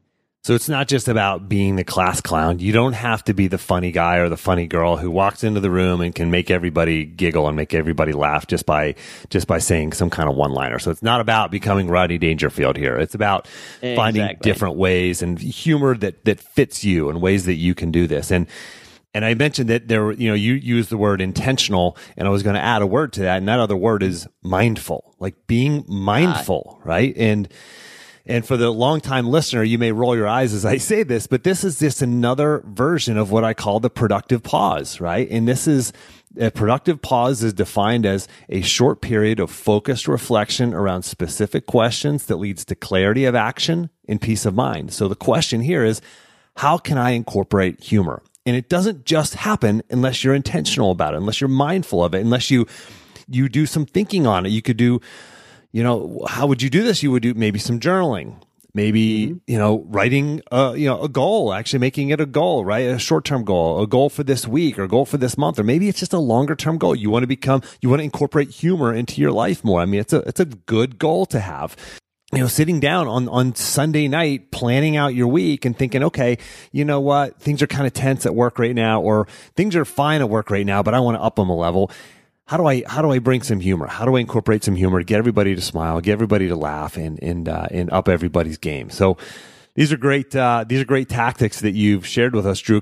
So 0.49 0.55
it's 0.55 0.67
not 0.71 0.89
just 0.89 1.09
about 1.09 1.47
being 1.47 1.77
the 1.77 1.85
class 1.85 2.23
clown. 2.23 2.59
You 2.59 2.73
don't 2.73 2.95
have 2.95 3.23
to 3.25 3.35
be 3.35 3.49
the 3.49 3.59
funny 3.59 3.93
guy 3.93 4.17
or 4.17 4.31
the 4.31 4.39
funny 4.39 4.67
girl 4.67 4.97
who 4.97 5.11
walks 5.11 5.45
into 5.45 5.61
the 5.61 5.71
room 5.71 6.01
and 6.01 6.15
can 6.15 6.31
make 6.31 6.51
everybody 6.51 7.05
giggle 7.05 7.49
and 7.49 7.55
make 7.55 7.75
everybody 7.75 8.13
laugh 8.13 8.47
just 8.47 8.65
by 8.65 8.95
just 9.29 9.47
by 9.47 9.59
saying 9.59 9.93
some 9.93 10.09
kind 10.09 10.27
of 10.27 10.37
one 10.37 10.53
liner. 10.53 10.79
So 10.79 10.91
it's 10.91 11.03
not 11.03 11.21
about 11.21 11.51
becoming 11.51 11.89
Rodney 11.89 12.17
Dangerfield 12.17 12.79
here. 12.79 12.97
It's 12.97 13.15
about 13.15 13.47
exactly. 13.83 13.95
finding 13.95 14.39
different 14.41 14.77
ways 14.77 15.21
and 15.21 15.39
humor 15.39 15.95
that 15.99 16.25
that 16.25 16.41
fits 16.41 16.83
you 16.83 17.11
and 17.11 17.21
ways 17.21 17.45
that 17.45 17.57
you 17.57 17.75
can 17.75 17.91
do 17.91 18.07
this. 18.07 18.31
And 18.31 18.47
and 19.13 19.27
I 19.27 19.35
mentioned 19.35 19.69
that 19.69 19.89
there, 19.89 20.13
you 20.13 20.31
know, 20.31 20.35
you 20.35 20.55
use 20.55 20.89
the 20.89 20.97
word 20.97 21.21
intentional, 21.21 21.95
and 22.17 22.27
I 22.27 22.31
was 22.31 22.43
going 22.43 22.55
to 22.55 22.63
add 22.63 22.81
a 22.81 22.87
word 22.87 23.13
to 23.13 23.21
that, 23.21 23.37
and 23.37 23.49
that 23.49 23.61
other 23.61 23.77
word 23.77 24.03
is 24.03 24.27
mindful, 24.43 25.15
like 25.19 25.47
being 25.47 25.85
ah. 25.87 25.93
mindful, 25.93 26.81
right? 26.85 27.15
And 27.19 27.51
And 28.29 28.47
for 28.47 28.59
the 28.59 28.71
longtime 28.71 29.27
listener, 29.27 29.63
you 29.63 29.79
may 29.79 29.91
roll 29.91 30.15
your 30.15 30.29
eyes 30.29 30.53
as 30.53 30.67
I 30.67 30.77
say 30.77 31.03
this, 31.03 31.27
but 31.27 31.45
this 31.45 31.65
is 31.65 31.79
just 31.79 32.03
another 32.03 32.63
version 32.67 33.17
of 33.17 33.31
what 33.31 33.43
I 33.43 33.55
call 33.55 33.81
the 33.81 33.89
productive 33.89 34.43
pause, 34.43 35.01
right? 35.01 35.27
And 35.31 35.49
this 35.49 35.67
is 35.67 35.95
a 36.39 36.51
productive 36.51 37.01
pause 37.01 37.43
is 37.43 37.55
defined 37.55 38.05
as 38.05 38.29
a 38.51 38.61
short 38.61 39.01
period 39.01 39.41
of 39.41 39.51
focused 39.51 40.07
reflection 40.07 40.75
around 40.75 41.05
specific 41.05 41.65
questions 41.65 42.27
that 42.27 42.37
leads 42.37 42.67
to 42.67 42.75
clarity 42.75 43.25
of 43.25 43.35
action 43.35 43.89
and 44.07 44.21
peace 44.21 44.45
of 44.45 44.55
mind. 44.55 44.93
So 44.93 45.09
the 45.09 45.17
question 45.17 45.63
here 45.63 45.83
is, 45.83 46.03
how 46.57 46.77
can 46.77 46.99
I 46.99 47.13
incorporate 47.13 47.83
humor? 47.83 48.23
And 48.45 48.57
it 48.57 48.69
doesn't 48.69 49.07
just 49.07 49.35
happen 49.35 49.83
unless 49.89 50.23
you're 50.23 50.35
intentional 50.35 50.91
about 50.91 51.15
it, 51.15 51.17
unless 51.17 51.41
you're 51.41 51.49
mindful 51.49 52.05
of 52.05 52.15
it, 52.15 52.21
unless 52.21 52.51
you 52.51 52.67
you 53.31 53.49
do 53.49 53.67
some 53.67 53.85
thinking 53.85 54.27
on 54.27 54.47
it. 54.47 54.51
You 54.51 54.63
could 54.63 54.79
do, 54.79 55.01
you 55.73 55.83
know, 55.83 56.25
how 56.29 56.47
would 56.47 56.63
you 56.63 56.71
do 56.71 56.83
this? 56.83 57.03
You 57.03 57.11
would 57.13 57.23
do 57.23 57.35
maybe 57.35 57.59
some 57.59 57.79
journaling, 57.79 58.41
maybe 58.75 59.27
mm-hmm. 59.27 59.37
you 59.47 59.59
know 59.59 59.85
writing 59.89 60.41
a 60.53 60.75
you 60.77 60.87
know 60.87 61.03
a 61.03 61.09
goal 61.09 61.53
actually 61.53 61.79
making 61.79 62.11
it 62.11 62.21
a 62.21 62.27
goal 62.27 62.65
right 62.65 62.87
a 62.87 62.99
short-term 62.99 63.45
goal 63.45 63.83
a 63.83 63.87
goal 63.87 64.09
for 64.09 64.23
this 64.23 64.47
week 64.47 64.79
or 64.79 64.85
a 64.85 64.89
goal 64.89 65.05
for 65.05 65.17
this 65.17 65.37
month 65.39 65.59
or 65.59 65.65
maybe 65.65 65.89
it's 65.89 65.99
just 65.99 66.13
a 66.13 66.19
longer-term 66.19 66.79
goal 66.79 66.95
you 66.95 67.11
want 67.11 67.23
to 67.23 67.27
become 67.27 67.63
you 67.81 67.89
want 67.89 67.99
to 68.01 68.05
incorporate 68.05 68.51
humor 68.51 68.95
into 68.95 69.21
your 69.21 69.33
life 69.33 69.65
more 69.65 69.81
i 69.81 69.87
mean 69.87 70.01
it's 70.01 70.13
a 70.13 70.19
it's 70.29 70.39
a 70.39 70.45
good 70.45 70.99
goal 70.99 71.27
to 71.27 71.41
have 71.41 71.75
you 72.33 72.41
know, 72.41 72.47
sitting 72.47 72.79
down 72.79 73.09
on, 73.09 73.27
on 73.29 73.55
Sunday 73.55 74.07
night, 74.07 74.51
planning 74.51 74.99
out 74.99 75.15
your 75.15 75.29
week 75.29 75.65
and 75.65 75.77
thinking, 75.77 76.03
okay, 76.05 76.37
you 76.73 76.85
know 76.85 77.01
what? 77.01 77.41
Things 77.41 77.63
are 77.63 77.67
kind 77.67 77.87
of 77.87 77.95
tense 77.95 78.27
at 78.27 78.35
work 78.35 78.59
right 78.59 78.75
now, 78.75 79.01
or 79.01 79.27
things 79.57 79.75
are 79.75 79.87
fine 79.87 80.21
at 80.21 80.29
work 80.29 80.51
right 80.51 80.67
now, 80.67 80.83
but 80.83 80.93
I 80.93 81.01
want 81.01 81.17
to 81.17 81.23
up 81.23 81.37
them 81.37 81.49
a 81.49 81.57
level. 81.57 81.91
How 82.49 82.57
do 82.57 82.67
I, 82.67 82.83
how 82.87 83.03
do 83.03 83.11
I 83.11 83.19
bring 83.19 83.43
some 83.43 83.61
humor? 83.61 83.87
How 83.87 84.07
do 84.07 84.17
I 84.17 84.21
incorporate 84.21 84.65
some 84.65 84.75
humor 84.75 84.99
to 85.01 85.05
get 85.05 85.19
everybody 85.19 85.55
to 85.55 85.61
smile, 85.61 86.01
get 86.01 86.13
everybody 86.13 86.49
to 86.49 86.57
laugh 86.57 86.97
and, 86.97 87.23
and, 87.23 87.47
uh, 87.47 87.67
and 87.71 87.93
up 87.93 88.09
everybody's 88.09 88.57
game? 88.57 88.89
So 88.89 89.19
these 89.75 89.93
are 89.93 89.99
great, 89.99 90.35
uh, 90.35 90.65
these 90.67 90.81
are 90.81 90.87
great 90.87 91.11
tactics 91.11 91.61
that 91.61 91.73
you've 91.73 92.07
shared 92.07 92.35
with 92.35 92.47
us, 92.47 92.59
Drew 92.59 92.81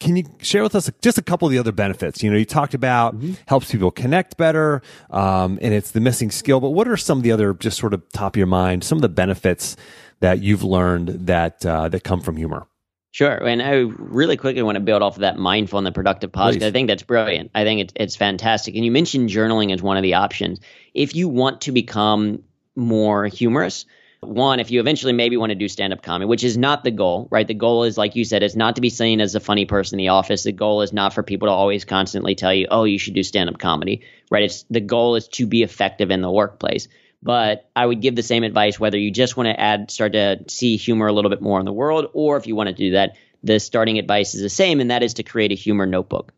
can 0.00 0.16
you 0.16 0.24
share 0.40 0.62
with 0.62 0.74
us 0.74 0.90
just 1.02 1.18
a 1.18 1.22
couple 1.22 1.46
of 1.46 1.52
the 1.52 1.58
other 1.58 1.72
benefits? 1.72 2.22
You 2.22 2.30
know, 2.30 2.36
you 2.36 2.44
talked 2.44 2.74
about 2.74 3.14
mm-hmm. 3.14 3.34
helps 3.46 3.70
people 3.70 3.90
connect 3.90 4.36
better, 4.36 4.82
um, 5.10 5.58
and 5.62 5.72
it's 5.72 5.92
the 5.92 6.00
missing 6.00 6.30
skill. 6.30 6.60
But 6.60 6.70
what 6.70 6.88
are 6.88 6.96
some 6.96 7.18
of 7.18 7.24
the 7.24 7.32
other, 7.32 7.54
just 7.54 7.78
sort 7.78 7.94
of 7.94 8.02
top 8.12 8.34
of 8.34 8.36
your 8.38 8.46
mind, 8.46 8.84
some 8.84 8.98
of 8.98 9.02
the 9.02 9.08
benefits 9.08 9.76
that 10.20 10.40
you've 10.40 10.64
learned 10.64 11.26
that 11.26 11.64
uh, 11.64 11.88
that 11.88 12.04
come 12.04 12.20
from 12.20 12.36
humor? 12.36 12.66
Sure, 13.14 13.46
and 13.46 13.62
I 13.62 13.74
really 13.74 14.36
quickly 14.36 14.60
want 14.62 14.74
to 14.74 14.80
build 14.80 15.00
off 15.00 15.14
of 15.14 15.20
that 15.20 15.38
mindful 15.38 15.78
and 15.78 15.86
the 15.86 15.92
productive 15.92 16.32
pause. 16.32 16.60
I 16.60 16.72
think 16.72 16.88
that's 16.88 17.04
brilliant. 17.04 17.52
I 17.54 17.62
think 17.62 17.82
it's 17.82 17.92
it's 17.94 18.16
fantastic. 18.16 18.74
And 18.74 18.84
you 18.84 18.90
mentioned 18.90 19.30
journaling 19.30 19.72
as 19.72 19.80
one 19.80 19.96
of 19.96 20.02
the 20.02 20.14
options. 20.14 20.58
If 20.94 21.14
you 21.14 21.28
want 21.28 21.60
to 21.60 21.70
become 21.70 22.42
more 22.74 23.28
humorous, 23.28 23.86
one, 24.20 24.58
if 24.58 24.72
you 24.72 24.80
eventually 24.80 25.12
maybe 25.12 25.36
want 25.36 25.50
to 25.50 25.54
do 25.54 25.68
stand 25.68 25.92
up 25.92 26.02
comedy, 26.02 26.26
which 26.26 26.42
is 26.42 26.58
not 26.58 26.82
the 26.82 26.90
goal, 26.90 27.28
right? 27.30 27.46
The 27.46 27.54
goal 27.54 27.84
is, 27.84 27.96
like 27.96 28.16
you 28.16 28.24
said, 28.24 28.42
it's 28.42 28.56
not 28.56 28.74
to 28.74 28.80
be 28.80 28.90
seen 28.90 29.20
as 29.20 29.36
a 29.36 29.40
funny 29.40 29.64
person 29.64 30.00
in 30.00 30.04
the 30.04 30.08
office. 30.08 30.42
The 30.42 30.50
goal 30.50 30.82
is 30.82 30.92
not 30.92 31.14
for 31.14 31.22
people 31.22 31.46
to 31.46 31.52
always 31.52 31.84
constantly 31.84 32.34
tell 32.34 32.52
you, 32.52 32.66
oh, 32.68 32.82
you 32.82 32.98
should 32.98 33.14
do 33.14 33.22
stand 33.22 33.48
up 33.48 33.58
comedy, 33.58 34.02
right? 34.28 34.42
It's 34.42 34.64
the 34.70 34.80
goal 34.80 35.14
is 35.14 35.28
to 35.28 35.46
be 35.46 35.62
effective 35.62 36.10
in 36.10 36.20
the 36.20 36.32
workplace. 36.32 36.88
But 37.24 37.70
I 37.74 37.86
would 37.86 38.02
give 38.02 38.14
the 38.14 38.22
same 38.22 38.44
advice 38.44 38.78
whether 38.78 38.98
you 38.98 39.10
just 39.10 39.36
want 39.36 39.48
to 39.48 39.58
add, 39.58 39.90
start 39.90 40.12
to 40.12 40.44
see 40.46 40.76
humor 40.76 41.06
a 41.06 41.12
little 41.12 41.30
bit 41.30 41.40
more 41.40 41.58
in 41.58 41.64
the 41.64 41.72
world, 41.72 42.10
or 42.12 42.36
if 42.36 42.46
you 42.46 42.54
want 42.54 42.68
to 42.68 42.74
do 42.74 42.90
that, 42.92 43.16
the 43.42 43.58
starting 43.58 43.98
advice 43.98 44.34
is 44.34 44.42
the 44.42 44.50
same, 44.50 44.78
and 44.78 44.90
that 44.90 45.02
is 45.02 45.14
to 45.14 45.22
create 45.22 45.50
a 45.50 45.56
humor 45.56 45.86
notebook. 45.86 46.32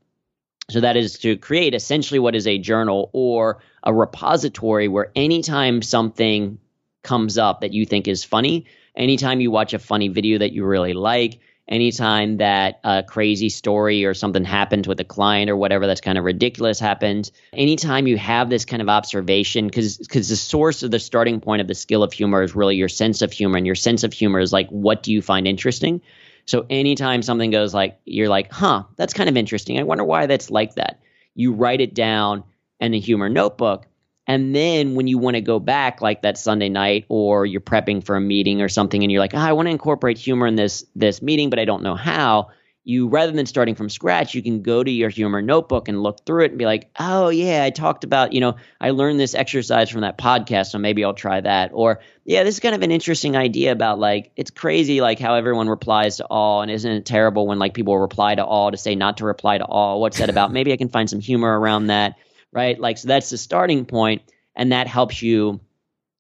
So 0.71 0.81
that 0.81 0.97
is 0.97 1.19
to 1.19 1.37
create 1.37 1.75
essentially 1.75 2.21
what 2.21 2.35
is 2.35 2.47
a 2.47 2.59
journal 2.59 3.11
or 3.13 3.59
a 3.83 3.93
repository 3.93 4.89
where 4.89 5.11
anytime 5.15 5.83
something 5.83 6.59
comes 7.03 7.37
up 7.37 7.61
that 7.61 7.73
you 7.73 7.85
think 7.85 8.09
is 8.09 8.25
funny, 8.25 8.67
anytime 8.97 9.41
you 9.41 9.51
watch 9.51 9.75
a 9.75 9.79
funny 9.79 10.09
video 10.09 10.39
that 10.39 10.53
you 10.53 10.65
really 10.65 10.95
like, 10.95 11.41
anytime 11.69 12.37
that 12.39 12.81
a 12.85 13.03
crazy 13.03 13.49
story 13.49 14.05
or 14.05 14.15
something 14.15 14.45
happens 14.45 14.87
with 14.87 15.01
a 15.01 15.05
client 15.05 15.51
or 15.51 15.57
whatever 15.57 15.87
that's 15.87 16.01
kind 16.01 16.19
of 16.19 16.25
ridiculous 16.25 16.79
happens, 16.79 17.33
anytime 17.53 18.07
you 18.07 18.17
have 18.17 18.51
this 18.51 18.65
kind 18.65 18.83
of 18.83 18.89
observation, 18.89 19.67
because 19.67 19.99
because 19.99 20.29
the 20.29 20.37
source 20.37 20.83
of 20.83 20.91
the 20.91 21.01
starting 21.01 21.41
point 21.41 21.61
of 21.61 21.69
the 21.69 21.75
skill 21.75 22.03
of 22.03 22.13
humor 22.13 22.43
is 22.43 22.55
really 22.55 22.77
your 22.77 22.89
sense 22.89 23.23
of 23.23 23.33
humor, 23.33 23.57
and 23.57 23.67
your 23.67 23.75
sense 23.75 24.05
of 24.05 24.13
humor 24.13 24.41
is 24.41 24.53
like 24.53 24.69
what 24.69 25.03
do 25.03 25.13
you 25.13 25.23
find 25.23 25.47
interesting. 25.47 26.01
So 26.47 26.65
anytime 26.71 27.23
something 27.23 27.51
goes 27.51 27.75
like 27.75 27.99
you're 28.05 28.29
like, 28.29 28.53
huh, 28.53 28.85
that's 28.97 29.15
kind 29.15 29.29
of 29.29 29.37
interesting. 29.37 29.79
I 29.79 29.83
wonder 29.83 30.05
why 30.05 30.27
that's 30.27 30.51
like 30.51 30.77
that. 30.77 31.01
You 31.35 31.53
write 31.53 31.81
it 31.81 31.95
down 31.95 32.45
in 32.81 32.95
a 32.95 33.01
humor 33.01 33.29
notebook 33.29 33.87
and 34.27 34.55
then 34.55 34.95
when 34.95 35.07
you 35.07 35.19
want 35.19 35.37
to 35.37 35.41
go 35.41 35.61
back, 35.61 36.01
like 36.01 36.23
that 36.23 36.37
Sunday 36.37 36.69
night, 36.69 37.05
or 37.09 37.47
you're 37.47 37.61
prepping 37.61 38.05
for 38.05 38.17
a 38.17 38.21
meeting 38.21 38.61
or 38.61 38.69
something, 38.69 39.03
and 39.03 39.13
you're 39.13 39.21
like, 39.21 39.35
oh, 39.35 39.39
I 39.39 39.53
want 39.53 39.67
to 39.67 39.71
incorporate 39.71 40.19
humor 40.19 40.47
in 40.47 40.57
this 40.57 40.85
this 40.97 41.23
meeting, 41.23 41.51
but 41.51 41.59
I 41.59 41.65
don't 41.65 41.83
know 41.83 41.95
how. 41.95 42.49
You 42.89 43.09
rather 43.09 43.33
than 43.33 43.47
starting 43.47 43.75
from 43.75 43.91
scratch, 43.91 44.33
you 44.37 44.45
can 44.45 44.63
go 44.63 44.85
to 44.85 44.91
your 44.91 45.09
humor 45.09 45.43
notebook 45.43 45.89
and 45.89 46.05
look 46.05 46.25
through 46.25 46.45
it 46.45 46.53
and 46.53 46.59
be 46.59 46.67
like, 46.67 46.89
oh 47.01 47.31
yeah, 47.31 47.65
I 47.65 47.71
talked 47.71 48.05
about, 48.05 48.33
you 48.33 48.41
know, 48.41 48.55
I 48.81 48.91
learned 48.91 49.19
this 49.19 49.35
exercise 49.35 49.91
from 49.91 50.03
that 50.03 50.19
podcast, 50.19 50.67
so 50.67 50.79
maybe 50.79 51.03
I'll 51.03 51.13
try 51.13 51.41
that. 51.41 51.73
Or 51.75 51.99
yeah, 52.25 52.45
this 52.45 52.55
is 52.55 52.61
kind 52.61 52.77
of 52.77 52.83
an 52.83 52.93
interesting 52.93 53.37
idea 53.37 53.73
about 53.73 53.99
like 53.99 54.31
it's 54.37 54.53
crazy 54.53 55.01
like 55.01 55.19
how 55.19 55.35
everyone 55.35 55.69
replies 55.69 56.19
to 56.19 56.27
all, 56.27 56.63
and 56.63 56.71
isn't 56.71 56.91
it 56.91 57.07
terrible 57.07 57.49
when 57.49 57.59
like 57.59 57.75
people 57.75 57.99
reply 57.99 58.37
to 58.37 58.45
all 58.45 58.71
to 58.71 58.77
say 58.77 58.95
not 58.95 59.17
to 59.17 59.25
reply 59.25 59.59
to 59.59 59.65
all? 59.65 60.01
What's 60.01 60.19
that 60.19 60.31
about? 60.31 60.53
maybe 60.53 60.73
I 60.73 60.77
can 60.77 60.89
find 60.89 61.11
some 61.11 61.21
humor 61.21 61.59
around 61.59 61.89
that 61.89 62.17
right? 62.57 62.81
Like, 62.81 62.97
so 62.97 63.07
that's 63.07 63.29
the 63.29 63.37
starting 63.37 63.85
point, 63.85 64.23
and 64.57 64.73
that 64.73 64.87
helps 64.87 65.21
you 65.21 65.61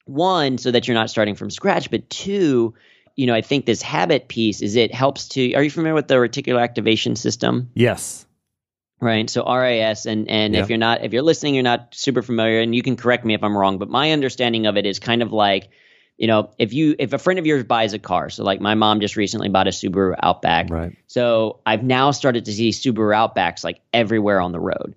one 0.04 0.58
so 0.58 0.70
that 0.70 0.86
you're 0.86 0.94
not 0.94 1.10
starting 1.10 1.34
from 1.34 1.50
scratch, 1.50 1.90
but 1.90 2.08
two, 2.10 2.74
you 3.16 3.26
know, 3.26 3.34
I 3.34 3.40
think 3.40 3.64
this 3.64 3.80
habit 3.80 4.28
piece 4.28 4.60
is 4.60 4.76
it 4.76 4.94
helps 4.94 5.28
to. 5.30 5.54
Are 5.54 5.62
you 5.62 5.70
familiar 5.70 5.94
with 5.94 6.08
the 6.08 6.14
reticular 6.16 6.62
activation 6.62 7.16
system? 7.16 7.70
Yes. 7.74 8.26
Right. 9.00 9.28
So 9.28 9.44
RAS, 9.44 10.06
and 10.06 10.28
and 10.30 10.54
if 10.54 10.68
you're 10.68 10.78
not, 10.78 11.04
if 11.04 11.12
you're 11.12 11.22
listening, 11.22 11.54
you're 11.54 11.64
not 11.64 11.94
super 11.94 12.22
familiar, 12.22 12.60
and 12.60 12.74
you 12.74 12.82
can 12.82 12.96
correct 12.96 13.24
me 13.24 13.34
if 13.34 13.42
I'm 13.42 13.56
wrong, 13.56 13.78
but 13.78 13.88
my 13.88 14.12
understanding 14.12 14.66
of 14.66 14.76
it 14.76 14.86
is 14.86 14.98
kind 14.98 15.22
of 15.22 15.32
like 15.32 15.70
you 16.16 16.26
know, 16.26 16.50
if 16.58 16.72
you 16.72 16.96
if 16.98 17.12
a 17.12 17.18
friend 17.18 17.38
of 17.38 17.46
yours 17.46 17.64
buys 17.64 17.92
a 17.92 17.98
car, 17.98 18.30
so 18.30 18.42
like 18.42 18.60
my 18.60 18.74
mom 18.74 19.00
just 19.00 19.16
recently 19.16 19.48
bought 19.48 19.66
a 19.66 19.70
Subaru 19.70 20.14
Outback. 20.22 20.70
Right. 20.70 20.96
So 21.06 21.60
I've 21.66 21.82
now 21.82 22.10
started 22.10 22.46
to 22.46 22.52
see 22.52 22.70
Subaru 22.70 23.14
Outbacks 23.14 23.64
like 23.64 23.80
everywhere 23.92 24.40
on 24.40 24.52
the 24.52 24.60
road. 24.60 24.94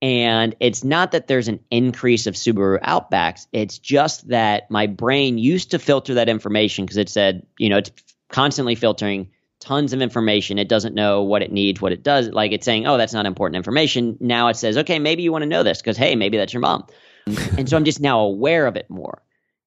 And 0.00 0.54
it's 0.60 0.84
not 0.84 1.12
that 1.12 1.26
there's 1.26 1.48
an 1.48 1.60
increase 1.70 2.26
of 2.26 2.34
Subaru 2.34 2.80
Outbacks. 2.82 3.46
It's 3.52 3.78
just 3.78 4.28
that 4.28 4.70
my 4.70 4.86
brain 4.86 5.38
used 5.38 5.72
to 5.72 5.78
filter 5.78 6.14
that 6.14 6.28
information 6.28 6.84
because 6.84 6.98
it 6.98 7.08
said, 7.08 7.46
you 7.58 7.68
know, 7.68 7.78
it's 7.78 7.90
constantly 8.28 8.76
filtering 8.76 9.28
tons 9.60 9.92
of 9.92 10.00
information. 10.00 10.58
It 10.58 10.68
doesn't 10.68 10.94
know 10.94 11.22
what 11.22 11.42
it 11.42 11.50
needs, 11.50 11.80
what 11.80 11.92
it 11.92 12.04
does. 12.04 12.28
Like 12.28 12.52
it's 12.52 12.64
saying, 12.64 12.86
oh, 12.86 12.96
that's 12.96 13.12
not 13.12 13.26
important 13.26 13.56
information. 13.56 14.16
Now 14.20 14.48
it 14.48 14.56
says, 14.56 14.78
okay, 14.78 15.00
maybe 15.00 15.24
you 15.24 15.32
want 15.32 15.42
to 15.42 15.48
know 15.48 15.64
this 15.64 15.78
because, 15.78 15.96
hey, 15.96 16.14
maybe 16.14 16.36
that's 16.36 16.52
your 16.52 16.60
mom. 16.60 16.86
and 17.26 17.68
so 17.68 17.76
I'm 17.76 17.84
just 17.84 18.00
now 18.00 18.20
aware 18.20 18.66
of 18.66 18.76
it 18.76 18.88
more. 18.88 19.22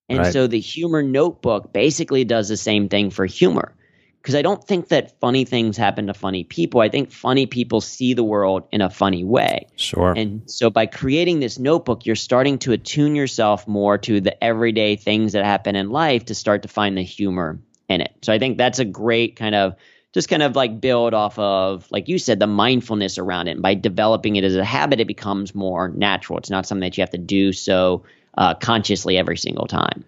And 0.07 0.19
right. 0.19 0.33
so 0.33 0.47
the 0.47 0.59
humor 0.59 1.03
notebook 1.03 1.73
basically 1.73 2.23
does 2.23 2.47
the 2.47 2.57
same 2.57 2.87
thing 2.87 3.09
for 3.09 3.25
humor 3.25 3.75
because 4.21 4.35
I 4.35 4.43
don't 4.43 4.63
think 4.63 4.89
that 4.89 5.19
funny 5.19 5.45
things 5.45 5.77
happen 5.77 6.07
to 6.07 6.13
funny 6.13 6.43
people. 6.43 6.81
I 6.81 6.89
think 6.89 7.11
funny 7.11 7.47
people 7.47 7.81
see 7.81 8.13
the 8.13 8.23
world 8.23 8.67
in 8.71 8.81
a 8.81 8.89
funny 8.89 9.23
way. 9.23 9.67
Sure. 9.77 10.13
And 10.15 10.43
so 10.49 10.69
by 10.69 10.85
creating 10.85 11.39
this 11.39 11.57
notebook, 11.57 12.05
you're 12.05 12.15
starting 12.15 12.59
to 12.59 12.71
attune 12.71 13.15
yourself 13.15 13.67
more 13.67 13.97
to 13.97 14.21
the 14.21 14.41
everyday 14.43 14.95
things 14.95 15.33
that 15.33 15.43
happen 15.43 15.75
in 15.75 15.89
life 15.89 16.25
to 16.25 16.35
start 16.35 16.61
to 16.61 16.67
find 16.67 16.95
the 16.95 17.01
humor 17.01 17.59
in 17.89 18.01
it. 18.01 18.13
So 18.21 18.31
I 18.31 18.37
think 18.37 18.59
that's 18.59 18.77
a 18.77 18.85
great 18.85 19.35
kind 19.37 19.55
of 19.55 19.75
just 20.13 20.29
kind 20.29 20.43
of 20.43 20.55
like 20.55 20.81
build 20.81 21.13
off 21.13 21.39
of, 21.39 21.89
like 21.89 22.07
you 22.07 22.19
said, 22.19 22.39
the 22.39 22.47
mindfulness 22.47 23.17
around 23.17 23.47
it. 23.47 23.51
And 23.51 23.61
by 23.61 23.73
developing 23.75 24.35
it 24.35 24.43
as 24.43 24.55
a 24.55 24.63
habit, 24.63 24.99
it 24.99 25.07
becomes 25.07 25.55
more 25.55 25.87
natural. 25.89 26.37
It's 26.37 26.49
not 26.49 26.65
something 26.65 26.81
that 26.81 26.97
you 26.97 27.01
have 27.01 27.11
to 27.11 27.17
do 27.17 27.53
so 27.53 28.03
uh, 28.37 28.53
consciously 28.55 29.17
every 29.17 29.37
single 29.37 29.67
time. 29.67 30.03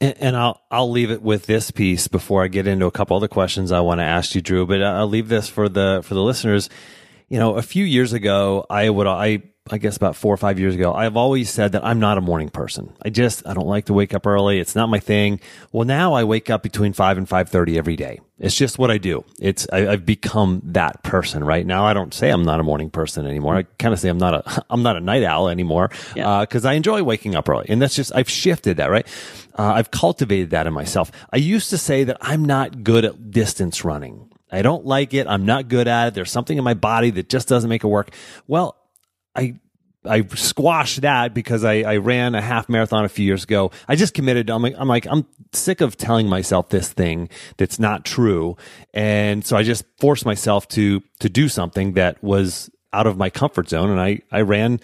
And, 0.00 0.14
and, 0.18 0.36
I'll 0.36 0.60
I'll 0.70 0.90
leave 0.90 1.10
it 1.10 1.22
with 1.22 1.46
this 1.46 1.70
piece 1.70 2.08
before 2.08 2.44
I 2.44 2.48
get 2.48 2.66
into 2.66 2.86
a 2.86 2.90
couple 2.90 3.16
other 3.16 3.28
questions 3.28 3.72
I 3.72 3.80
want 3.80 3.98
to 3.98 4.04
ask 4.04 4.34
you, 4.34 4.40
Drew. 4.40 4.66
But 4.66 4.82
I'll 4.82 5.08
leave 5.08 5.28
this 5.28 5.48
for 5.48 5.68
the 5.68 6.00
for 6.04 6.14
the 6.14 6.22
listeners. 6.22 6.70
You 7.28 7.38
know, 7.38 7.56
a 7.56 7.62
few 7.62 7.84
years 7.84 8.12
ago, 8.12 8.64
I 8.70 8.88
would 8.88 9.06
I 9.06 9.42
I 9.72 9.78
guess 9.78 9.96
about 9.96 10.16
four 10.16 10.32
or 10.32 10.36
five 10.36 10.58
years 10.58 10.74
ago, 10.74 10.92
I've 10.92 11.16
always 11.16 11.50
said 11.50 11.72
that 11.72 11.84
I'm 11.84 12.00
not 12.00 12.18
a 12.18 12.20
morning 12.20 12.48
person. 12.48 12.92
I 13.02 13.10
just 13.10 13.46
I 13.46 13.54
don't 13.54 13.66
like 13.66 13.86
to 13.86 13.92
wake 13.92 14.14
up 14.14 14.26
early. 14.26 14.58
It's 14.58 14.74
not 14.74 14.88
my 14.88 14.98
thing. 14.98 15.40
Well, 15.72 15.84
now 15.84 16.14
I 16.14 16.24
wake 16.24 16.50
up 16.50 16.62
between 16.62 16.92
five 16.92 17.18
and 17.18 17.28
five 17.28 17.48
thirty 17.48 17.78
every 17.78 17.96
day. 17.96 18.20
It's 18.38 18.54
just 18.54 18.78
what 18.78 18.90
I 18.90 18.98
do. 18.98 19.24
It's 19.40 19.68
I, 19.72 19.80
have 19.80 20.06
become 20.06 20.62
that 20.64 21.02
person. 21.02 21.42
Right 21.42 21.66
now, 21.66 21.84
I 21.84 21.92
don't 21.92 22.14
say 22.14 22.30
I'm 22.30 22.44
not 22.44 22.60
a 22.60 22.62
morning 22.62 22.88
person 22.88 23.26
anymore. 23.26 23.56
I 23.56 23.62
kind 23.78 23.92
of 23.92 23.98
say 23.98 24.08
I'm 24.08 24.18
not 24.18 24.34
a 24.34 24.64
I'm 24.70 24.82
not 24.82 24.96
a 24.96 25.00
night 25.00 25.24
owl 25.24 25.48
anymore 25.48 25.88
because 25.88 26.14
yeah. 26.16 26.70
uh, 26.70 26.72
I 26.72 26.74
enjoy 26.74 27.02
waking 27.02 27.34
up 27.34 27.48
early, 27.48 27.66
and 27.68 27.82
that's 27.82 27.94
just 27.94 28.14
I've 28.14 28.30
shifted 28.30 28.76
that. 28.76 28.90
Right, 28.90 29.06
uh, 29.58 29.72
I've 29.74 29.90
cultivated 29.90 30.50
that 30.50 30.66
in 30.66 30.72
myself. 30.72 31.10
I 31.32 31.36
used 31.36 31.70
to 31.70 31.78
say 31.78 32.04
that 32.04 32.16
I'm 32.20 32.44
not 32.44 32.84
good 32.84 33.04
at 33.04 33.30
distance 33.30 33.84
running. 33.84 34.28
I 34.50 34.62
don't 34.62 34.86
like 34.86 35.12
it. 35.12 35.26
I'm 35.26 35.44
not 35.44 35.68
good 35.68 35.88
at 35.88 36.08
it. 36.08 36.14
There's 36.14 36.30
something 36.30 36.56
in 36.56 36.64
my 36.64 36.74
body 36.74 37.10
that 37.10 37.28
just 37.28 37.48
doesn't 37.48 37.68
make 37.68 37.84
it 37.84 37.88
work. 37.88 38.10
Well, 38.46 38.77
I 39.34 39.58
I 40.04 40.26
squashed 40.34 41.02
that 41.02 41.34
because 41.34 41.64
I, 41.64 41.82
I 41.82 41.96
ran 41.96 42.34
a 42.34 42.40
half 42.40 42.68
marathon 42.68 43.04
a 43.04 43.08
few 43.08 43.24
years 43.24 43.44
ago. 43.44 43.70
I 43.88 43.96
just 43.96 44.14
committed. 44.14 44.48
I'm 44.50 44.62
like, 44.62 44.74
I'm 44.78 44.88
like, 44.88 45.06
I'm 45.06 45.26
sick 45.52 45.80
of 45.80 45.96
telling 45.96 46.28
myself 46.28 46.68
this 46.70 46.92
thing 46.92 47.28
that's 47.56 47.78
not 47.78 48.04
true. 48.04 48.56
And 48.94 49.44
so 49.44 49.56
I 49.56 49.62
just 49.62 49.84
forced 49.98 50.24
myself 50.24 50.68
to, 50.68 51.02
to 51.20 51.28
do 51.28 51.48
something 51.48 51.92
that 51.92 52.22
was 52.22 52.70
out 52.92 53.06
of 53.06 53.16
my 53.16 53.30
comfort 53.30 53.68
zone. 53.68 53.90
And 53.90 54.00
I, 54.00 54.20
I 54.30 54.42
ran, 54.42 54.80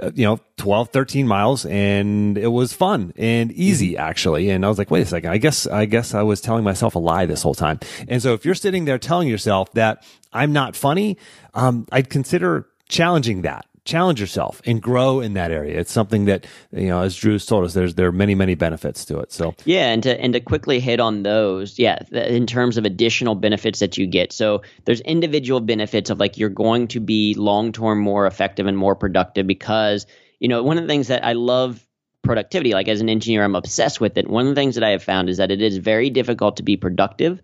uh, 0.00 0.12
you 0.14 0.24
know 0.24 0.38
12 0.58 0.90
13 0.90 1.26
miles 1.26 1.66
and 1.66 2.38
it 2.38 2.48
was 2.48 2.72
fun 2.72 3.12
and 3.16 3.50
easy 3.50 3.94
mm-hmm. 3.94 4.00
actually 4.00 4.48
and 4.48 4.64
i 4.64 4.68
was 4.68 4.78
like 4.78 4.92
wait 4.92 5.00
a 5.00 5.06
second 5.06 5.30
i 5.30 5.38
guess 5.38 5.66
i 5.66 5.86
guess 5.86 6.14
i 6.14 6.22
was 6.22 6.40
telling 6.40 6.62
myself 6.62 6.94
a 6.94 7.00
lie 7.00 7.26
this 7.26 7.42
whole 7.42 7.54
time 7.54 7.80
and 8.06 8.22
so 8.22 8.32
if 8.32 8.44
you're 8.44 8.54
sitting 8.54 8.84
there 8.84 8.96
telling 8.96 9.26
yourself 9.26 9.72
that 9.72 10.06
i'm 10.32 10.52
not 10.52 10.76
funny 10.76 11.18
um, 11.54 11.84
i'd 11.90 12.10
consider 12.10 12.68
challenging 12.88 13.42
that 13.42 13.66
challenge 13.88 14.20
yourself 14.20 14.60
and 14.66 14.82
grow 14.82 15.20
in 15.20 15.32
that 15.32 15.50
area. 15.50 15.80
It's 15.80 15.90
something 15.90 16.26
that 16.26 16.46
you 16.70 16.88
know, 16.88 17.00
as 17.02 17.16
Drew's 17.16 17.46
told 17.46 17.64
us, 17.64 17.72
there's 17.72 17.94
there 17.94 18.06
are 18.06 18.12
many 18.12 18.34
many 18.34 18.54
benefits 18.54 19.04
to 19.06 19.18
it. 19.18 19.32
So 19.32 19.54
yeah, 19.64 19.88
and 19.88 20.02
to 20.02 20.20
and 20.20 20.34
to 20.34 20.40
quickly 20.40 20.78
hit 20.78 21.00
on 21.00 21.22
those, 21.22 21.78
yeah, 21.78 21.98
in 22.12 22.46
terms 22.46 22.76
of 22.76 22.84
additional 22.84 23.34
benefits 23.34 23.80
that 23.80 23.96
you 23.96 24.06
get. 24.06 24.32
So 24.32 24.62
there's 24.84 25.00
individual 25.00 25.60
benefits 25.60 26.10
of 26.10 26.20
like 26.20 26.36
you're 26.36 26.50
going 26.50 26.88
to 26.88 27.00
be 27.00 27.34
long 27.34 27.72
term 27.72 27.98
more 27.98 28.26
effective 28.26 28.66
and 28.66 28.76
more 28.76 28.94
productive 28.94 29.46
because 29.46 30.06
you 30.38 30.48
know 30.48 30.62
one 30.62 30.76
of 30.76 30.84
the 30.84 30.88
things 30.88 31.08
that 31.08 31.24
I 31.24 31.32
love 31.32 31.84
productivity 32.22 32.74
like 32.74 32.88
as 32.88 33.00
an 33.00 33.08
engineer 33.08 33.44
i'm 33.44 33.54
obsessed 33.54 34.00
with 34.00 34.18
it 34.18 34.28
one 34.28 34.44
of 34.46 34.54
the 34.54 34.60
things 34.60 34.74
that 34.74 34.82
i 34.82 34.90
have 34.90 35.02
found 35.02 35.30
is 35.30 35.36
that 35.36 35.52
it 35.52 35.62
is 35.62 35.76
very 35.78 36.10
difficult 36.10 36.56
to 36.56 36.64
be 36.64 36.76
productive 36.76 37.40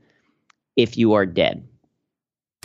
if 0.76 0.98
you 0.98 1.12
are 1.12 1.24
dead 1.24 1.66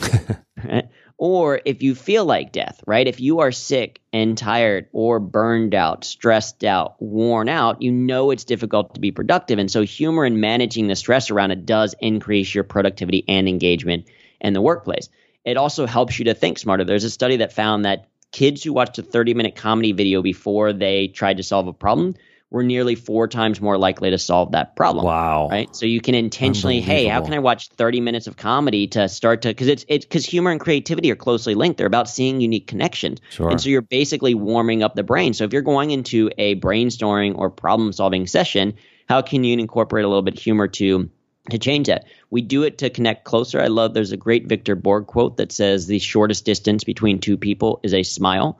right? 0.64 0.88
Or 1.20 1.60
if 1.66 1.82
you 1.82 1.94
feel 1.94 2.24
like 2.24 2.50
death, 2.50 2.82
right? 2.86 3.06
If 3.06 3.20
you 3.20 3.40
are 3.40 3.52
sick 3.52 4.00
and 4.10 4.38
tired 4.38 4.86
or 4.90 5.20
burned 5.20 5.74
out, 5.74 6.02
stressed 6.02 6.64
out, 6.64 6.96
worn 6.98 7.46
out, 7.46 7.82
you 7.82 7.92
know 7.92 8.30
it's 8.30 8.44
difficult 8.44 8.94
to 8.94 9.00
be 9.00 9.10
productive. 9.10 9.58
And 9.58 9.70
so, 9.70 9.82
humor 9.82 10.24
and 10.24 10.40
managing 10.40 10.88
the 10.88 10.96
stress 10.96 11.30
around 11.30 11.50
it 11.50 11.66
does 11.66 11.94
increase 12.00 12.54
your 12.54 12.64
productivity 12.64 13.22
and 13.28 13.50
engagement 13.50 14.06
in 14.40 14.54
the 14.54 14.62
workplace. 14.62 15.10
It 15.44 15.58
also 15.58 15.84
helps 15.84 16.18
you 16.18 16.24
to 16.24 16.34
think 16.34 16.58
smarter. 16.58 16.84
There's 16.84 17.04
a 17.04 17.10
study 17.10 17.36
that 17.36 17.52
found 17.52 17.84
that 17.84 18.08
kids 18.32 18.64
who 18.64 18.72
watched 18.72 18.98
a 18.98 19.02
30 19.02 19.34
minute 19.34 19.56
comedy 19.56 19.92
video 19.92 20.22
before 20.22 20.72
they 20.72 21.08
tried 21.08 21.36
to 21.36 21.42
solve 21.42 21.66
a 21.66 21.74
problem 21.74 22.14
we're 22.50 22.62
nearly 22.62 22.96
four 22.96 23.28
times 23.28 23.60
more 23.60 23.78
likely 23.78 24.10
to 24.10 24.18
solve 24.18 24.52
that 24.52 24.74
problem. 24.74 25.04
Wow. 25.04 25.48
Right. 25.48 25.74
So 25.74 25.86
you 25.86 26.00
can 26.00 26.16
intentionally, 26.16 26.80
hey, 26.80 27.06
how 27.06 27.22
can 27.22 27.32
I 27.32 27.38
watch 27.38 27.68
30 27.68 28.00
minutes 28.00 28.26
of 28.26 28.36
comedy 28.36 28.88
to 28.88 29.08
start 29.08 29.42
to, 29.42 29.48
because 29.48 29.68
it's, 29.68 29.84
it's, 29.88 30.04
because 30.04 30.26
humor 30.26 30.50
and 30.50 30.58
creativity 30.58 31.12
are 31.12 31.16
closely 31.16 31.54
linked. 31.54 31.78
They're 31.78 31.86
about 31.86 32.08
seeing 32.08 32.40
unique 32.40 32.66
connections. 32.66 33.20
Sure. 33.30 33.50
And 33.50 33.60
so 33.60 33.68
you're 33.68 33.82
basically 33.82 34.34
warming 34.34 34.82
up 34.82 34.96
the 34.96 35.04
brain. 35.04 35.32
So 35.32 35.44
if 35.44 35.52
you're 35.52 35.62
going 35.62 35.92
into 35.92 36.30
a 36.38 36.56
brainstorming 36.56 37.38
or 37.38 37.50
problem 37.50 37.92
solving 37.92 38.26
session, 38.26 38.74
how 39.08 39.22
can 39.22 39.44
you 39.44 39.56
incorporate 39.56 40.04
a 40.04 40.08
little 40.08 40.22
bit 40.22 40.34
of 40.34 40.42
humor 40.42 40.66
to, 40.66 41.08
to 41.50 41.58
change 41.58 41.86
that? 41.86 42.06
We 42.30 42.42
do 42.42 42.64
it 42.64 42.78
to 42.78 42.90
connect 42.90 43.24
closer. 43.24 43.60
I 43.60 43.68
love, 43.68 43.94
there's 43.94 44.12
a 44.12 44.16
great 44.16 44.48
Victor 44.48 44.74
Borge 44.74 45.06
quote 45.06 45.36
that 45.36 45.52
says 45.52 45.86
the 45.86 46.00
shortest 46.00 46.44
distance 46.44 46.82
between 46.82 47.20
two 47.20 47.36
people 47.36 47.78
is 47.84 47.94
a 47.94 48.02
smile 48.02 48.58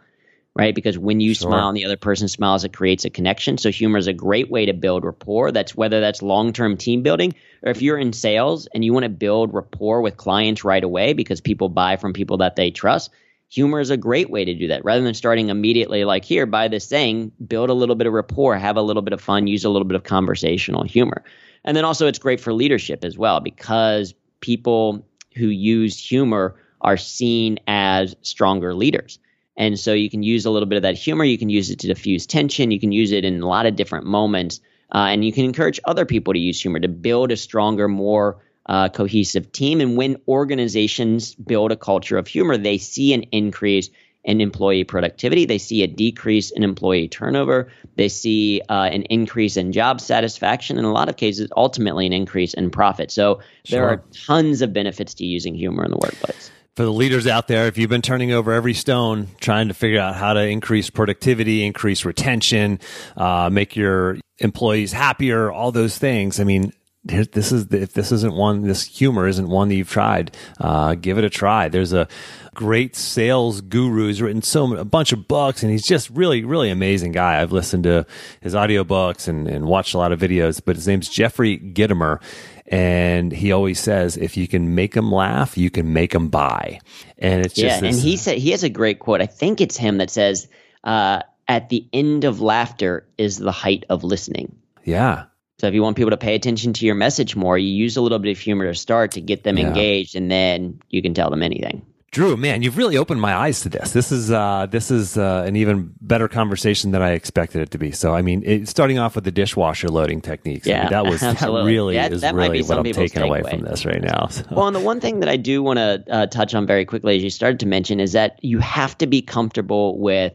right? 0.55 0.75
Because 0.75 0.99
when 0.99 1.21
you 1.21 1.35
sure. 1.35 1.49
smile 1.51 1.69
and 1.69 1.77
the 1.77 1.85
other 1.85 1.97
person 1.97 2.29
smiles, 2.29 2.65
it 2.65 2.73
creates 2.73 3.05
a 3.05 3.11
connection. 3.11 3.59
So 3.59 3.71
humor 3.71 3.99
is 3.99 4.07
a 4.07 4.13
great 4.13 4.51
way 4.51 4.67
to 4.67 4.73
build 4.73 5.05
rapport. 5.05 5.53
That's 5.53 5.75
whether 5.75 6.01
that's 6.01 6.23
long 6.23 6.53
term 6.53 6.77
team 6.77 7.03
building 7.03 7.35
or 7.63 7.71
if 7.71 7.83
you're 7.83 7.99
in 7.99 8.13
sales 8.13 8.67
and 8.75 8.85
you 8.85 8.93
want 8.93 9.05
to 9.05 9.11
build 9.11 9.55
rapport 9.55 10.01
with 10.01 10.17
clients 10.17 10.65
right 10.65 10.83
away 10.83 11.13
because 11.13 11.41
people 11.41 11.69
buy 11.69 11.97
from 11.97 12.13
people 12.13 12.39
that 12.39 12.57
they 12.57 12.71
trust. 12.71 13.11
Humor 13.51 13.81
is 13.81 13.91
a 13.91 13.97
great 13.97 14.31
way 14.31 14.45
to 14.45 14.55
do 14.55 14.69
that. 14.69 14.85
Rather 14.85 15.03
than 15.03 15.15
starting 15.15 15.49
immediately 15.49 16.05
like 16.05 16.25
here, 16.25 16.47
buy 16.47 16.69
this 16.69 16.87
thing, 16.87 17.33
build 17.47 17.69
a 17.69 17.75
little 17.75 17.97
bit 17.97 18.07
of 18.07 18.13
rapport, 18.13 18.57
have 18.57 18.77
a 18.77 18.83
little 18.83 19.03
bit 19.03 19.13
of 19.13 19.21
fun, 19.21 19.49
use 19.49 19.65
a 19.65 19.71
little 19.71 19.87
bit 19.87 19.97
of 19.97 20.05
conversational 20.05 20.85
humor. 20.85 21.25
And 21.65 21.77
then 21.77 21.85
also 21.85 22.07
it's 22.07 22.19
great 22.19 22.41
for 22.41 22.53
leadership 22.53 23.05
as 23.05 23.19
well 23.19 23.41
because 23.41 24.15
people 24.41 25.05
who 25.35 25.47
use 25.47 25.99
humor 25.99 26.57
are 26.81 26.97
seen 26.97 27.59
as 27.67 28.15
stronger 28.23 28.75
leaders. 28.75 29.19
And 29.61 29.79
so 29.79 29.93
you 29.93 30.09
can 30.09 30.23
use 30.23 30.47
a 30.47 30.51
little 30.51 30.67
bit 30.67 30.77
of 30.77 30.83
that 30.85 30.97
humor. 30.97 31.23
You 31.23 31.37
can 31.37 31.51
use 31.51 31.69
it 31.69 31.81
to 31.81 31.87
diffuse 31.87 32.27
tension. 32.27 32.71
You 32.71 32.81
can 32.81 32.93
use 32.93 33.13
it 33.13 33.27
in 33.27 33.43
a 33.43 33.47
lot 33.47 33.67
of 33.67 33.77
different 33.77 34.07
moments. 34.07 34.59
Uh, 34.91 35.09
and 35.11 35.23
you 35.23 35.35
can 35.35 35.45
encourage 35.45 35.79
other 35.85 36.07
people 36.07 36.33
to 36.33 36.41
use 36.41 36.59
humor 36.59 36.81
to 36.81 36.89
build 36.89 37.31
a 37.31 37.37
stronger, 37.37 37.87
more 37.87 38.39
uh, 38.65 38.89
cohesive 38.89 39.53
team. 39.53 39.83
And 39.83 39.99
when 39.99 40.17
organizations 40.27 41.35
build 41.35 41.73
a 41.73 41.77
culture 41.77 42.17
of 42.17 42.27
humor, 42.27 42.57
they 42.57 42.79
see 42.79 43.13
an 43.13 43.25
increase 43.33 43.91
in 44.25 44.41
employee 44.41 44.85
productivity. 44.85 45.45
They 45.45 45.59
see 45.59 45.83
a 45.83 45.87
decrease 45.87 46.51
in 46.51 46.65
employee 46.65 47.09
turnover. 47.09 47.71
They 47.97 48.09
see 48.09 48.63
uh, 48.71 48.89
an 48.91 49.03
increase 49.05 49.59
in 49.59 49.73
job 49.73 50.01
satisfaction. 50.01 50.79
In 50.79 50.87
a 50.87 50.93
lot 50.93 51.11
of 51.11 51.19
cases, 51.19 51.51
ultimately 51.55 52.07
an 52.07 52.15
increase 52.15 52.55
in 52.55 52.71
profit. 52.71 53.11
So 53.11 53.41
there 53.69 53.87
are 53.87 54.03
tons 54.27 54.63
of 54.63 54.73
benefits 54.73 55.13
to 55.17 55.27
using 55.27 55.55
humor 55.55 55.85
in 55.85 55.91
the 55.91 55.99
workplace 55.99 56.51
for 56.81 56.87
the 56.87 56.93
leaders 56.95 57.27
out 57.27 57.47
there, 57.47 57.67
if 57.67 57.77
you've 57.77 57.91
been 57.91 58.01
turning 58.01 58.33
over 58.33 58.55
every 58.55 58.73
stone 58.73 59.29
trying 59.39 59.69
to 59.69 59.75
figure 59.75 60.01
out 60.01 60.15
how 60.15 60.33
to 60.33 60.41
increase 60.41 60.89
productivity, 60.89 61.63
increase 61.63 62.07
retention, 62.07 62.81
uh, 63.19 63.51
make 63.53 63.77
your 63.77 64.17
employees 64.39 64.91
happier, 64.91 65.53
all 65.53 65.73
those 65.73 65.99
things, 65.99 66.41
I 66.41 66.45
mean, 66.45 66.73
this 67.05 67.53
is 67.53 67.67
if 67.71 67.93
this 67.93 68.13
isn't 68.13 68.35
one, 68.35 68.63
this 68.63 68.85
humor 68.85 69.27
isn't 69.27 69.49
one 69.49 69.69
that 69.69 69.75
you've 69.75 69.91
tried. 69.91 70.35
Uh, 70.59 70.95
give 70.95 71.17
it 71.19 71.25
a 71.25 71.31
try. 71.31 71.69
There's 71.69 71.93
a 71.93 72.09
great 72.55 72.95
sales 72.95 73.61
guru 73.63 74.07
who's 74.07 74.21
written 74.21 74.43
so 74.43 74.77
a 74.77 74.85
bunch 74.85 75.13
of 75.13 75.27
books, 75.27 75.63
and 75.63 75.73
he's 75.73 75.87
just 75.87 76.11
really, 76.11 76.45
really 76.45 76.69
amazing 76.69 77.13
guy. 77.13 77.41
I've 77.41 77.53
listened 77.53 77.85
to 77.85 78.07
his 78.41 78.55
audiobooks 78.55 79.29
and, 79.29 79.49
and 79.49 79.67
watched 79.67 79.95
a 79.95 79.99
lot 79.99 80.13
of 80.13 80.21
videos, 80.21 80.61
but 80.65 80.77
his 80.77 80.87
name's 80.87 81.09
Jeffrey 81.09 81.59
Gitomer 81.59 82.23
and 82.71 83.33
he 83.33 83.51
always 83.51 83.81
says, 83.81 84.17
if 84.17 84.37
you 84.37 84.47
can 84.47 84.77
make 84.77 84.95
them 84.95 85.11
laugh, 85.11 85.59
you 85.59 85.71
can 85.71 85.93
make 85.93 86.13
them 86.13 86.29
buy. 86.29 86.79
And 87.19 87.45
it's 87.45 87.55
just 87.55 87.83
yeah. 87.83 87.89
and 87.89 87.99
he 87.99 88.17
said 88.17 88.39
he 88.39 88.53
has 88.53 88.63
a 88.63 88.69
great 88.69 89.01
quote. 89.01 89.21
I 89.21 89.27
think 89.27 89.61
it's 89.61 89.77
him 89.77 89.99
that 89.99 90.09
says, 90.09 90.47
uh, 90.85 91.23
"At 91.49 91.69
the 91.69 91.85
end 91.93 92.25
of 92.25 92.41
laughter 92.41 93.07
is 93.19 93.39
the 93.39 93.51
height 93.51 93.85
of 93.91 94.05
listening." 94.05 94.57
Yeah. 94.85 95.25
So 95.59 95.67
if 95.67 95.75
you 95.75 95.83
want 95.83 95.97
people 95.97 96.13
to 96.13 96.17
pay 96.17 96.37
attention 96.37 96.73
to 96.75 96.87
your 96.87 96.95
message 96.95 97.37
more, 97.37 97.59
you 97.59 97.69
use 97.69 97.97
a 97.97 98.01
little 98.01 98.21
bit 98.21 98.31
of 98.31 98.39
humor 98.39 98.67
to 98.67 98.75
start 98.75 99.13
to 99.13 99.21
get 99.21 99.43
them 99.43 99.59
yeah. 99.59 99.67
engaged, 99.67 100.15
and 100.15 100.31
then 100.31 100.81
you 100.89 101.03
can 101.03 101.13
tell 101.13 101.29
them 101.29 101.43
anything. 101.43 101.85
Drew, 102.13 102.37
man, 102.37 102.63
you've 102.63 102.77
really 102.77 102.97
opened 102.97 103.21
my 103.21 103.35
eyes 103.35 103.61
to 103.61 103.69
this. 103.69 103.93
This 103.93 104.11
is 104.11 104.33
uh, 104.33 104.67
this 104.69 104.91
is 104.91 105.17
uh, 105.17 105.45
an 105.47 105.55
even 105.55 105.95
better 106.01 106.27
conversation 106.27 106.91
than 106.91 107.03
I 107.03 107.13
expected 107.13 107.63
it 107.63 107.71
to 107.71 107.79
be. 107.79 107.93
So, 107.93 108.15
I 108.15 108.23
mean, 108.23 108.43
it, 108.45 108.69
starting 108.69 108.99
off 108.99 109.15
with 109.15 109.23
the 109.23 109.31
dishwasher 109.31 109.89
loading 109.89 110.21
techniques, 110.21 110.67
yeah, 110.67 110.79
I 110.79 110.83
mean, 110.83 110.91
that 110.91 111.05
was 111.07 111.23
absolutely. 111.23 111.61
that 111.61 111.67
really 111.67 111.95
that, 111.95 112.13
is 112.13 112.21
that 112.23 112.35
really 112.35 112.63
what 112.63 112.79
I'm 112.79 112.85
taking 112.85 113.23
away 113.23 113.41
away 113.41 113.51
from 113.51 113.61
this 113.61 113.85
right 113.85 114.03
now. 114.03 114.27
So. 114.27 114.43
Well, 114.51 114.67
and 114.67 114.75
the 114.75 114.81
one 114.81 115.01
thing 115.01 115.21
that 115.21 115.29
I 115.29 115.37
do 115.37 115.63
want 115.63 115.79
to 115.79 116.05
uh, 116.11 116.27
touch 116.27 116.53
on 116.53 116.67
very 116.67 116.85
quickly, 116.85 117.17
as 117.17 117.23
you 117.23 117.31
started 117.31 117.61
to 117.61 117.67
mention, 117.67 118.01
is 118.01 118.13
that 118.13 118.43
you 118.43 118.59
have 118.59 118.99
to 118.99 119.07
be 119.07 119.23
comfortable 119.23 119.97
with 119.99 120.33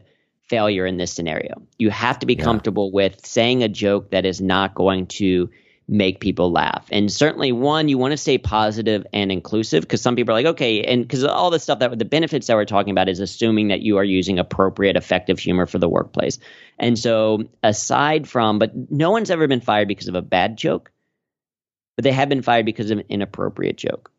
failure 0.48 0.86
in 0.86 0.96
this 0.96 1.12
scenario. 1.12 1.60
You 1.78 1.90
have 1.90 2.18
to 2.20 2.26
be 2.26 2.34
yeah. 2.34 2.44
comfortable 2.44 2.90
with 2.90 3.24
saying 3.26 3.62
a 3.62 3.68
joke 3.68 4.12
that 4.12 4.24
is 4.24 4.40
not 4.40 4.74
going 4.74 5.06
to 5.08 5.50
make 5.88 6.18
people 6.20 6.50
laugh. 6.50 6.86
And 6.90 7.12
certainly, 7.12 7.52
one, 7.52 7.88
you 7.88 7.96
want 7.96 8.12
to 8.12 8.16
stay 8.16 8.38
positive 8.38 9.06
and 9.12 9.30
inclusive 9.30 9.82
because 9.82 10.02
some 10.02 10.16
people 10.16 10.32
are 10.32 10.38
like, 10.38 10.46
okay, 10.46 10.82
and 10.82 11.02
because 11.02 11.22
all 11.24 11.50
the 11.50 11.60
stuff 11.60 11.78
that 11.78 11.96
the 11.98 12.04
benefits 12.04 12.48
that 12.48 12.56
we're 12.56 12.64
talking 12.64 12.90
about 12.90 13.08
is 13.08 13.20
assuming 13.20 13.68
that 13.68 13.82
you 13.82 13.96
are 13.98 14.04
using 14.04 14.38
appropriate, 14.38 14.96
effective 14.96 15.38
humor 15.38 15.66
for 15.66 15.78
the 15.78 15.88
workplace. 15.88 16.38
And 16.78 16.98
so, 16.98 17.44
aside 17.62 18.28
from, 18.28 18.58
but 18.58 18.72
no 18.90 19.10
one's 19.12 19.30
ever 19.30 19.46
been 19.46 19.60
fired 19.60 19.86
because 19.86 20.08
of 20.08 20.16
a 20.16 20.22
bad 20.22 20.56
joke, 20.56 20.90
but 21.94 22.02
they 22.02 22.12
have 22.12 22.28
been 22.28 22.42
fired 22.42 22.66
because 22.66 22.90
of 22.90 22.98
an 22.98 23.04
inappropriate 23.08 23.76
joke. 23.76 24.10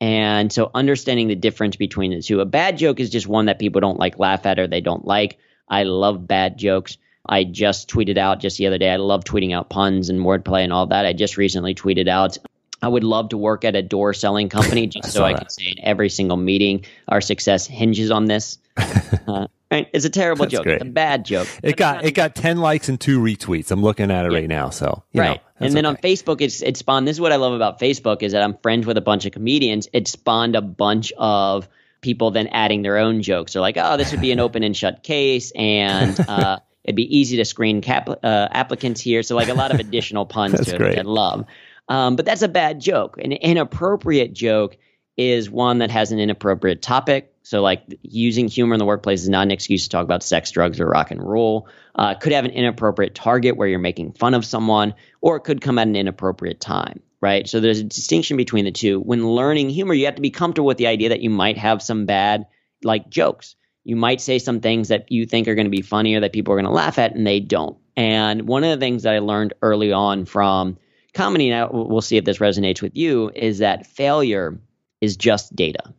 And 0.00 0.52
so, 0.52 0.70
understanding 0.72 1.26
the 1.26 1.34
difference 1.34 1.74
between 1.74 2.12
the 2.12 2.22
two, 2.22 2.40
a 2.40 2.46
bad 2.46 2.78
joke 2.78 3.00
is 3.00 3.10
just 3.10 3.26
one 3.26 3.46
that 3.46 3.58
people 3.58 3.80
don't 3.80 3.98
like 3.98 4.20
laugh 4.20 4.46
at 4.46 4.60
or 4.60 4.68
they 4.68 4.80
don't 4.80 5.04
like. 5.04 5.38
I 5.68 5.82
love 5.82 6.28
bad 6.28 6.56
jokes. 6.58 6.96
I 7.28 7.44
just 7.44 7.88
tweeted 7.90 8.18
out 8.18 8.40
just 8.40 8.58
the 8.58 8.66
other 8.66 8.78
day. 8.78 8.90
I 8.90 8.96
love 8.96 9.24
tweeting 9.24 9.54
out 9.54 9.68
puns 9.68 10.08
and 10.08 10.20
wordplay 10.20 10.64
and 10.64 10.72
all 10.72 10.86
that. 10.86 11.04
I 11.04 11.12
just 11.12 11.36
recently 11.36 11.74
tweeted 11.74 12.08
out. 12.08 12.38
I 12.80 12.88
would 12.88 13.04
love 13.04 13.30
to 13.30 13.36
work 13.36 13.64
at 13.64 13.74
a 13.74 13.82
door 13.82 14.14
selling 14.14 14.48
company 14.48 14.86
just 14.88 15.06
I 15.06 15.10
so 15.10 15.24
I 15.24 15.32
that. 15.32 15.40
can 15.40 15.50
say 15.50 15.74
in 15.76 15.84
every 15.84 16.08
single 16.08 16.36
meeting, 16.36 16.84
our 17.08 17.20
success 17.20 17.66
hinges 17.66 18.10
on 18.10 18.26
this. 18.26 18.58
Uh, 19.26 19.46
right? 19.70 19.88
It's 19.92 20.06
a 20.06 20.10
terrible 20.10 20.46
That's 20.46 20.52
joke. 20.52 20.62
Great. 20.62 20.76
It's 20.76 20.84
a 20.84 20.90
bad 20.90 21.26
joke. 21.26 21.48
It 21.62 21.76
got 21.76 22.02
it 22.02 22.12
got 22.12 22.34
ten 22.34 22.58
likes 22.58 22.88
and 22.88 22.98
two 22.98 23.20
retweets. 23.20 23.70
I'm 23.70 23.82
looking 23.82 24.10
at 24.10 24.24
it 24.24 24.32
yeah. 24.32 24.38
right 24.38 24.48
now. 24.48 24.70
So 24.70 25.02
right. 25.14 25.36
Know, 25.36 25.66
and 25.66 25.74
then 25.74 25.84
okay. 25.84 25.90
on 25.90 25.96
Facebook, 25.98 26.40
it's 26.40 26.62
it 26.62 26.78
spawned. 26.78 27.06
This 27.06 27.16
is 27.16 27.20
what 27.20 27.30
I 27.30 27.36
love 27.36 27.52
about 27.52 27.78
Facebook 27.78 28.22
is 28.22 28.32
that 28.32 28.42
I'm 28.42 28.56
friends 28.56 28.86
with 28.86 28.96
a 28.96 29.02
bunch 29.02 29.26
of 29.26 29.32
comedians. 29.32 29.86
It 29.92 30.08
spawned 30.08 30.56
a 30.56 30.62
bunch 30.62 31.12
of 31.18 31.68
people 32.00 32.30
then 32.30 32.46
adding 32.48 32.80
their 32.80 32.96
own 32.96 33.20
jokes. 33.20 33.52
They're 33.52 33.62
like, 33.62 33.76
oh, 33.78 33.98
this 33.98 34.12
would 34.12 34.22
be 34.22 34.32
an 34.32 34.40
open 34.40 34.62
and 34.62 34.74
shut 34.74 35.02
case, 35.02 35.52
and 35.54 36.18
uh, 36.20 36.60
It'd 36.88 36.96
be 36.96 37.18
easy 37.18 37.36
to 37.36 37.44
screen 37.44 37.82
cap, 37.82 38.08
uh, 38.08 38.48
applicants 38.50 39.02
here. 39.02 39.22
So 39.22 39.36
like 39.36 39.48
a 39.48 39.54
lot 39.54 39.72
of 39.72 39.78
additional 39.86 40.24
puns 40.24 40.54
to 40.54 40.74
it, 40.74 40.80
which 40.80 40.98
I 40.98 41.02
love. 41.02 41.44
Um, 41.86 42.16
but 42.16 42.24
that's 42.24 42.42
a 42.42 42.48
bad 42.48 42.80
joke. 42.80 43.18
An 43.18 43.32
inappropriate 43.32 44.32
joke 44.32 44.78
is 45.18 45.50
one 45.50 45.78
that 45.78 45.90
has 45.90 46.12
an 46.12 46.18
inappropriate 46.20 46.80
topic, 46.80 47.34
So, 47.42 47.60
like 47.60 47.82
using 48.02 48.46
humor 48.48 48.74
in 48.74 48.78
the 48.78 48.84
workplace 48.86 49.22
is 49.22 49.28
not 49.28 49.42
an 49.42 49.50
excuse 49.50 49.82
to 49.84 49.90
talk 49.90 50.04
about 50.04 50.22
sex, 50.22 50.52
drugs, 50.52 50.80
or 50.80 50.86
rock 50.86 51.10
and 51.10 51.20
roll. 51.20 51.68
Uh, 51.94 52.14
could 52.14 52.32
have 52.32 52.44
an 52.44 52.52
inappropriate 52.52 53.14
target 53.14 53.56
where 53.56 53.66
you're 53.66 53.80
making 53.80 54.12
fun 54.12 54.34
of 54.34 54.44
someone, 54.44 54.94
or 55.20 55.36
it 55.36 55.40
could 55.40 55.60
come 55.60 55.78
at 55.78 55.88
an 55.88 55.96
inappropriate 55.96 56.60
time, 56.60 57.00
right? 57.20 57.48
So, 57.48 57.60
there's 57.60 57.80
a 57.80 57.84
distinction 57.84 58.36
between 58.36 58.64
the 58.64 58.70
two. 58.70 59.00
When 59.00 59.26
learning 59.26 59.70
humor, 59.70 59.92
you 59.92 60.04
have 60.06 60.14
to 60.14 60.22
be 60.22 60.30
comfortable 60.30 60.68
with 60.68 60.78
the 60.78 60.86
idea 60.86 61.08
that 61.08 61.20
you 61.20 61.30
might 61.30 61.58
have 61.58 61.82
some 61.82 62.06
bad, 62.06 62.46
like 62.84 63.10
jokes. 63.10 63.56
You 63.88 63.96
might 63.96 64.20
say 64.20 64.38
some 64.38 64.60
things 64.60 64.88
that 64.88 65.10
you 65.10 65.24
think 65.24 65.48
are 65.48 65.54
going 65.54 65.64
to 65.64 65.70
be 65.70 65.80
funny 65.80 66.14
or 66.14 66.20
that 66.20 66.34
people 66.34 66.52
are 66.52 66.56
going 66.56 66.66
to 66.66 66.70
laugh 66.70 66.98
at, 66.98 67.14
and 67.14 67.26
they 67.26 67.40
don't. 67.40 67.78
And 67.96 68.46
one 68.46 68.62
of 68.62 68.68
the 68.68 68.84
things 68.84 69.04
that 69.04 69.14
I 69.14 69.20
learned 69.20 69.54
early 69.62 69.92
on 69.92 70.26
from 70.26 70.76
comedy, 71.14 71.48
now 71.48 71.70
we'll 71.72 72.02
see 72.02 72.18
if 72.18 72.26
this 72.26 72.36
resonates 72.36 72.82
with 72.82 72.94
you, 72.94 73.30
is 73.34 73.60
that 73.60 73.86
failure 73.86 74.60
is 75.00 75.16
just 75.16 75.56
data. 75.56 75.94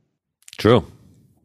True. 0.60 0.86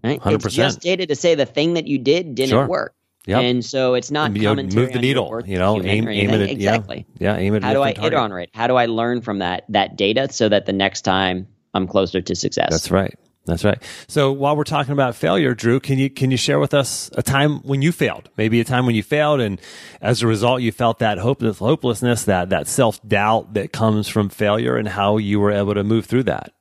Right? 0.03 0.21
100%. 0.21 0.45
It's 0.45 0.55
just 0.55 0.81
data 0.83 1.07
to 1.07 1.17
say 1.17 1.35
the 1.35 1.47
thing 1.47 1.75
that 1.75 1.87
you 1.87 1.97
did 1.97 2.35
didn't 2.35 2.51
sure. 2.51 2.67
work. 2.67 2.95
Yep. 3.25 3.43
And 3.43 3.65
so 3.65 3.95
it's 3.95 4.11
not 4.11 4.37
you 4.37 4.43
know, 4.43 4.55
move 4.55 4.93
the 4.93 4.99
needle, 4.99 5.43
you 5.47 5.57
know, 5.57 5.83
aim, 5.83 6.07
aim 6.09 6.29
at 6.29 6.43
it. 6.43 6.51
Exactly. 6.51 7.07
Yeah. 7.19 7.37
yeah 7.37 7.41
aim 7.41 7.55
at 7.55 7.63
How 7.63 7.73
do 7.73 7.81
I 7.81 7.95
target. 7.95 8.13
iterate 8.13 8.33
on 8.33 8.39
it? 8.39 8.51
How 8.53 8.67
do 8.67 8.77
I 8.77 8.85
learn 8.85 9.23
from 9.23 9.39
that 9.39 9.65
that 9.71 9.97
data 9.97 10.29
so 10.31 10.51
that 10.51 10.67
the 10.67 10.75
next 10.75 11.03
time 11.03 11.49
I'm 11.73 11.87
closer 11.87 12.21
to 12.21 12.35
success? 12.35 12.69
That's 12.71 12.91
right. 12.91 13.19
That's 13.47 13.65
right. 13.65 13.83
So 14.09 14.33
while 14.33 14.57
we're 14.57 14.65
talking 14.65 14.93
about 14.93 15.15
failure, 15.15 15.55
Drew, 15.55 15.79
can 15.79 15.99
you 15.99 16.09
can 16.09 16.31
you 16.31 16.37
share 16.39 16.59
with 16.59 16.73
us 16.73 17.11
a 17.15 17.23
time 17.23 17.59
when 17.59 17.83
you 17.83 17.93
failed? 17.93 18.31
Maybe 18.39 18.59
a 18.61 18.65
time 18.65 18.87
when 18.87 18.95
you 18.95 19.03
failed, 19.03 19.41
and 19.41 19.61
as 20.01 20.23
a 20.23 20.27
result, 20.27 20.63
you 20.63 20.73
felt 20.73 21.01
that 21.01 21.19
hopeless, 21.19 21.59
hopelessness, 21.59 22.25
that 22.25 22.49
that 22.49 22.69
self 22.69 23.07
doubt 23.07 23.53
that 23.55 23.73
comes 23.73 24.09
from 24.09 24.31
failure, 24.31 24.77
and 24.77 24.89
how 24.89 25.19
you 25.19 25.41
were 25.41 25.53
able 25.53 25.75
to 25.75 25.85
move 25.85 26.07
through 26.07 26.23
that. 26.23 26.55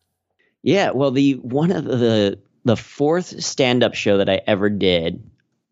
Yeah, 0.62 0.92
well, 0.92 1.12
the 1.12 1.36
one 1.36 1.72
of 1.72 1.86
the 1.86 2.40
the 2.66 2.76
fourth 2.76 3.42
stand 3.42 3.82
up 3.82 3.94
show 3.94 4.18
that 4.18 4.30
I 4.30 4.42
ever 4.46 4.70
did, 4.70 5.24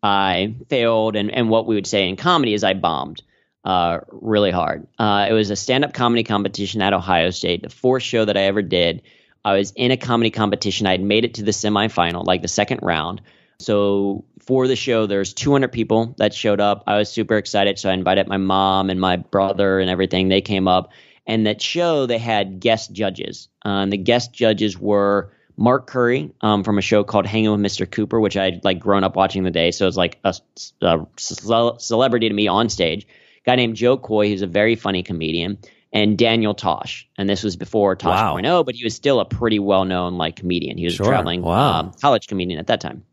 I 0.02 0.54
failed, 0.70 1.14
and 1.14 1.30
and 1.30 1.50
what 1.50 1.66
we 1.66 1.74
would 1.74 1.86
say 1.86 2.08
in 2.08 2.16
comedy 2.16 2.54
is 2.54 2.64
I 2.64 2.72
bombed 2.72 3.22
uh, 3.64 3.98
really 4.10 4.50
hard. 4.50 4.86
Uh, 4.98 5.26
it 5.28 5.32
was 5.32 5.50
a 5.50 5.56
stand 5.56 5.84
up 5.84 5.92
comedy 5.92 6.24
competition 6.24 6.82
at 6.82 6.92
Ohio 6.92 7.30
State, 7.30 7.62
the 7.62 7.68
fourth 7.68 8.02
show 8.02 8.24
that 8.24 8.36
I 8.36 8.42
ever 8.42 8.62
did. 8.62 9.02
I 9.44 9.54
was 9.54 9.72
in 9.72 9.90
a 9.90 9.96
comedy 9.96 10.30
competition. 10.30 10.86
I 10.86 10.92
had 10.92 11.02
made 11.02 11.24
it 11.24 11.34
to 11.34 11.42
the 11.42 11.50
semifinal, 11.50 12.24
like 12.24 12.42
the 12.42 12.48
second 12.48 12.80
round. 12.82 13.22
So 13.58 14.24
for 14.40 14.66
the 14.66 14.76
show, 14.76 15.06
there's 15.06 15.32
200 15.34 15.68
people 15.68 16.14
that 16.18 16.34
showed 16.34 16.60
up. 16.60 16.84
I 16.86 16.98
was 16.98 17.10
super 17.10 17.36
excited, 17.36 17.78
so 17.78 17.90
I 17.90 17.94
invited 17.94 18.26
my 18.28 18.36
mom 18.36 18.90
and 18.90 19.00
my 19.00 19.16
brother 19.16 19.80
and 19.80 19.88
everything. 19.88 20.28
They 20.28 20.40
came 20.40 20.68
up, 20.68 20.92
and 21.26 21.46
that 21.46 21.62
show 21.62 22.06
they 22.06 22.18
had 22.18 22.60
guest 22.60 22.92
judges. 22.92 23.48
And 23.64 23.92
the 23.92 23.98
guest 23.98 24.32
judges 24.32 24.78
were 24.78 25.32
Mark 25.56 25.86
Curry 25.86 26.32
um, 26.40 26.64
from 26.64 26.78
a 26.78 26.82
show 26.82 27.04
called 27.04 27.26
Hanging 27.26 27.50
with 27.50 27.60
Mr. 27.60 27.88
Cooper, 27.88 28.20
which 28.20 28.36
I'd 28.36 28.64
like 28.64 28.80
grown 28.80 29.04
up 29.04 29.16
watching 29.16 29.44
the 29.44 29.50
day, 29.50 29.70
so 29.70 29.86
it's 29.86 29.96
like 29.96 30.18
a, 30.24 30.34
a 30.80 31.06
celebrity 31.16 32.28
to 32.28 32.34
me 32.34 32.48
on 32.48 32.68
stage. 32.68 33.04
A 33.04 33.44
guy 33.44 33.56
named 33.56 33.76
Jo 33.76 33.96
Koy, 33.96 34.28
who's 34.28 34.42
a 34.42 34.46
very 34.46 34.76
funny 34.76 35.02
comedian, 35.02 35.58
and 35.92 36.16
Daniel 36.16 36.54
Tosh. 36.54 37.08
And 37.18 37.28
this 37.28 37.42
was 37.42 37.56
before 37.56 37.96
Tosh 37.96 38.18
wow. 38.18 38.40
0, 38.40 38.64
but 38.64 38.74
he 38.74 38.84
was 38.84 38.94
still 38.94 39.20
a 39.20 39.24
pretty 39.24 39.58
well 39.58 39.84
known 39.84 40.18
like 40.18 40.36
comedian. 40.36 40.78
He 40.78 40.84
was 40.84 40.94
sure. 40.94 41.06
a 41.06 41.08
traveling 41.08 41.42
wow. 41.42 41.80
um, 41.80 41.92
college 42.00 42.26
comedian 42.26 42.58
at 42.58 42.68
that 42.68 42.80
time. 42.80 43.04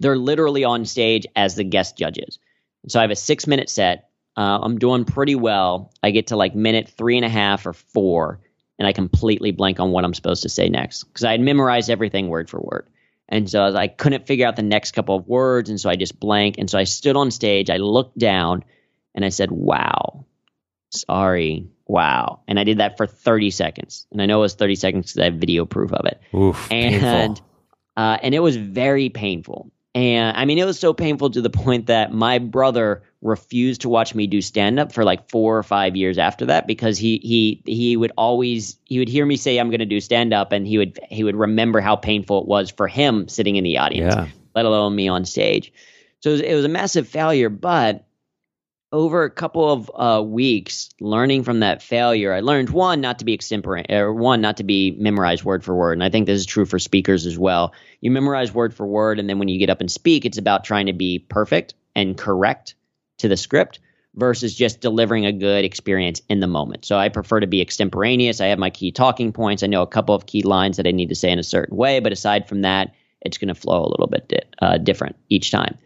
They're 0.00 0.18
literally 0.18 0.64
on 0.64 0.84
stage 0.84 1.26
as 1.34 1.54
the 1.54 1.64
guest 1.64 1.96
judges. 1.96 2.38
So 2.86 3.00
I 3.00 3.02
have 3.02 3.10
a 3.10 3.16
six 3.16 3.46
minute 3.46 3.68
set 3.68 4.08
uh, 4.38 4.60
I'm 4.62 4.78
doing 4.78 5.04
pretty 5.04 5.34
well. 5.34 5.90
I 6.00 6.12
get 6.12 6.28
to 6.28 6.36
like 6.36 6.54
minute 6.54 6.88
three 6.96 7.16
and 7.16 7.24
a 7.24 7.28
half 7.28 7.66
or 7.66 7.72
four, 7.72 8.38
and 8.78 8.86
I 8.86 8.92
completely 8.92 9.50
blank 9.50 9.80
on 9.80 9.90
what 9.90 10.04
I'm 10.04 10.14
supposed 10.14 10.44
to 10.44 10.48
say 10.48 10.68
next 10.68 11.02
because 11.02 11.24
I 11.24 11.32
had 11.32 11.40
memorized 11.40 11.90
everything 11.90 12.28
word 12.28 12.48
for 12.48 12.60
word. 12.60 12.88
And 13.28 13.50
so 13.50 13.74
I 13.74 13.88
couldn't 13.88 14.28
figure 14.28 14.46
out 14.46 14.54
the 14.54 14.62
next 14.62 14.92
couple 14.92 15.16
of 15.16 15.26
words, 15.26 15.70
and 15.70 15.80
so 15.80 15.90
I 15.90 15.96
just 15.96 16.20
blank. 16.20 16.54
And 16.58 16.70
so 16.70 16.78
I 16.78 16.84
stood 16.84 17.16
on 17.16 17.32
stage, 17.32 17.68
I 17.68 17.78
looked 17.78 18.16
down, 18.16 18.62
and 19.12 19.24
I 19.24 19.30
said, 19.30 19.50
"Wow, 19.50 20.24
sorry, 20.90 21.66
wow." 21.88 22.40
And 22.46 22.60
I 22.60 22.64
did 22.64 22.78
that 22.78 22.96
for 22.96 23.06
30 23.06 23.50
seconds, 23.50 24.06
and 24.12 24.22
I 24.22 24.26
know 24.26 24.38
it 24.38 24.42
was 24.42 24.54
30 24.54 24.76
seconds 24.76 25.06
because 25.12 25.20
I 25.20 25.24
have 25.24 25.34
video 25.34 25.64
proof 25.64 25.92
of 25.92 26.06
it. 26.06 26.20
Oof, 26.34 26.70
and 26.70 27.40
uh, 27.96 28.18
and 28.22 28.34
it 28.34 28.40
was 28.40 28.56
very 28.56 29.08
painful. 29.08 29.72
And 29.94 30.36
I 30.36 30.44
mean, 30.44 30.58
it 30.58 30.64
was 30.64 30.78
so 30.78 30.92
painful 30.94 31.30
to 31.30 31.40
the 31.40 31.50
point 31.64 31.86
that 31.86 32.12
my 32.12 32.38
brother 32.38 33.02
refused 33.20 33.80
to 33.80 33.88
watch 33.88 34.14
me 34.14 34.28
do 34.28 34.40
stand 34.40 34.78
up 34.78 34.92
for 34.92 35.02
like 35.02 35.28
four 35.28 35.58
or 35.58 35.64
five 35.64 35.96
years 35.96 36.18
after 36.18 36.46
that 36.46 36.68
because 36.68 36.98
he 36.98 37.18
he 37.18 37.62
he 37.66 37.96
would 37.96 38.12
always 38.16 38.76
he 38.84 39.00
would 39.00 39.08
hear 39.08 39.26
me 39.26 39.36
say 39.36 39.58
I'm 39.58 39.70
going 39.70 39.80
to 39.80 39.86
do 39.86 40.00
stand 40.00 40.32
up 40.32 40.52
and 40.52 40.66
he 40.66 40.78
would 40.78 41.00
he 41.08 41.24
would 41.24 41.34
remember 41.34 41.80
how 41.80 41.96
painful 41.96 42.42
it 42.42 42.46
was 42.46 42.70
for 42.70 42.86
him 42.86 43.26
sitting 43.26 43.56
in 43.56 43.64
the 43.64 43.78
audience, 43.78 44.14
yeah. 44.14 44.28
let 44.54 44.66
alone 44.66 44.94
me 44.94 45.08
on 45.08 45.24
stage. 45.24 45.72
So 46.20 46.30
it 46.30 46.32
was, 46.32 46.40
it 46.42 46.54
was, 46.54 46.64
a 46.64 46.68
massive 46.68 47.08
failure, 47.08 47.48
but 47.48 48.07
over 48.92 49.24
a 49.24 49.30
couple 49.30 49.70
of 49.70 49.90
uh, 49.94 50.22
weeks 50.22 50.90
learning 51.00 51.42
from 51.42 51.60
that 51.60 51.82
failure, 51.82 52.32
I 52.32 52.40
learned 52.40 52.70
one 52.70 53.00
not 53.00 53.18
to 53.18 53.24
be 53.24 53.34
extemporaneous, 53.34 53.90
or 53.90 54.12
one 54.14 54.40
not 54.40 54.56
to 54.58 54.64
be 54.64 54.92
memorized 54.92 55.44
word 55.44 55.62
for 55.62 55.74
word, 55.74 55.92
and 55.92 56.04
I 56.04 56.08
think 56.08 56.26
this 56.26 56.40
is 56.40 56.46
true 56.46 56.64
for 56.64 56.78
speakers 56.78 57.26
as 57.26 57.38
well. 57.38 57.72
You 58.00 58.10
memorize 58.10 58.52
word 58.52 58.74
for 58.74 58.86
word, 58.86 59.18
and 59.18 59.28
then 59.28 59.38
when 59.38 59.48
you 59.48 59.58
get 59.58 59.70
up 59.70 59.80
and 59.80 59.90
speak, 59.90 60.24
it's 60.24 60.38
about 60.38 60.64
trying 60.64 60.86
to 60.86 60.92
be 60.92 61.18
perfect 61.18 61.74
and 61.94 62.16
correct 62.16 62.74
to 63.18 63.28
the 63.28 63.36
script 63.36 63.80
versus 64.14 64.54
just 64.54 64.80
delivering 64.80 65.26
a 65.26 65.32
good 65.32 65.64
experience 65.64 66.22
in 66.28 66.40
the 66.40 66.46
moment. 66.46 66.84
So 66.84 66.96
I 66.96 67.08
prefer 67.08 67.40
to 67.40 67.46
be 67.46 67.60
extemporaneous. 67.60 68.40
I 68.40 68.46
have 68.46 68.58
my 68.58 68.70
key 68.70 68.90
talking 68.90 69.32
points. 69.32 69.62
I 69.62 69.66
know 69.66 69.82
a 69.82 69.86
couple 69.86 70.14
of 70.14 70.26
key 70.26 70.42
lines 70.42 70.78
that 70.78 70.86
I 70.86 70.92
need 70.92 71.10
to 71.10 71.14
say 71.14 71.30
in 71.30 71.38
a 71.38 71.44
certain 71.44 71.76
way, 71.76 72.00
but 72.00 72.12
aside 72.12 72.48
from 72.48 72.62
that, 72.62 72.94
it's 73.20 73.38
going 73.38 73.48
to 73.48 73.54
flow 73.54 73.84
a 73.84 73.90
little 73.90 74.06
bit 74.06 74.28
di- 74.28 74.42
uh, 74.60 74.78
different 74.78 75.16
each 75.28 75.50
time. 75.50 75.76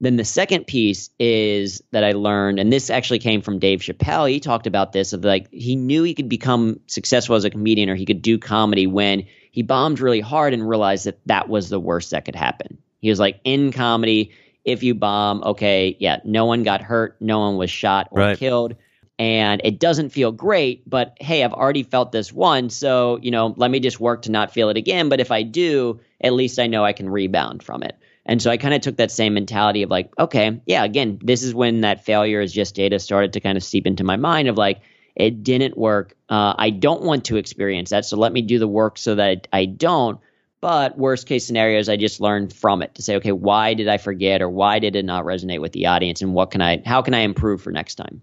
Then 0.00 0.16
the 0.16 0.24
second 0.24 0.66
piece 0.66 1.08
is 1.18 1.82
that 1.92 2.04
I 2.04 2.12
learned, 2.12 2.58
and 2.58 2.70
this 2.70 2.90
actually 2.90 3.18
came 3.18 3.40
from 3.40 3.58
Dave 3.58 3.80
Chappelle. 3.80 4.30
He 4.30 4.40
talked 4.40 4.66
about 4.66 4.92
this 4.92 5.14
of 5.14 5.24
like 5.24 5.50
he 5.50 5.74
knew 5.74 6.02
he 6.02 6.14
could 6.14 6.28
become 6.28 6.80
successful 6.86 7.34
as 7.34 7.44
a 7.44 7.50
comedian 7.50 7.88
or 7.88 7.94
he 7.94 8.04
could 8.04 8.20
do 8.20 8.38
comedy 8.38 8.86
when 8.86 9.26
he 9.52 9.62
bombed 9.62 10.00
really 10.00 10.20
hard 10.20 10.52
and 10.52 10.68
realized 10.68 11.06
that 11.06 11.18
that 11.26 11.48
was 11.48 11.70
the 11.70 11.80
worst 11.80 12.10
that 12.10 12.26
could 12.26 12.34
happen. 12.34 12.76
He 13.00 13.08
was 13.08 13.18
like 13.18 13.40
in 13.44 13.72
comedy, 13.72 14.32
if 14.66 14.82
you 14.82 14.94
bomb, 14.94 15.42
okay, 15.44 15.96
yeah, 15.98 16.20
no 16.24 16.44
one 16.44 16.62
got 16.62 16.82
hurt, 16.82 17.16
no 17.20 17.38
one 17.38 17.56
was 17.56 17.70
shot 17.70 18.08
or 18.10 18.20
right. 18.20 18.38
killed. 18.38 18.76
And 19.18 19.62
it 19.64 19.78
doesn't 19.78 20.10
feel 20.10 20.30
great, 20.30 20.88
but 20.88 21.16
hey, 21.18 21.42
I've 21.42 21.54
already 21.54 21.84
felt 21.84 22.12
this 22.12 22.30
once. 22.30 22.76
So, 22.76 23.18
you 23.22 23.30
know, 23.30 23.54
let 23.56 23.70
me 23.70 23.80
just 23.80 23.98
work 23.98 24.22
to 24.22 24.30
not 24.30 24.52
feel 24.52 24.68
it 24.68 24.76
again. 24.76 25.08
But 25.08 25.20
if 25.20 25.30
I 25.30 25.42
do, 25.42 26.00
at 26.20 26.34
least 26.34 26.58
I 26.58 26.66
know 26.66 26.84
I 26.84 26.92
can 26.92 27.08
rebound 27.08 27.62
from 27.62 27.82
it. 27.82 27.96
And 28.26 28.42
so 28.42 28.50
I 28.50 28.56
kind 28.56 28.74
of 28.74 28.80
took 28.80 28.96
that 28.96 29.10
same 29.10 29.34
mentality 29.34 29.82
of 29.82 29.90
like, 29.90 30.10
okay, 30.18 30.60
yeah, 30.66 30.84
again, 30.84 31.18
this 31.22 31.42
is 31.42 31.54
when 31.54 31.80
that 31.82 32.04
failure 32.04 32.40
is 32.40 32.52
just 32.52 32.74
data 32.74 32.98
started 32.98 33.32
to 33.32 33.40
kind 33.40 33.56
of 33.56 33.64
seep 33.64 33.86
into 33.86 34.04
my 34.04 34.16
mind 34.16 34.48
of 34.48 34.58
like, 34.58 34.80
it 35.14 35.42
didn't 35.42 35.78
work. 35.78 36.14
Uh, 36.28 36.54
I 36.58 36.70
don't 36.70 37.02
want 37.02 37.24
to 37.26 37.36
experience 37.36 37.90
that. 37.90 38.04
So 38.04 38.18
let 38.18 38.32
me 38.32 38.42
do 38.42 38.58
the 38.58 38.68
work 38.68 38.98
so 38.98 39.14
that 39.14 39.48
I 39.52 39.64
don't. 39.64 40.20
But 40.60 40.98
worst 40.98 41.26
case 41.26 41.46
scenarios, 41.46 41.88
I 41.88 41.96
just 41.96 42.20
learned 42.20 42.52
from 42.52 42.82
it 42.82 42.96
to 42.96 43.02
say, 43.02 43.16
okay, 43.16 43.32
why 43.32 43.74
did 43.74 43.88
I 43.88 43.98
forget 43.98 44.42
or 44.42 44.50
why 44.50 44.80
did 44.80 44.96
it 44.96 45.04
not 45.04 45.24
resonate 45.24 45.60
with 45.60 45.72
the 45.72 45.86
audience 45.86 46.20
and 46.20 46.34
what 46.34 46.50
can 46.50 46.60
I, 46.60 46.82
how 46.84 47.02
can 47.02 47.14
I 47.14 47.20
improve 47.20 47.62
for 47.62 47.70
next 47.70 47.94
time? 47.94 48.22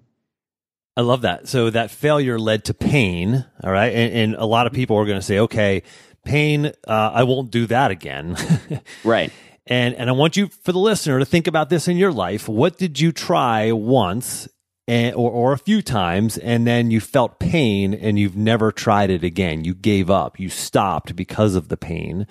I 0.98 1.02
love 1.02 1.22
that. 1.22 1.48
So 1.48 1.70
that 1.70 1.90
failure 1.90 2.38
led 2.38 2.66
to 2.66 2.74
pain. 2.74 3.46
All 3.64 3.72
right. 3.72 3.94
And, 3.94 4.14
and 4.14 4.36
a 4.36 4.46
lot 4.46 4.68
of 4.68 4.74
people 4.74 4.98
are 4.98 5.06
going 5.06 5.20
to 5.20 5.26
say, 5.26 5.40
okay, 5.40 5.84
pain, 6.26 6.68
uh, 6.88 7.12
I 7.14 7.24
won't 7.24 7.50
do 7.50 7.66
that 7.68 7.92
again. 7.92 8.36
right. 9.04 9.32
And, 9.68 9.96
and 9.96 10.10
I 10.10 10.14
want 10.14 10.36
you, 10.36 10.48
for 10.48 10.72
the 10.72 10.80
listener, 10.80 11.20
to 11.20 11.26
think 11.26 11.48
about 11.48 11.70
this 11.70 11.88
in 11.88 11.98
your 11.98 12.12
life. 12.12 12.50
What 12.50 12.78
did 12.78 13.00
you 13.00 13.12
try 13.12 13.72
once 13.72 14.48
and, 14.88 15.16
or, 15.16 15.32
or 15.32 15.54
a 15.54 15.58
few 15.58 15.82
times, 15.82 16.38
and 16.38 16.68
then 16.68 16.92
you 16.92 17.00
felt 17.00 17.40
pain 17.40 17.94
and 17.94 18.20
you've 18.20 18.36
never 18.36 18.72
tried 18.72 19.10
it 19.10 19.24
again. 19.24 19.64
You 19.64 19.74
gave 19.74 20.10
up, 20.10 20.40
you 20.40 20.50
stopped 20.50 21.16
because 21.16 21.56
of 21.56 21.70
the 21.70 21.78
pain 21.78 22.28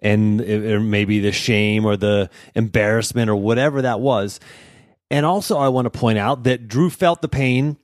and 0.00 0.40
eh, 0.40 0.44
it, 0.44 0.80
maybe 0.80 1.18
the 1.18 1.32
shame 1.32 1.84
or 1.84 1.96
the 1.96 2.30
embarrassment 2.54 3.28
or 3.30 3.36
whatever 3.36 3.82
that 3.82 4.00
was. 4.00 4.38
And 5.10 5.26
also, 5.26 5.58
I 5.58 5.68
want 5.68 5.86
to 5.92 5.98
point 5.98 6.18
out 6.18 6.44
that 6.44 6.68
Drew 6.68 6.90
felt 6.90 7.20
the 7.20 7.28
pain 7.28 7.78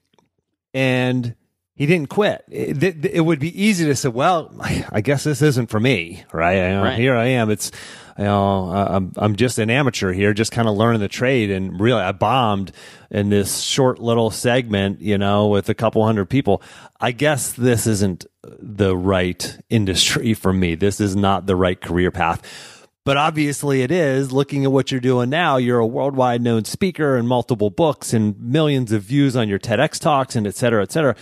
and 0.72 1.34
he 1.74 1.86
didn't 1.86 2.08
quit. 2.08 2.44
Eh, 2.52 2.72
it, 2.80 3.04
it, 3.04 3.20
would 3.20 3.40
be 3.40 3.60
easy 3.60 3.84
to 3.86 3.96
say, 3.96 4.10
well, 4.10 4.54
I 4.92 5.00
guess 5.00 5.24
this 5.24 5.42
isn't 5.42 5.70
for 5.70 5.80
me, 5.80 6.22
right? 6.32 6.80
right. 6.80 6.98
Here 6.98 7.16
I 7.16 7.26
am. 7.26 7.50
It's, 7.50 7.72
you 8.18 8.24
know, 8.24 8.70
I'm, 8.70 9.12
I'm 9.16 9.36
just 9.36 9.58
an 9.58 9.70
amateur 9.70 10.12
here, 10.12 10.32
just 10.32 10.52
kind 10.52 10.68
of 10.68 10.76
learning 10.76 11.00
the 11.00 11.08
trade. 11.08 11.50
And 11.50 11.80
really, 11.80 12.00
I 12.00 12.12
bombed 12.12 12.72
in 13.10 13.28
this 13.28 13.60
short 13.60 13.98
little 13.98 14.30
segment, 14.30 15.00
you 15.00 15.18
know, 15.18 15.48
with 15.48 15.68
a 15.68 15.74
couple 15.74 16.04
hundred 16.04 16.26
people. 16.26 16.62
I 17.00 17.12
guess 17.12 17.52
this 17.52 17.86
isn't 17.86 18.26
the 18.42 18.96
right 18.96 19.58
industry 19.68 20.34
for 20.34 20.52
me. 20.52 20.74
This 20.74 21.00
is 21.00 21.16
not 21.16 21.46
the 21.46 21.56
right 21.56 21.80
career 21.80 22.10
path. 22.10 22.86
But 23.04 23.16
obviously 23.16 23.82
it 23.82 23.90
is. 23.90 24.32
Looking 24.32 24.64
at 24.64 24.72
what 24.72 24.90
you're 24.90 25.00
doing 25.00 25.28
now, 25.28 25.58
you're 25.58 25.78
a 25.78 25.86
worldwide 25.86 26.40
known 26.40 26.64
speaker 26.64 27.16
and 27.16 27.28
multiple 27.28 27.68
books 27.68 28.14
and 28.14 28.40
millions 28.40 28.92
of 28.92 29.02
views 29.02 29.36
on 29.36 29.48
your 29.48 29.58
TEDx 29.58 29.98
talks 29.98 30.36
and 30.36 30.46
et 30.46 30.54
cetera, 30.54 30.82
et 30.82 30.90
cetera 30.92 31.14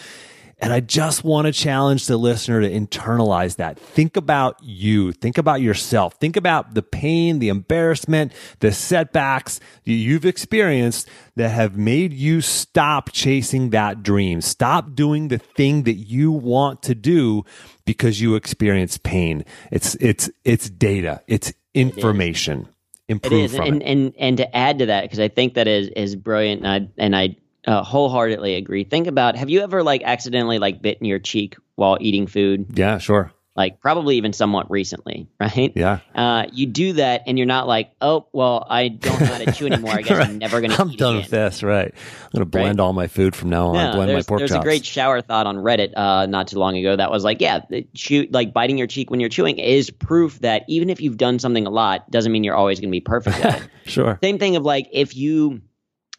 And 0.62 0.72
I 0.72 0.78
just 0.78 1.24
want 1.24 1.46
to 1.46 1.52
challenge 1.52 2.06
the 2.06 2.16
listener 2.16 2.60
to 2.60 2.70
internalize 2.70 3.56
that. 3.56 3.80
Think 3.80 4.16
about 4.16 4.62
you. 4.62 5.10
Think 5.10 5.36
about 5.36 5.60
yourself. 5.60 6.14
Think 6.20 6.36
about 6.36 6.74
the 6.74 6.82
pain, 6.84 7.40
the 7.40 7.48
embarrassment, 7.48 8.32
the 8.60 8.70
setbacks 8.70 9.58
that 9.84 9.92
you've 9.92 10.24
experienced 10.24 11.08
that 11.34 11.48
have 11.48 11.76
made 11.76 12.12
you 12.12 12.40
stop 12.40 13.10
chasing 13.10 13.70
that 13.70 14.04
dream. 14.04 14.40
Stop 14.40 14.94
doing 14.94 15.26
the 15.28 15.38
thing 15.38 15.82
that 15.82 15.94
you 15.94 16.30
want 16.30 16.80
to 16.84 16.94
do 16.94 17.44
because 17.84 18.20
you 18.20 18.36
experience 18.36 18.98
pain. 18.98 19.44
It's, 19.72 19.96
it's, 19.96 20.30
it's 20.44 20.70
data. 20.70 21.22
It's 21.26 21.52
information. 21.74 22.68
Improve 23.08 23.32
it 23.32 23.44
is. 23.46 23.56
from 23.56 23.66
and, 23.66 23.82
it. 23.82 23.86
and 23.86 24.14
and 24.16 24.36
to 24.36 24.56
add 24.56 24.78
to 24.78 24.86
that 24.86 25.02
because 25.02 25.18
i 25.18 25.28
think 25.28 25.54
that 25.54 25.66
is 25.66 25.88
is 25.88 26.16
brilliant 26.16 26.64
and 26.64 26.68
i 26.68 27.02
and 27.02 27.16
i 27.16 27.36
uh, 27.66 27.82
wholeheartedly 27.82 28.54
agree 28.56 28.84
think 28.84 29.06
about 29.06 29.36
have 29.36 29.50
you 29.50 29.60
ever 29.60 29.82
like 29.82 30.02
accidentally 30.04 30.58
like 30.58 30.82
bitten 30.82 31.06
your 31.06 31.18
cheek 31.18 31.56
while 31.76 31.96
eating 32.00 32.26
food 32.26 32.66
Yeah, 32.78 32.98
sure. 32.98 33.32
like 33.54 33.80
probably 33.80 34.16
even 34.16 34.32
somewhat 34.32 34.70
recently 34.70 35.28
right 35.40 35.72
Yeah. 35.76 36.00
uh, 36.14 36.46
you 36.52 36.66
do 36.66 36.94
that 36.94 37.22
and 37.26 37.38
you're 37.38 37.46
not 37.46 37.66
like 37.68 37.92
oh 38.00 38.26
well 38.32 38.66
i 38.68 38.88
don't 38.88 39.20
know 39.20 39.26
how 39.26 39.38
to 39.38 39.52
chew 39.52 39.66
anymore 39.66 39.92
i 39.92 40.02
guess 40.02 40.26
i'm 40.26 40.38
never 40.38 40.60
gonna 40.60 40.74
I'm 40.78 40.90
eat 40.90 40.98
done 40.98 41.14
again. 41.16 41.22
with 41.22 41.30
this. 41.30 41.62
Right. 41.62 41.94
I'm 41.94 42.30
gonna 42.32 42.46
blend 42.46 42.80
all 42.80 42.92
my 42.92 43.06
food 43.06 43.36
from 43.36 43.50
now 43.50 43.68
on. 43.68 43.74
No, 43.74 43.92
blend 43.92 44.12
my 44.12 44.22
pork 44.22 44.38
there's 44.40 44.50
chops. 44.50 44.60
a 44.60 44.64
great 44.64 44.84
shower 44.84 45.20
thought 45.20 45.46
on 45.46 45.56
Reddit 45.56 45.92
uh, 45.96 46.26
not 46.26 46.48
too 46.48 46.58
long 46.58 46.76
ago 46.76 46.96
that 46.96 47.10
was 47.10 47.22
like, 47.24 47.40
yeah, 47.40 47.60
chew, 47.94 48.26
like 48.30 48.52
biting 48.52 48.78
your 48.78 48.86
cheek 48.86 49.10
when 49.10 49.20
you're 49.20 49.28
chewing 49.28 49.58
is 49.58 49.90
proof 49.90 50.38
that 50.40 50.64
even 50.66 50.88
if 50.90 51.00
you've 51.00 51.16
done 51.18 51.38
something 51.38 51.66
a 51.66 51.70
lot, 51.70 52.10
doesn't 52.10 52.32
mean 52.32 52.42
you're 52.42 52.54
always 52.56 52.80
going 52.80 52.88
to 52.88 52.92
be 52.92 53.00
perfect 53.00 53.38
at 53.44 53.62
it. 53.62 53.68
Sure. 53.84 54.18
Same 54.22 54.38
thing 54.38 54.56
of 54.56 54.62
like 54.64 54.88
if 54.92 55.14
you 55.16 55.60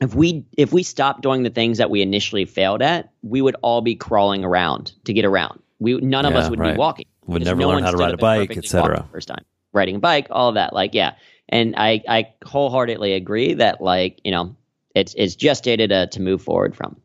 if 0.02 0.16
we 0.16 0.46
if 0.58 0.74
we 0.74 0.84
stopped 0.84 1.22
doing 1.22 1.44
the 1.44 1.50
things 1.50 1.78
that 1.78 1.90
we 1.90 2.02
initially 2.02 2.46
failed 2.46 2.82
at, 2.82 3.12
we 3.22 3.42
would 3.42 3.56
all 3.62 3.82
be 3.82 3.96
crawling 3.96 4.44
around 4.44 4.94
to 5.06 5.14
get 5.14 5.26
around. 5.26 5.60
We 5.80 5.96
none 5.98 6.26
of 6.26 6.34
Yeah, 6.34 6.40
us 6.40 6.50
would 6.50 6.60
right. 6.60 6.74
be 6.74 6.78
walking. 6.78 7.06
Would 7.28 7.46
never 7.46 7.62
no 7.62 7.70
learn 7.70 7.84
how 7.84 7.92
to 7.92 7.98
ride 7.98 8.14
a 8.14 8.18
bike, 8.18 8.50
perfectly 8.50 8.68
et 8.68 8.70
cetera. 8.70 8.96
walked 8.98 9.08
the 9.08 9.12
First 9.12 9.28
time 9.30 9.46
riding 9.72 9.96
a 9.96 10.00
bike, 10.00 10.28
all 10.30 10.50
of 10.50 10.56
that. 10.56 10.74
Like 10.74 10.94
yeah, 10.94 11.16
and 11.50 11.76
I 11.78 12.02
I 12.08 12.28
wholeheartedly 12.46 13.14
agree 13.14 13.54
that 13.56 13.82
like 13.82 14.20
you 14.24 14.32
know 14.32 14.56
it's 14.96 15.14
it's 15.18 15.36
just 15.36 15.64
data 15.64 15.88
to 15.88 16.08
to 16.08 16.22
move 16.22 16.42
forward 16.42 16.76
from. 16.76 16.98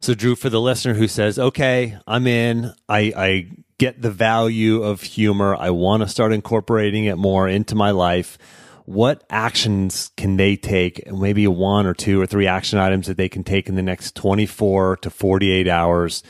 So, 0.00 0.14
Drew, 0.14 0.34
for 0.34 0.50
the 0.50 0.60
listener 0.60 0.94
who 0.94 1.06
says, 1.06 1.38
"Okay, 1.38 1.96
I'm 2.08 2.26
in. 2.26 2.72
I, 2.88 3.12
I 3.16 3.46
get 3.78 4.02
the 4.02 4.10
value 4.10 4.82
of 4.82 5.00
humor. 5.02 5.54
I 5.54 5.70
want 5.70 6.02
to 6.02 6.08
start 6.08 6.32
incorporating 6.32 7.04
it 7.04 7.16
more 7.16 7.48
into 7.48 7.74
my 7.76 7.92
life." 7.92 8.36
What 8.84 9.24
actions 9.30 10.10
can 10.16 10.36
they 10.36 10.56
take? 10.56 11.10
Maybe 11.10 11.46
one 11.46 11.86
or 11.86 11.94
two 11.94 12.20
or 12.20 12.26
three 12.26 12.46
action 12.46 12.78
items 12.78 13.06
that 13.06 13.16
they 13.16 13.28
can 13.28 13.44
take 13.44 13.68
in 13.68 13.76
the 13.76 13.82
next 13.82 14.14
24 14.16 14.96
to 14.98 15.10
48 15.10 15.68
hours 15.68 16.22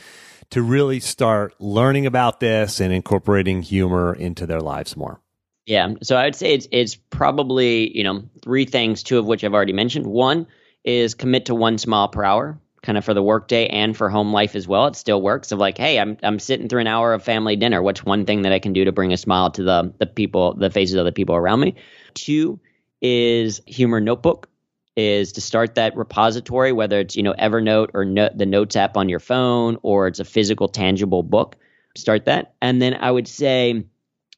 to 0.51 0.61
really 0.61 0.99
start 0.99 1.55
learning 1.59 2.05
about 2.05 2.39
this 2.39 2.79
and 2.79 2.93
incorporating 2.93 3.63
humor 3.63 4.13
into 4.13 4.45
their 4.45 4.61
lives 4.61 4.95
more. 4.95 5.19
Yeah. 5.65 5.93
So 6.03 6.15
I 6.15 6.25
would 6.25 6.35
say 6.35 6.53
it's 6.53 6.67
it's 6.71 6.95
probably, 6.95 7.95
you 7.97 8.03
know, 8.03 8.23
three 8.43 8.65
things, 8.65 9.01
two 9.01 9.17
of 9.17 9.25
which 9.25 9.43
I've 9.43 9.53
already 9.53 9.73
mentioned. 9.73 10.05
One 10.05 10.47
is 10.83 11.15
commit 11.15 11.45
to 11.45 11.55
one 11.55 11.77
smile 11.77 12.09
per 12.09 12.23
hour, 12.23 12.59
kind 12.83 12.97
of 12.97 13.05
for 13.05 13.13
the 13.13 13.23
workday 13.23 13.65
and 13.67 13.95
for 13.97 14.09
home 14.09 14.33
life 14.33 14.55
as 14.55 14.67
well. 14.67 14.85
It 14.87 14.95
still 14.95 15.21
works 15.21 15.51
of 15.51 15.57
like, 15.57 15.77
hey, 15.77 15.99
I'm 15.99 16.17
I'm 16.21 16.37
sitting 16.37 16.67
through 16.67 16.81
an 16.81 16.87
hour 16.87 17.13
of 17.13 17.23
family 17.23 17.55
dinner. 17.55 17.81
What's 17.81 18.05
one 18.05 18.25
thing 18.25 18.43
that 18.43 18.51
I 18.51 18.59
can 18.59 18.73
do 18.73 18.85
to 18.85 18.91
bring 18.91 19.13
a 19.13 19.17
smile 19.17 19.49
to 19.51 19.63
the 19.63 19.93
the 19.97 20.05
people, 20.05 20.53
the 20.53 20.69
faces 20.69 20.95
of 20.95 21.05
the 21.05 21.11
people 21.11 21.35
around 21.35 21.61
me? 21.61 21.75
Two 22.13 22.59
is 23.01 23.61
humor 23.65 23.99
notebook 23.99 24.49
is 24.95 25.31
to 25.31 25.41
start 25.41 25.75
that 25.75 25.97
repository, 25.97 26.71
whether 26.71 26.99
it's 26.99 27.15
you 27.15 27.23
know 27.23 27.33
Evernote 27.39 27.89
or 27.93 28.05
no, 28.05 28.29
the 28.35 28.45
Notes 28.45 28.75
app 28.75 28.97
on 28.97 29.09
your 29.09 29.19
phone 29.19 29.77
or 29.81 30.07
it's 30.07 30.19
a 30.19 30.25
physical, 30.25 30.67
tangible 30.67 31.23
book. 31.23 31.55
Start 31.95 32.25
that, 32.25 32.53
and 32.61 32.81
then 32.81 32.95
I 32.95 33.11
would 33.11 33.27
say, 33.27 33.85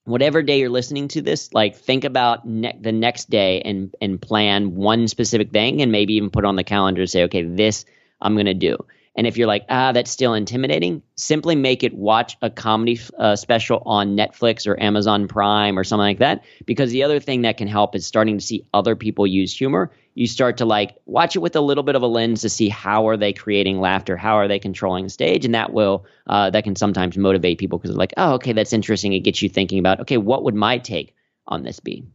whatever 0.04 0.44
day 0.44 0.60
you're 0.60 0.70
listening 0.70 1.08
to 1.10 1.22
this, 1.22 1.54
like 1.54 1.76
think 1.76 2.04
about 2.04 2.46
ne- 2.48 2.78
the 2.80 2.92
next 2.92 3.30
day 3.30 3.62
and 3.62 3.94
and 4.02 4.22
plan 4.22 4.76
one 4.76 5.08
specific 5.08 5.52
thing, 5.52 5.82
and 5.82 5.92
maybe 5.92 6.14
even 6.14 6.30
put 6.30 6.46
on 6.46 6.58
the 6.58 6.64
calendar 6.64 7.08
say, 7.08 7.24
okay, 7.24 7.44
this 7.44 7.86
I'm 8.22 8.36
gonna 8.36 8.54
do. 8.54 8.78
And 9.16 9.26
if 9.26 9.38
you're 9.38 9.48
like, 9.48 9.66
ah, 9.70 9.94
that's 9.94 10.12
still 10.12 10.34
intimidating, 10.34 11.02
simply 11.16 11.56
make 11.56 11.84
it 11.84 11.94
watch 11.94 12.38
a 12.42 12.50
comedy 12.50 13.00
uh, 13.18 13.36
special 13.36 13.82
on 13.86 14.18
Netflix 14.18 14.68
or 14.68 14.80
Amazon 14.82 15.28
Prime 15.28 15.80
or 15.80 15.86
something 15.86 16.02
like 16.02 16.20
that. 16.20 16.44
Because 16.66 16.92
the 16.92 17.04
other 17.04 17.20
thing 17.22 17.44
that 17.44 17.58
can 17.58 17.70
help 17.70 17.96
is 17.96 18.06
starting 18.06 18.38
to 18.38 18.46
see 18.46 18.68
other 18.74 18.96
people 18.96 19.26
use 19.26 19.58
humor. 19.58 19.92
You 20.16 20.28
start 20.28 20.58
to 20.58 20.66
like 20.66 20.98
watch 21.06 21.36
it 21.36 21.40
with 21.40 21.56
a 21.56 21.62
little 21.62 21.84
bit 21.84 21.96
of 21.96 22.02
a 22.02 22.08
lens 22.08 22.42
to 22.42 22.50
see 22.50 22.68
how 22.68 23.08
are 23.08 23.18
they 23.18 23.32
creating 23.32 23.80
laughter, 23.80 24.18
how 24.18 24.36
are 24.36 24.48
they 24.48 24.60
controlling 24.60 25.06
the 25.06 25.10
stage, 25.10 25.46
and 25.46 25.56
that 25.56 25.72
will 25.72 26.06
uh, 26.28 26.50
that 26.50 26.64
can 26.64 26.76
sometimes 26.76 27.18
motivate 27.18 27.58
people 27.58 27.78
because 27.78 27.92
they're 27.92 27.98
like, 27.98 28.14
oh, 28.18 28.34
okay, 28.34 28.54
that's 28.54 28.74
interesting. 28.74 29.14
It 29.14 29.22
gets 29.22 29.42
you 29.42 29.50
thinking 29.50 29.80
about, 29.80 30.02
okay, 30.02 30.18
what 30.18 30.44
would 30.44 30.56
my 30.56 30.78
take 30.78 31.16
on 31.48 31.64
this 31.64 31.80
be? 31.80 32.06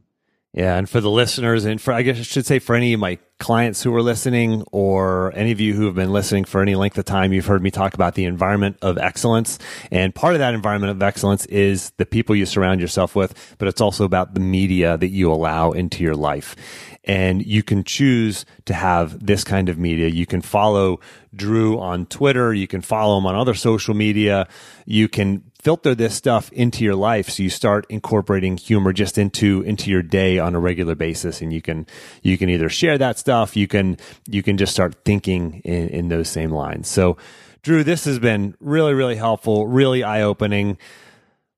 Yeah, 0.52 0.76
and 0.76 0.90
for 0.90 1.00
the 1.00 1.10
listeners, 1.10 1.64
and 1.64 1.80
for 1.80 1.92
I 1.92 2.02
guess 2.02 2.18
I 2.18 2.22
should 2.22 2.44
say 2.44 2.58
for 2.58 2.74
any 2.74 2.92
of 2.92 2.98
my 2.98 3.18
clients 3.38 3.84
who 3.84 3.94
are 3.94 4.02
listening, 4.02 4.64
or 4.72 5.32
any 5.36 5.52
of 5.52 5.60
you 5.60 5.74
who 5.74 5.86
have 5.86 5.94
been 5.94 6.12
listening 6.12 6.44
for 6.44 6.60
any 6.60 6.74
length 6.74 6.98
of 6.98 7.04
time, 7.04 7.32
you've 7.32 7.46
heard 7.46 7.62
me 7.62 7.70
talk 7.70 7.94
about 7.94 8.16
the 8.16 8.24
environment 8.24 8.76
of 8.82 8.98
excellence. 8.98 9.60
And 9.92 10.12
part 10.12 10.34
of 10.34 10.40
that 10.40 10.52
environment 10.52 10.90
of 10.90 11.00
excellence 11.04 11.46
is 11.46 11.92
the 11.98 12.06
people 12.06 12.34
you 12.34 12.46
surround 12.46 12.80
yourself 12.80 13.14
with, 13.14 13.56
but 13.58 13.68
it's 13.68 13.80
also 13.80 14.04
about 14.04 14.34
the 14.34 14.40
media 14.40 14.98
that 14.98 15.08
you 15.08 15.30
allow 15.30 15.70
into 15.70 16.02
your 16.02 16.16
life. 16.16 16.56
And 17.04 17.44
you 17.44 17.62
can 17.62 17.82
choose 17.82 18.44
to 18.66 18.74
have 18.74 19.24
this 19.24 19.42
kind 19.42 19.68
of 19.68 19.78
media. 19.78 20.08
You 20.08 20.26
can 20.26 20.42
follow 20.42 21.00
Drew 21.34 21.78
on 21.78 22.06
Twitter. 22.06 22.52
You 22.52 22.66
can 22.66 22.82
follow 22.82 23.16
him 23.16 23.26
on 23.26 23.34
other 23.34 23.54
social 23.54 23.94
media. 23.94 24.46
You 24.84 25.08
can 25.08 25.50
filter 25.60 25.94
this 25.94 26.14
stuff 26.14 26.50
into 26.52 26.84
your 26.84 26.94
life 26.94 27.28
so 27.28 27.42
you 27.42 27.50
start 27.50 27.84
incorporating 27.90 28.56
humor 28.56 28.92
just 28.94 29.18
into 29.18 29.60
into 29.62 29.90
your 29.90 30.02
day 30.02 30.38
on 30.38 30.54
a 30.54 30.60
regular 30.60 30.94
basis 30.94 31.42
and 31.42 31.52
you 31.52 31.60
can 31.60 31.86
you 32.22 32.38
can 32.38 32.48
either 32.48 32.70
share 32.70 32.96
that 32.96 33.18
stuff 33.18 33.56
you 33.56 33.68
can 33.68 33.98
you 34.26 34.42
can 34.42 34.56
just 34.56 34.72
start 34.72 34.94
thinking 35.04 35.60
in 35.64 35.88
in 35.88 36.08
those 36.08 36.30
same 36.30 36.50
lines 36.50 36.88
so 36.88 37.16
drew 37.62 37.84
this 37.84 38.06
has 38.06 38.18
been 38.18 38.54
really 38.58 38.94
really 38.94 39.16
helpful 39.16 39.66
really 39.66 40.02
eye-opening 40.02 40.78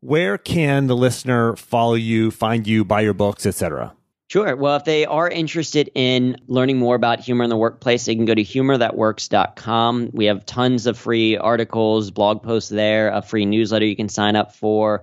where 0.01 0.37
can 0.37 0.89
the 0.89 0.97
listener 0.97 1.55
follow 1.55 1.95
you 1.95 2.33
find 2.33 2.67
you 2.67 2.85
buy 2.85 3.01
your 3.01 3.15
books 3.15 3.47
etc 3.47 3.95
Sure. 4.33 4.57
Well, 4.57 4.77
if 4.77 4.85
they 4.85 5.05
are 5.05 5.29
interested 5.29 5.91
in 5.95 6.39
learning 6.47 6.79
more 6.79 6.95
about 6.95 7.21
humor 7.21 7.45
in 7.45 7.51
the 7.51 7.57
workplace, 7.59 8.07
they 8.07 8.15
can 8.15 8.25
go 8.25 8.35
to 8.35 8.43
humorthatworks.com. 8.43 10.09
We 10.15 10.25
have 10.25 10.47
tons 10.47 10.87
of 10.87 10.97
free 10.97 11.37
articles, 11.37 12.11
blog 12.11 12.43
posts 12.43 12.71
there, 12.71 13.11
a 13.11 13.21
free 13.21 13.45
newsletter 13.45 13.85
you 13.85 13.95
can 13.95 14.09
sign 14.09 14.35
up 14.35 14.55
for, 14.55 15.03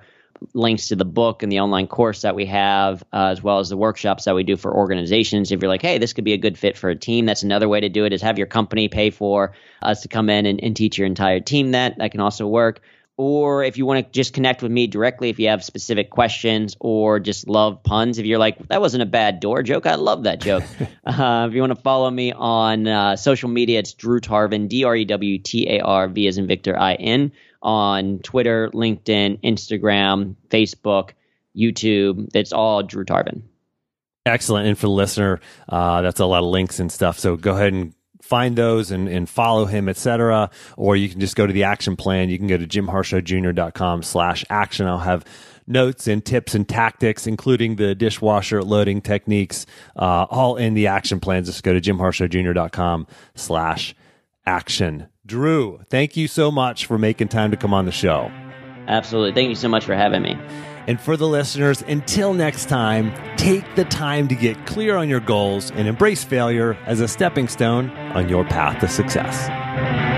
links 0.56 0.88
to 0.88 0.96
the 0.96 1.06
book 1.06 1.44
and 1.44 1.52
the 1.52 1.60
online 1.60 1.86
course 1.86 2.24
that 2.24 2.34
we 2.34 2.48
have, 2.48 3.04
uh, 3.14 3.28
as 3.28 3.44
well 3.44 3.60
as 3.60 3.70
the 3.70 3.78
workshops 3.78 4.26
that 4.26 4.34
we 4.34 4.42
do 4.42 4.58
for 4.58 4.76
organizations. 4.76 5.52
If 5.52 5.62
you're 5.62 5.70
like, 5.70 5.84
hey, 5.84 6.00
this 6.00 6.14
could 6.14 6.26
be 6.26 6.34
a 6.34 6.38
good 6.38 6.58
fit 6.58 6.76
for 6.76 6.90
a 6.90 6.96
team, 6.96 7.28
that's 7.28 7.44
another 7.44 7.70
way 7.70 7.82
to 7.82 7.90
do 7.90 8.06
it 8.06 8.14
is 8.14 8.24
have 8.24 8.40
your 8.40 8.48
company 8.48 8.88
pay 8.88 9.12
for 9.12 9.54
us 9.84 10.02
to 10.02 10.08
come 10.08 10.32
in 10.32 10.48
and, 10.48 10.60
and 10.64 10.76
teach 10.76 10.98
your 10.98 11.06
entire 11.06 11.40
team 11.40 11.74
that. 11.74 12.00
That 12.00 12.10
can 12.10 12.20
also 12.20 12.48
work 12.48 12.82
or 13.20 13.66
if 13.66 13.78
you 13.78 13.86
want 13.86 14.06
to 14.06 14.12
just 14.14 14.34
connect 14.34 14.64
with 14.64 14.72
me 14.72 14.88
directly 14.88 15.28
if 15.28 15.38
you 15.38 15.50
have 15.50 15.62
specific 15.62 16.10
questions 16.10 16.78
or 16.80 17.20
just 17.20 17.50
love 17.50 17.84
puns 17.84 18.18
if 18.18 18.26
you're 18.26 18.40
like 18.40 18.58
that 18.70 18.80
wasn't 18.80 19.04
a 19.04 19.06
bad 19.06 19.42
door 19.42 19.62
joke 19.62 19.86
i 19.86 19.96
love 19.96 20.24
that 20.24 20.40
joke. 20.40 20.64
Uh, 21.06 21.48
if 21.48 21.56
you 21.56 21.60
want 21.60 21.76
to 21.76 21.82
follow 21.82 22.10
me 22.10 22.32
on 22.32 22.88
uh, 22.88 23.16
social 23.16 23.50
media 23.50 23.80
it's 23.80 23.94
drew 23.94 24.20
tarvin 24.20 24.70
d-r-e-w-t-a-r-v 24.70 26.28
as 26.28 26.38
in 26.38 26.48
victor 26.48 26.78
i-n 26.80 27.32
on 27.62 28.20
twitter 28.20 28.70
linkedin 28.74 29.40
instagram 29.42 30.36
facebook 30.50 31.12
youtube 31.56 32.30
it's 32.34 32.54
all 32.54 32.84
drew 32.84 33.04
tarvin. 33.04 33.42
Excellent 34.26 34.68
and 34.68 34.78
for 34.78 34.86
the 34.86 34.92
listener. 34.92 35.40
Uh, 35.68 36.02
that's 36.02 36.20
a 36.20 36.26
lot 36.26 36.44
of 36.44 36.50
links 36.50 36.80
and 36.80 36.92
stuff 36.92 37.20
so 37.20 37.36
go 37.36 37.54
ahead 37.54 37.74
and 37.74 37.94
find 38.30 38.56
those 38.56 38.92
and, 38.92 39.10
and 39.10 39.28
follow 39.28 39.66
him, 39.66 39.90
etc. 39.90 40.52
Or 40.78 40.96
you 40.96 41.10
can 41.10 41.20
just 41.20 41.36
go 41.36 41.48
to 41.48 41.52
the 41.52 41.64
action 41.64 41.96
plan. 41.96 42.30
You 42.30 42.38
can 42.38 42.48
go 42.48 42.58
to 42.58 42.68
jimharshawjr.com 42.68 44.04
slash 44.04 44.46
action. 44.52 44.86
I'll 44.86 45.00
have 45.00 45.26
notes 45.66 46.08
and 46.08 46.24
tips 46.24 46.54
and 46.54 46.70
tactics, 46.70 47.26
including 47.26 47.78
the 47.78 47.96
dishwasher 47.96 48.64
loading 48.64 49.02
techniques, 49.02 49.66
uh, 49.96 50.28
all 50.30 50.58
in 50.58 50.76
the 50.76 50.88
action 50.88 51.20
plans. 51.20 51.48
Just 51.48 51.64
go 51.64 51.74
to 51.74 51.82
jimharshawjr.com 51.82 53.08
slash 53.34 53.96
action. 54.46 55.08
Drew, 55.26 55.82
thank 55.90 56.16
you 56.16 56.28
so 56.28 56.52
much 56.52 56.86
for 56.86 56.98
making 56.98 57.30
time 57.30 57.50
to 57.52 57.58
come 57.58 57.74
on 57.74 57.86
the 57.86 57.92
show. 57.92 58.32
absolutely 58.88 59.34
thank 59.34 59.50
you 59.50 59.56
so 59.56 59.70
much 59.70 59.86
for 59.86 59.94
having 59.94 60.24
me 60.24 60.36
And 60.90 61.00
for 61.00 61.16
the 61.16 61.28
listeners, 61.28 61.84
until 61.84 62.34
next 62.34 62.68
time, 62.68 63.14
take 63.38 63.76
the 63.76 63.86
time 63.86 64.28
to 64.28 64.34
get 64.34 64.66
clear 64.66 64.96
on 64.96 65.08
your 65.08 65.20
goals 65.20 65.70
and 65.70 65.88
embrace 65.88 66.24
failure 66.24 66.80
as 66.88 67.00
a 67.00 67.08
stepping 67.08 67.48
stone 67.48 67.92
on 67.92 68.28
your 68.28 68.44
path 68.44 68.80
to 68.80 68.88
success. 68.88 70.18